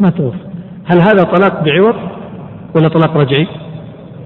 [0.00, 0.46] ما توفر.
[0.84, 2.15] هل هذا طلاق بعوض؟
[2.76, 3.46] ولا طلاق رجعي؟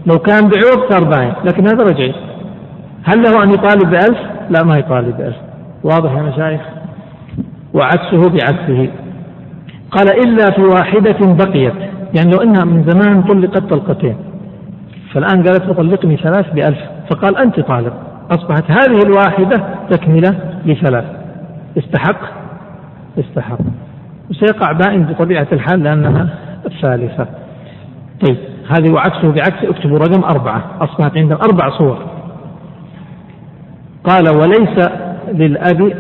[0.07, 2.15] لو كان بعوض صار باين لكن هذا رجعي.
[3.05, 4.19] هل له أن يطالب بألف؟
[4.51, 5.37] لا ما يطالب بألف.
[5.85, 6.61] واضح يا مشايخ؟
[7.75, 8.89] وعكسه بعكسه.
[9.91, 11.75] قال إلا في واحدة بقيت.
[12.17, 14.17] يعني لو أنها من زمان طلقت طلقتين.
[15.13, 16.79] فالآن قالت فطلقني ثلاث بألف.
[17.11, 17.93] فقال أنت طالق.
[18.31, 20.35] أصبحت هذه الواحدة تكملة
[20.67, 21.05] لثلاث.
[21.79, 22.21] استحق؟
[23.19, 23.59] استحق.
[24.31, 26.29] وسيقع بائن بطبيعة الحال لأنها
[26.67, 27.27] الثالثة.
[28.27, 28.37] طيب
[28.71, 31.99] هذه وعكسه بعكس اكتبوا رقم أربعة أصبحت عندنا أربع صور.
[34.05, 34.89] قال وليس
[35.33, 35.93] للأب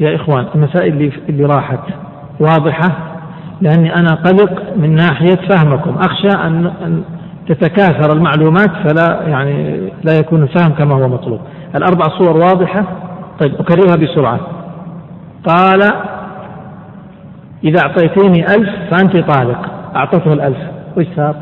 [0.00, 1.80] يا إخوان المسائل اللي, اللي راحت
[2.40, 3.12] واضحة
[3.60, 5.94] لأني أنا قلق من ناحية فهمكم.
[5.98, 7.02] أخشى أن, أن
[7.48, 11.40] تتكاثر المعلومات فلا يعني لا يكون الفهم كما هو مطلوب.
[11.74, 12.84] الأربع صور واضحة؟
[13.40, 14.40] طيب أكررها بسرعة.
[15.46, 15.82] قال
[17.64, 19.70] إذا أعطيتيني ألف فأنت طالق.
[19.96, 20.71] أعطته الألف.
[20.96, 21.34] وش صار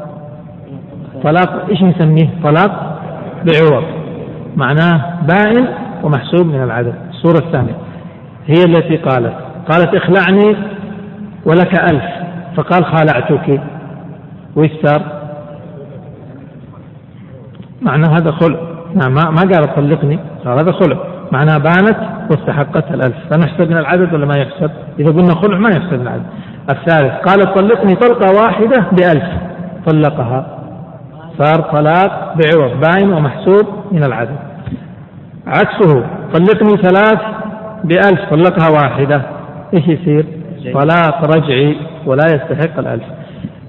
[1.22, 3.00] طلاق إيش نسميه؟ طلاق
[3.46, 3.84] بعوض.
[4.56, 5.68] معناه بائن
[6.02, 7.76] ومحسوب من العدد الصورة الثانية.
[8.46, 9.34] هي التي قالت.
[9.70, 10.56] قالت اخلعني
[11.44, 12.04] ولك ألف.
[12.56, 13.60] فقال خالعتك.
[14.56, 15.02] وش صار
[17.82, 18.58] معناه هذا خلع
[18.94, 20.18] نعم ما قال طلقني.
[20.44, 20.96] قال هذا خلع
[21.32, 21.98] معناها بانت
[22.30, 23.16] واستحقت الألف.
[23.30, 26.26] فنحسب من العدد ولا ما يحسب؟ إذا قلنا خلع ما يحسب من العدد.
[26.70, 29.24] الثالث قالت طلقني طلقة واحدة بألف.
[29.86, 30.58] طلقها.
[31.38, 34.36] صار طلاق بعوض باين ومحسوب من العدد.
[35.46, 36.04] عكسه
[36.34, 37.20] طلقني ثلاث
[37.84, 39.22] بألف طلقها واحدة.
[39.74, 40.24] إيش يصير؟
[40.74, 41.76] طلاق رجعي
[42.06, 43.04] ولا يستحق الألف.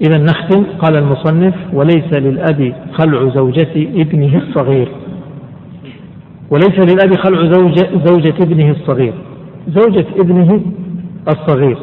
[0.00, 4.88] إذا نختم قال المصنف وليس للأب خلع زوجة ابنه الصغير.
[6.50, 9.14] وليس للأب خلع زوجة, زوجة ابنه الصغير.
[9.68, 10.60] زوجة ابنه
[11.28, 11.78] الصغير.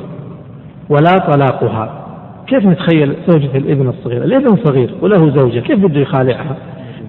[0.89, 2.05] ولا طلاقها.
[2.47, 6.57] كيف نتخيل زوجة الابن الصغير؟ الابن صغير وله زوجة كيف بده يخالعها؟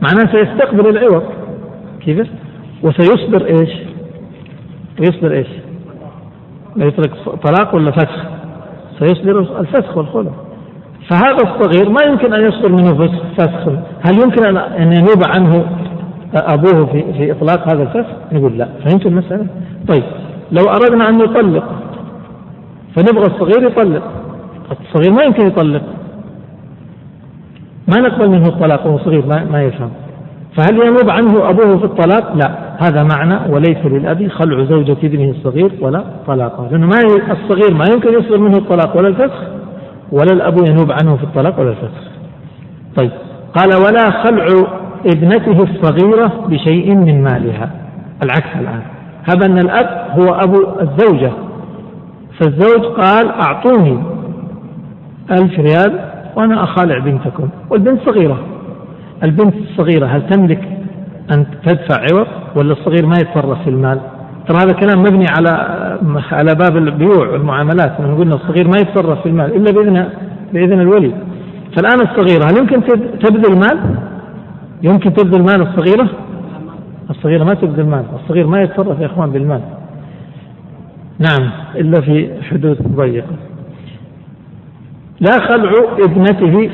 [0.02, 1.22] معناه سيستقبل العوض.
[2.00, 2.28] كيف؟
[2.82, 3.70] وسيصدر إيش؟
[5.00, 5.46] يصدر إيش؟
[6.76, 7.10] يترك
[7.44, 8.24] طلاق ولا فسخ
[8.98, 10.30] سيصدر الفسخ والخلع.
[11.08, 13.08] فهذا الصغير ما يمكن أن يصدر منه
[13.38, 13.68] فسخ.
[14.06, 15.64] هل يمكن ان ينوب عنه
[16.34, 18.68] أبوه في في إطلاق هذا الفسخ نقول لا.
[18.84, 19.46] فهمت المسألة؟
[19.88, 20.04] طيب
[20.52, 21.64] لو أردنا أن نطلق
[22.96, 24.02] فنبغى الصغير يطلق.
[24.80, 25.82] الصغير ما يمكن يطلق.
[27.88, 29.90] ما نقبل منه الطلاق وهو صغير ما, ما يفهم.
[30.56, 32.70] فهل ينوب عنه أبوه في الطلاق؟ لا.
[32.80, 36.98] هذا معنى وليس للأب خلع زوجة ابنه الصغير ولا طلاقها لأنه ما
[37.30, 39.42] الصغير ما يمكن يصدر منه الطلاق ولا الفسخ
[40.12, 42.10] ولا الأب ينوب عنه في الطلاق ولا الفسخ.
[42.96, 43.10] طيب.
[43.54, 44.46] قال ولا خلع
[45.06, 47.70] ابنته الصغيرة بشيء من مالها.
[48.22, 48.82] العكس الآن.
[49.30, 51.32] هذا أن الأب هو أبو الزوجة.
[52.40, 54.02] فالزوج قال أعطوني
[55.30, 56.00] ألف ريال
[56.36, 58.38] وأنا أخالع بنتكم والبنت صغيرة
[59.22, 60.68] البنت الصغيرة هل تملك
[61.30, 62.26] أن تدفع عوض
[62.56, 64.00] ولا الصغير ما يتصرف في المال
[64.48, 65.50] ترى هذا كلام مبني على
[66.32, 70.08] على باب البيوع والمعاملات نحن قلنا الصغير ما يتصرف في المال إلا بإذن
[70.52, 71.12] بإذن الولي
[71.76, 72.82] فالآن الصغيرة هل يمكن
[73.18, 73.80] تبذل مال؟
[74.82, 76.08] يمكن تبذل مال الصغيرة؟
[77.10, 79.60] الصغيرة ما تبذل مال، الصغير ما يتصرف يا إخوان بالمال.
[81.20, 81.50] نعم.
[81.76, 83.26] إلا في حدود ضيقة.
[85.20, 85.72] لا خلع
[86.04, 86.70] ابنته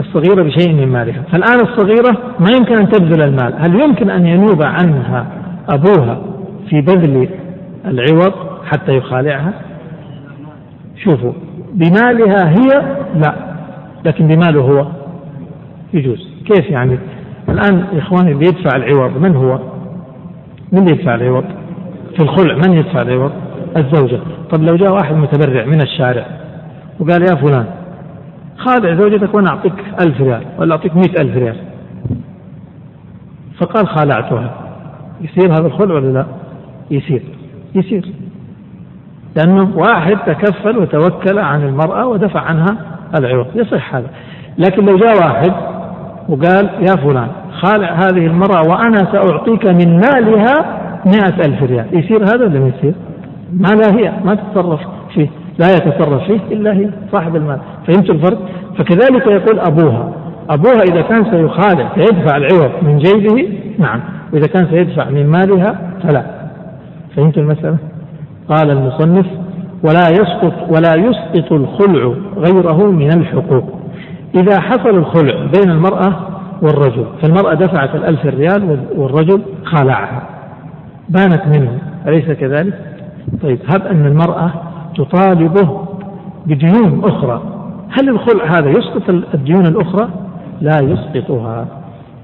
[0.00, 1.22] الصغيرة بشيء من مالها.
[1.32, 3.54] فالآن الصغيرة ما يمكن أن تبذل المال.
[3.58, 5.26] هل يمكن أن ينوب عنها
[5.68, 6.22] أبوها
[6.70, 7.28] في بذل
[7.86, 8.32] العوض
[8.64, 9.52] حتى يخالعها؟
[11.04, 11.32] شوفوا
[11.72, 13.34] بمالها هي لا
[14.04, 14.86] لكن بماله هو
[15.94, 16.28] يجوز.
[16.46, 16.98] كيف يعني؟
[17.48, 19.58] الآن إخواني اللي يدفع العوض من هو؟
[20.72, 21.44] من يدفع العوض؟
[22.16, 23.32] في الخلع من يدفع العوض؟
[23.76, 24.20] الزوجة.
[24.50, 26.26] طب لو جاء واحد متبرع من الشارع
[27.00, 27.66] وقال يا فلان
[28.56, 31.56] خالع زوجتك وأنا أعطيك ألف ريال ولا أعطيك مئة ألف ريال.
[33.58, 34.54] فقال خالعتها
[35.20, 36.26] يصير هذا الخلع ولا لا؟
[36.90, 37.22] يصير.
[37.74, 38.12] يصير.
[39.36, 42.76] لأنه واحد تكفل وتوكل عن المرأة ودفع عنها
[43.18, 43.46] العوض.
[43.54, 44.08] يصح هذا.
[44.58, 45.52] لكن لو جاء واحد
[46.28, 47.28] وقال يا فلان
[47.62, 50.54] خالع هذه المرأة وأنا سأعطيك من مالها
[51.06, 51.86] مئة ألف ريال.
[51.92, 52.94] يصير هذا ولا ما يصير؟
[53.60, 54.80] ما لا هي ما تتصرف
[55.14, 55.28] فيه
[55.58, 57.58] لا يتصرف فيه إلا هي صاحب المال.
[57.86, 58.38] فهمت الفرق؟
[58.78, 60.12] فكذلك يقول أبوها.
[60.50, 63.48] أبوها إذا كان سيخالع سيدفع العوض من جيبه
[63.78, 64.00] نعم.
[64.32, 66.24] وإذا كان سيدفع من مالها فلا.
[67.16, 67.76] فهمت المسألة؟
[68.48, 69.26] قال المصنف
[69.82, 73.64] ولا يسقط ولا يسقط الخلع غيره من الحقوق.
[74.34, 76.16] إذا حصل الخلع بين المرأة
[76.62, 80.22] والرجل فالمرأة دفعت الألف ريال والرجل خالعها.
[81.08, 82.93] بانت منه أليس كذلك؟
[83.42, 84.52] طيب هب أن المرأة
[84.96, 85.80] تطالبه
[86.46, 87.42] بديون أخرى.
[87.90, 90.08] هل الخلع هذا يسقط الديون الأخرى؟
[90.60, 91.66] لا يسقطها.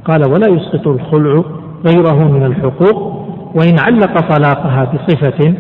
[0.05, 1.45] قال ولا يسقط الخلع
[1.87, 5.55] غيره من الحقوق وإن علق طلاقها بصفة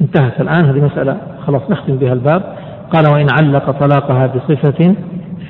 [0.00, 1.16] انتهت الآن هذه مسألة
[1.46, 2.42] خلاص نختم بها الباب.
[2.92, 4.94] قال وإن علق طلاقها بصفة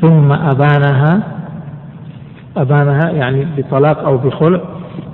[0.00, 1.22] ثم أبانها
[2.56, 4.60] أبانها يعني بطلاق أو بخلع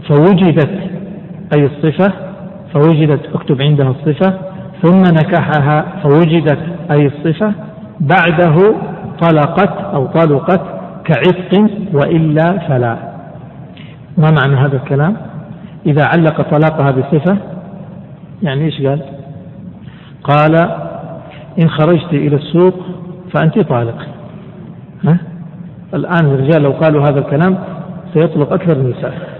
[0.08, 0.70] فوجدت
[1.54, 2.27] أي الصفة
[2.74, 4.38] فوجدت اكتب عندها الصفة.
[4.82, 6.58] ثم نكحها فوجدت
[6.90, 7.52] أي الصفة.
[8.00, 8.74] بعده
[9.22, 10.60] طلقت أو طلقت
[11.04, 12.96] كعتق وإلا فلا.
[14.18, 15.16] ما معنى هذا الكلام؟
[15.86, 17.36] إذا علق طلاقها بصفة
[18.42, 19.02] يعني إيش قال؟
[20.24, 20.54] قال
[21.58, 22.74] إن خرجت إلى السوق
[23.32, 24.06] فأنت طالق.
[25.04, 25.18] ها؟
[25.94, 27.58] الآن الرجال لو قالوا هذا الكلام
[28.14, 29.37] سيطلق أكثر النساء.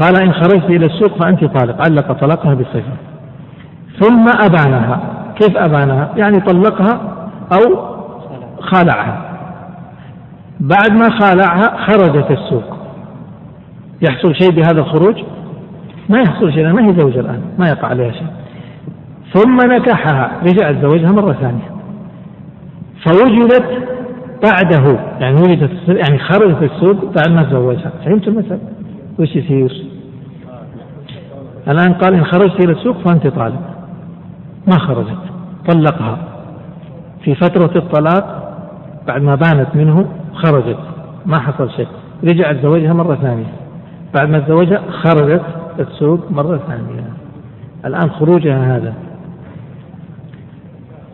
[0.00, 1.80] قال إن خرجت إلى السوق فأنت طالق.
[1.80, 2.92] علق طلاقها بصفة
[4.00, 5.00] ثم أبانها.
[5.40, 7.00] كيف أبانها؟ يعني طلقها
[7.52, 7.88] أو
[8.60, 9.38] خالعها.
[10.60, 12.78] بعد ما خالعها خرجت السوق.
[14.02, 15.16] يحصل شيء بهذا الخروج؟
[16.08, 18.26] ما يحصل شيء ما هي زوجة الآن ما يقع عليها شيء.
[19.34, 20.30] ثم نكحها.
[20.42, 21.70] رجع تزوجها مرة ثانية.
[23.06, 23.88] فوجدت
[24.44, 27.92] بعده يعني وجدت يعني خرجت السوق بعد ما تزوجها.
[28.04, 28.58] فهمت المثل
[29.18, 29.86] وش يصير؟
[31.68, 33.60] الآن قال إن خرجت إلى السوق فأنت طالب.
[34.66, 35.18] ما خرجت
[35.68, 36.18] طلقها.
[37.24, 38.54] في فترة الطلاق
[39.06, 40.78] بعد ما بانت منه خرجت
[41.26, 41.88] ما حصل شيء.
[42.24, 43.52] رجع تزوجها مرة ثانية.
[44.14, 45.42] بعد ما تزوجها خرجت
[45.80, 47.12] السوق مرة ثانية.
[47.84, 48.94] الآن خروجها هذا.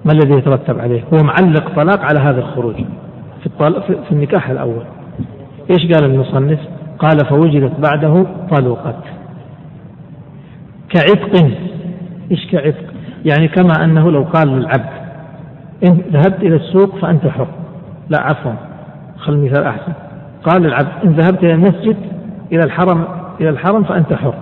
[0.05, 2.75] ما الذي يترتب عليه؟ هو معلق طلاق على هذا الخروج.
[3.41, 4.85] في, الطلاق في النكاح الأول.
[5.71, 6.74] إيش قال المصنف؟
[7.05, 9.05] قال فوجدت بعده طلقت.
[10.89, 11.51] كعتق
[12.31, 12.85] إيش كعتق؟
[13.25, 15.05] يعني كما أنه لو قال للعبد
[15.85, 17.47] إن ذهبت إلى السوق فأنت حر.
[18.11, 18.53] لا عفوا
[19.19, 19.93] خل المثال أحسن.
[20.45, 21.97] قال للعبد إن ذهبت إلى المسجد
[22.53, 23.05] إلى الحرم
[23.41, 24.35] إلى الحرم فأنت حر.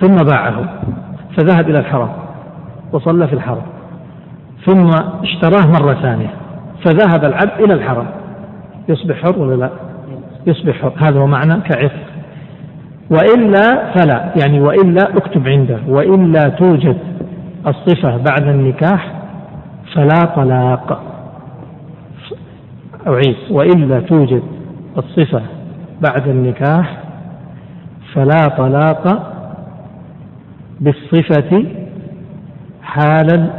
[0.00, 0.64] ثم باعه
[1.36, 2.10] فذهب إلى الحرم
[2.92, 3.62] وصلى في الحرم.
[4.66, 4.88] ثم
[5.22, 6.30] اشتراه مرة ثانية
[6.84, 8.06] فذهب العبد إلى الحرم.
[8.88, 9.70] يصبح حر ولا لا؟
[10.46, 12.10] يصبح حر هذا هو معنى كعتق
[13.10, 16.96] وإلا فلا يعني وإلا اكتب عنده وإلا توجد
[17.66, 19.12] الصفة بعد النكاح
[19.94, 21.02] فلا طلاق.
[23.06, 24.42] أعيد وإلا توجد
[24.98, 25.42] الصفة
[26.00, 26.98] بعد النكاح
[28.14, 29.32] فلا طلاق
[30.80, 31.64] بالصفة
[32.82, 33.50] حال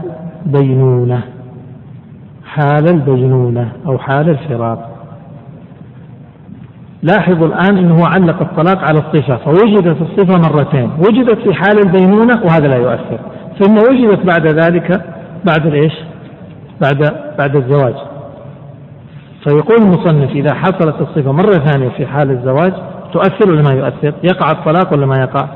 [0.46, 1.22] البينونة
[2.46, 4.91] حال البينونة أو حال الفراق.
[7.04, 12.68] لاحظوا الآن أنه علق الطلاق على الصفة فوجدت الصفة مرتين وجدت في حال البينونة وهذا
[12.68, 13.20] لا يؤثر
[13.60, 15.06] ثم وجدت بعد ذلك
[15.46, 15.94] بعد الايش؟
[16.82, 17.94] بعد بعد الزواج
[19.44, 22.74] فيقول المصنف إذا حصلت الصفة مرة ثانية في حال الزواج
[23.14, 25.48] تؤثر ولا ما يؤثر؟ يقع الطلاق ولا ما يقع؟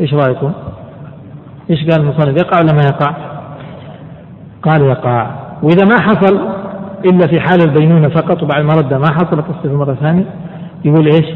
[0.00, 0.52] إيش رأيكم؟
[1.70, 3.14] إيش قال المصنف يقع ولا ما يقع؟
[4.62, 5.30] قال يقع
[5.62, 6.53] وإذا ما حصل
[7.04, 10.24] الا في حال البينونة فقط وبعد ما رد ما حصلت الصفه مرة ثانية.
[10.84, 11.26] يقول إيش؟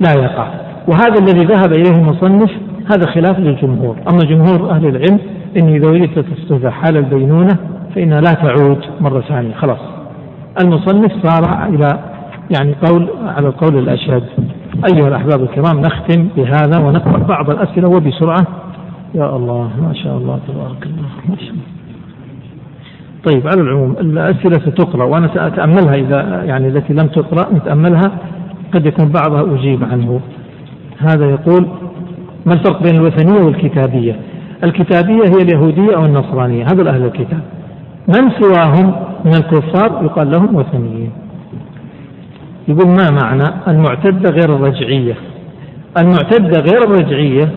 [0.00, 0.48] لا يقع.
[0.88, 2.50] وهذا الذي ذهب إليه المصنف
[2.90, 3.96] هذا خلاف للجمهور.
[4.10, 5.18] أما جمهور أهل العلم
[5.56, 7.56] إن إذا وجدت الصفه حال البينونة
[7.94, 9.54] فإنها لا تعود مرة ثانية.
[9.54, 9.80] خلاص.
[10.62, 11.88] المصنف صار إلى
[12.58, 14.22] يعني قول على القول الأشهد.
[14.92, 18.46] أيها الأحباب الكرام نختم بهذا ونقرأ بعض الأسئلة وبسرعة.
[19.14, 21.77] يا الله ما شاء الله تبارك الله ما شاء الله.
[23.24, 28.12] طيب على العموم الأسئلة ستقرأ وأنا سأتأملها إذا يعني التي لم تقرأ نتأملها
[28.74, 30.20] قد يكون بعضها أجيب عنه.
[30.98, 31.66] هذا يقول
[32.46, 34.16] ما الفرق بين الوثنية والكتابية؟
[34.64, 37.40] الكتابية هي اليهودية أو النصرانية؟ هذا أهل الكتاب.
[38.08, 41.10] من سواهم من الكفار؟ يقال لهم وثنيين.
[42.68, 45.14] يقول ما معنى المعتدة غير الرجعية؟
[45.98, 47.48] المعتدة غير الرجعية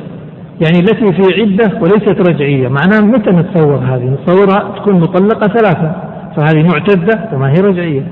[0.61, 2.67] يعني التي في عدة وليست رجعية.
[2.67, 5.95] معناها متى نتصور هذه؟ نتصورها تكون مطلقة ثلاثة.
[6.35, 8.03] فهذه معتدة وما هي رجعية.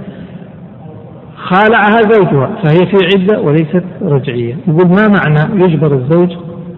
[1.36, 4.56] خالعها زوجها فهي في عدة وليست رجعية.
[4.68, 6.30] يقول ما معنى يجبر الزوج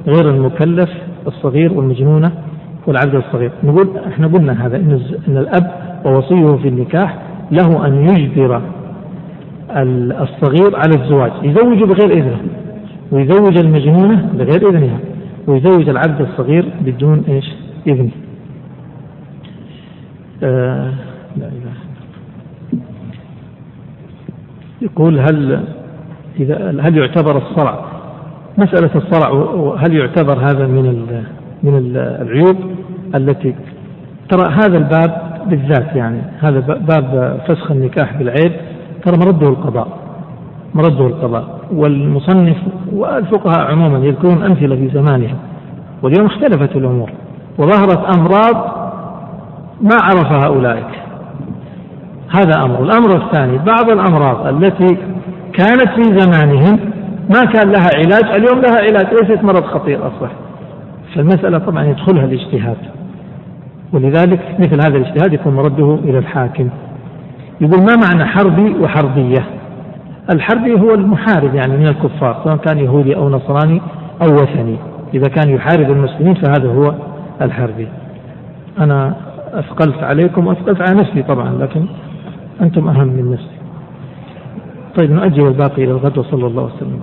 [0.07, 0.89] غير المكلف
[1.27, 2.31] الصغير والمجنونة
[2.87, 5.71] والعبد الصغير؟ نقول إحنا قلنا هذا إن إن الأب
[6.05, 7.17] ووصيه في النكاح
[7.51, 8.61] له أن يجبر
[10.21, 12.37] الصغير على الزواج يزوج بغير إذنه
[13.11, 14.99] ويزوج المجنونة بغير إذنها.
[15.47, 17.45] ويزوج العبد الصغير بدون إيش؟
[17.87, 18.09] إذن.
[20.43, 20.93] آه
[21.37, 21.73] لا إله
[24.81, 25.63] يقول هل
[26.39, 27.85] إذا هل يعتبر الصرع
[28.57, 29.29] مسألة الصرع
[29.77, 31.05] هل يعتبر هذا من
[31.63, 32.57] من العيوب
[33.15, 33.55] التي
[34.29, 38.51] ترى هذا الباب بالذات يعني هذا باب فسخ النكاح بالعيب
[39.05, 40.00] ترى مرده القضاء
[40.75, 41.59] مرده القضاء.
[41.75, 42.57] والمصنف
[42.93, 45.37] والفقهاء عموما يذكرون أمثلة في زمانهم
[46.03, 47.09] واليوم اختلفت الأمور
[47.57, 48.81] وظهرت أمراض
[49.81, 51.01] ما عرفها أولئك.
[52.35, 52.83] هذا أمر.
[52.83, 54.97] الأمر الثاني بعض الأمراض التي
[55.53, 56.79] كانت في زمانهم
[57.29, 60.31] ما كان لها علاج اليوم لها علاج ليست مرض خطير أصبح.
[61.15, 62.77] فالمسألة طبعا يدخلها الاجتهاد
[63.93, 66.69] ولذلك مثل هذا الاجتهاد يكون مرده إلى الحاكم.
[67.61, 69.45] يقول ما معنى حربي وحربية؟
[70.29, 73.81] الحربي هو المحارب يعني من الكفار سواء كان يهودي أو نصراني
[74.21, 74.77] أو وثني.
[75.13, 76.93] إذا كان يحارب المسلمين فهذا هو
[77.41, 77.87] الحربي.
[78.79, 79.15] أنا
[79.53, 81.85] أثقلت عليكم وأثقلت على نفسي طبعا لكن
[82.61, 83.57] أنتم أهم من نفسي.
[84.99, 86.99] طيب نؤجل الباقي إلى الغد وصلى الله وسلم.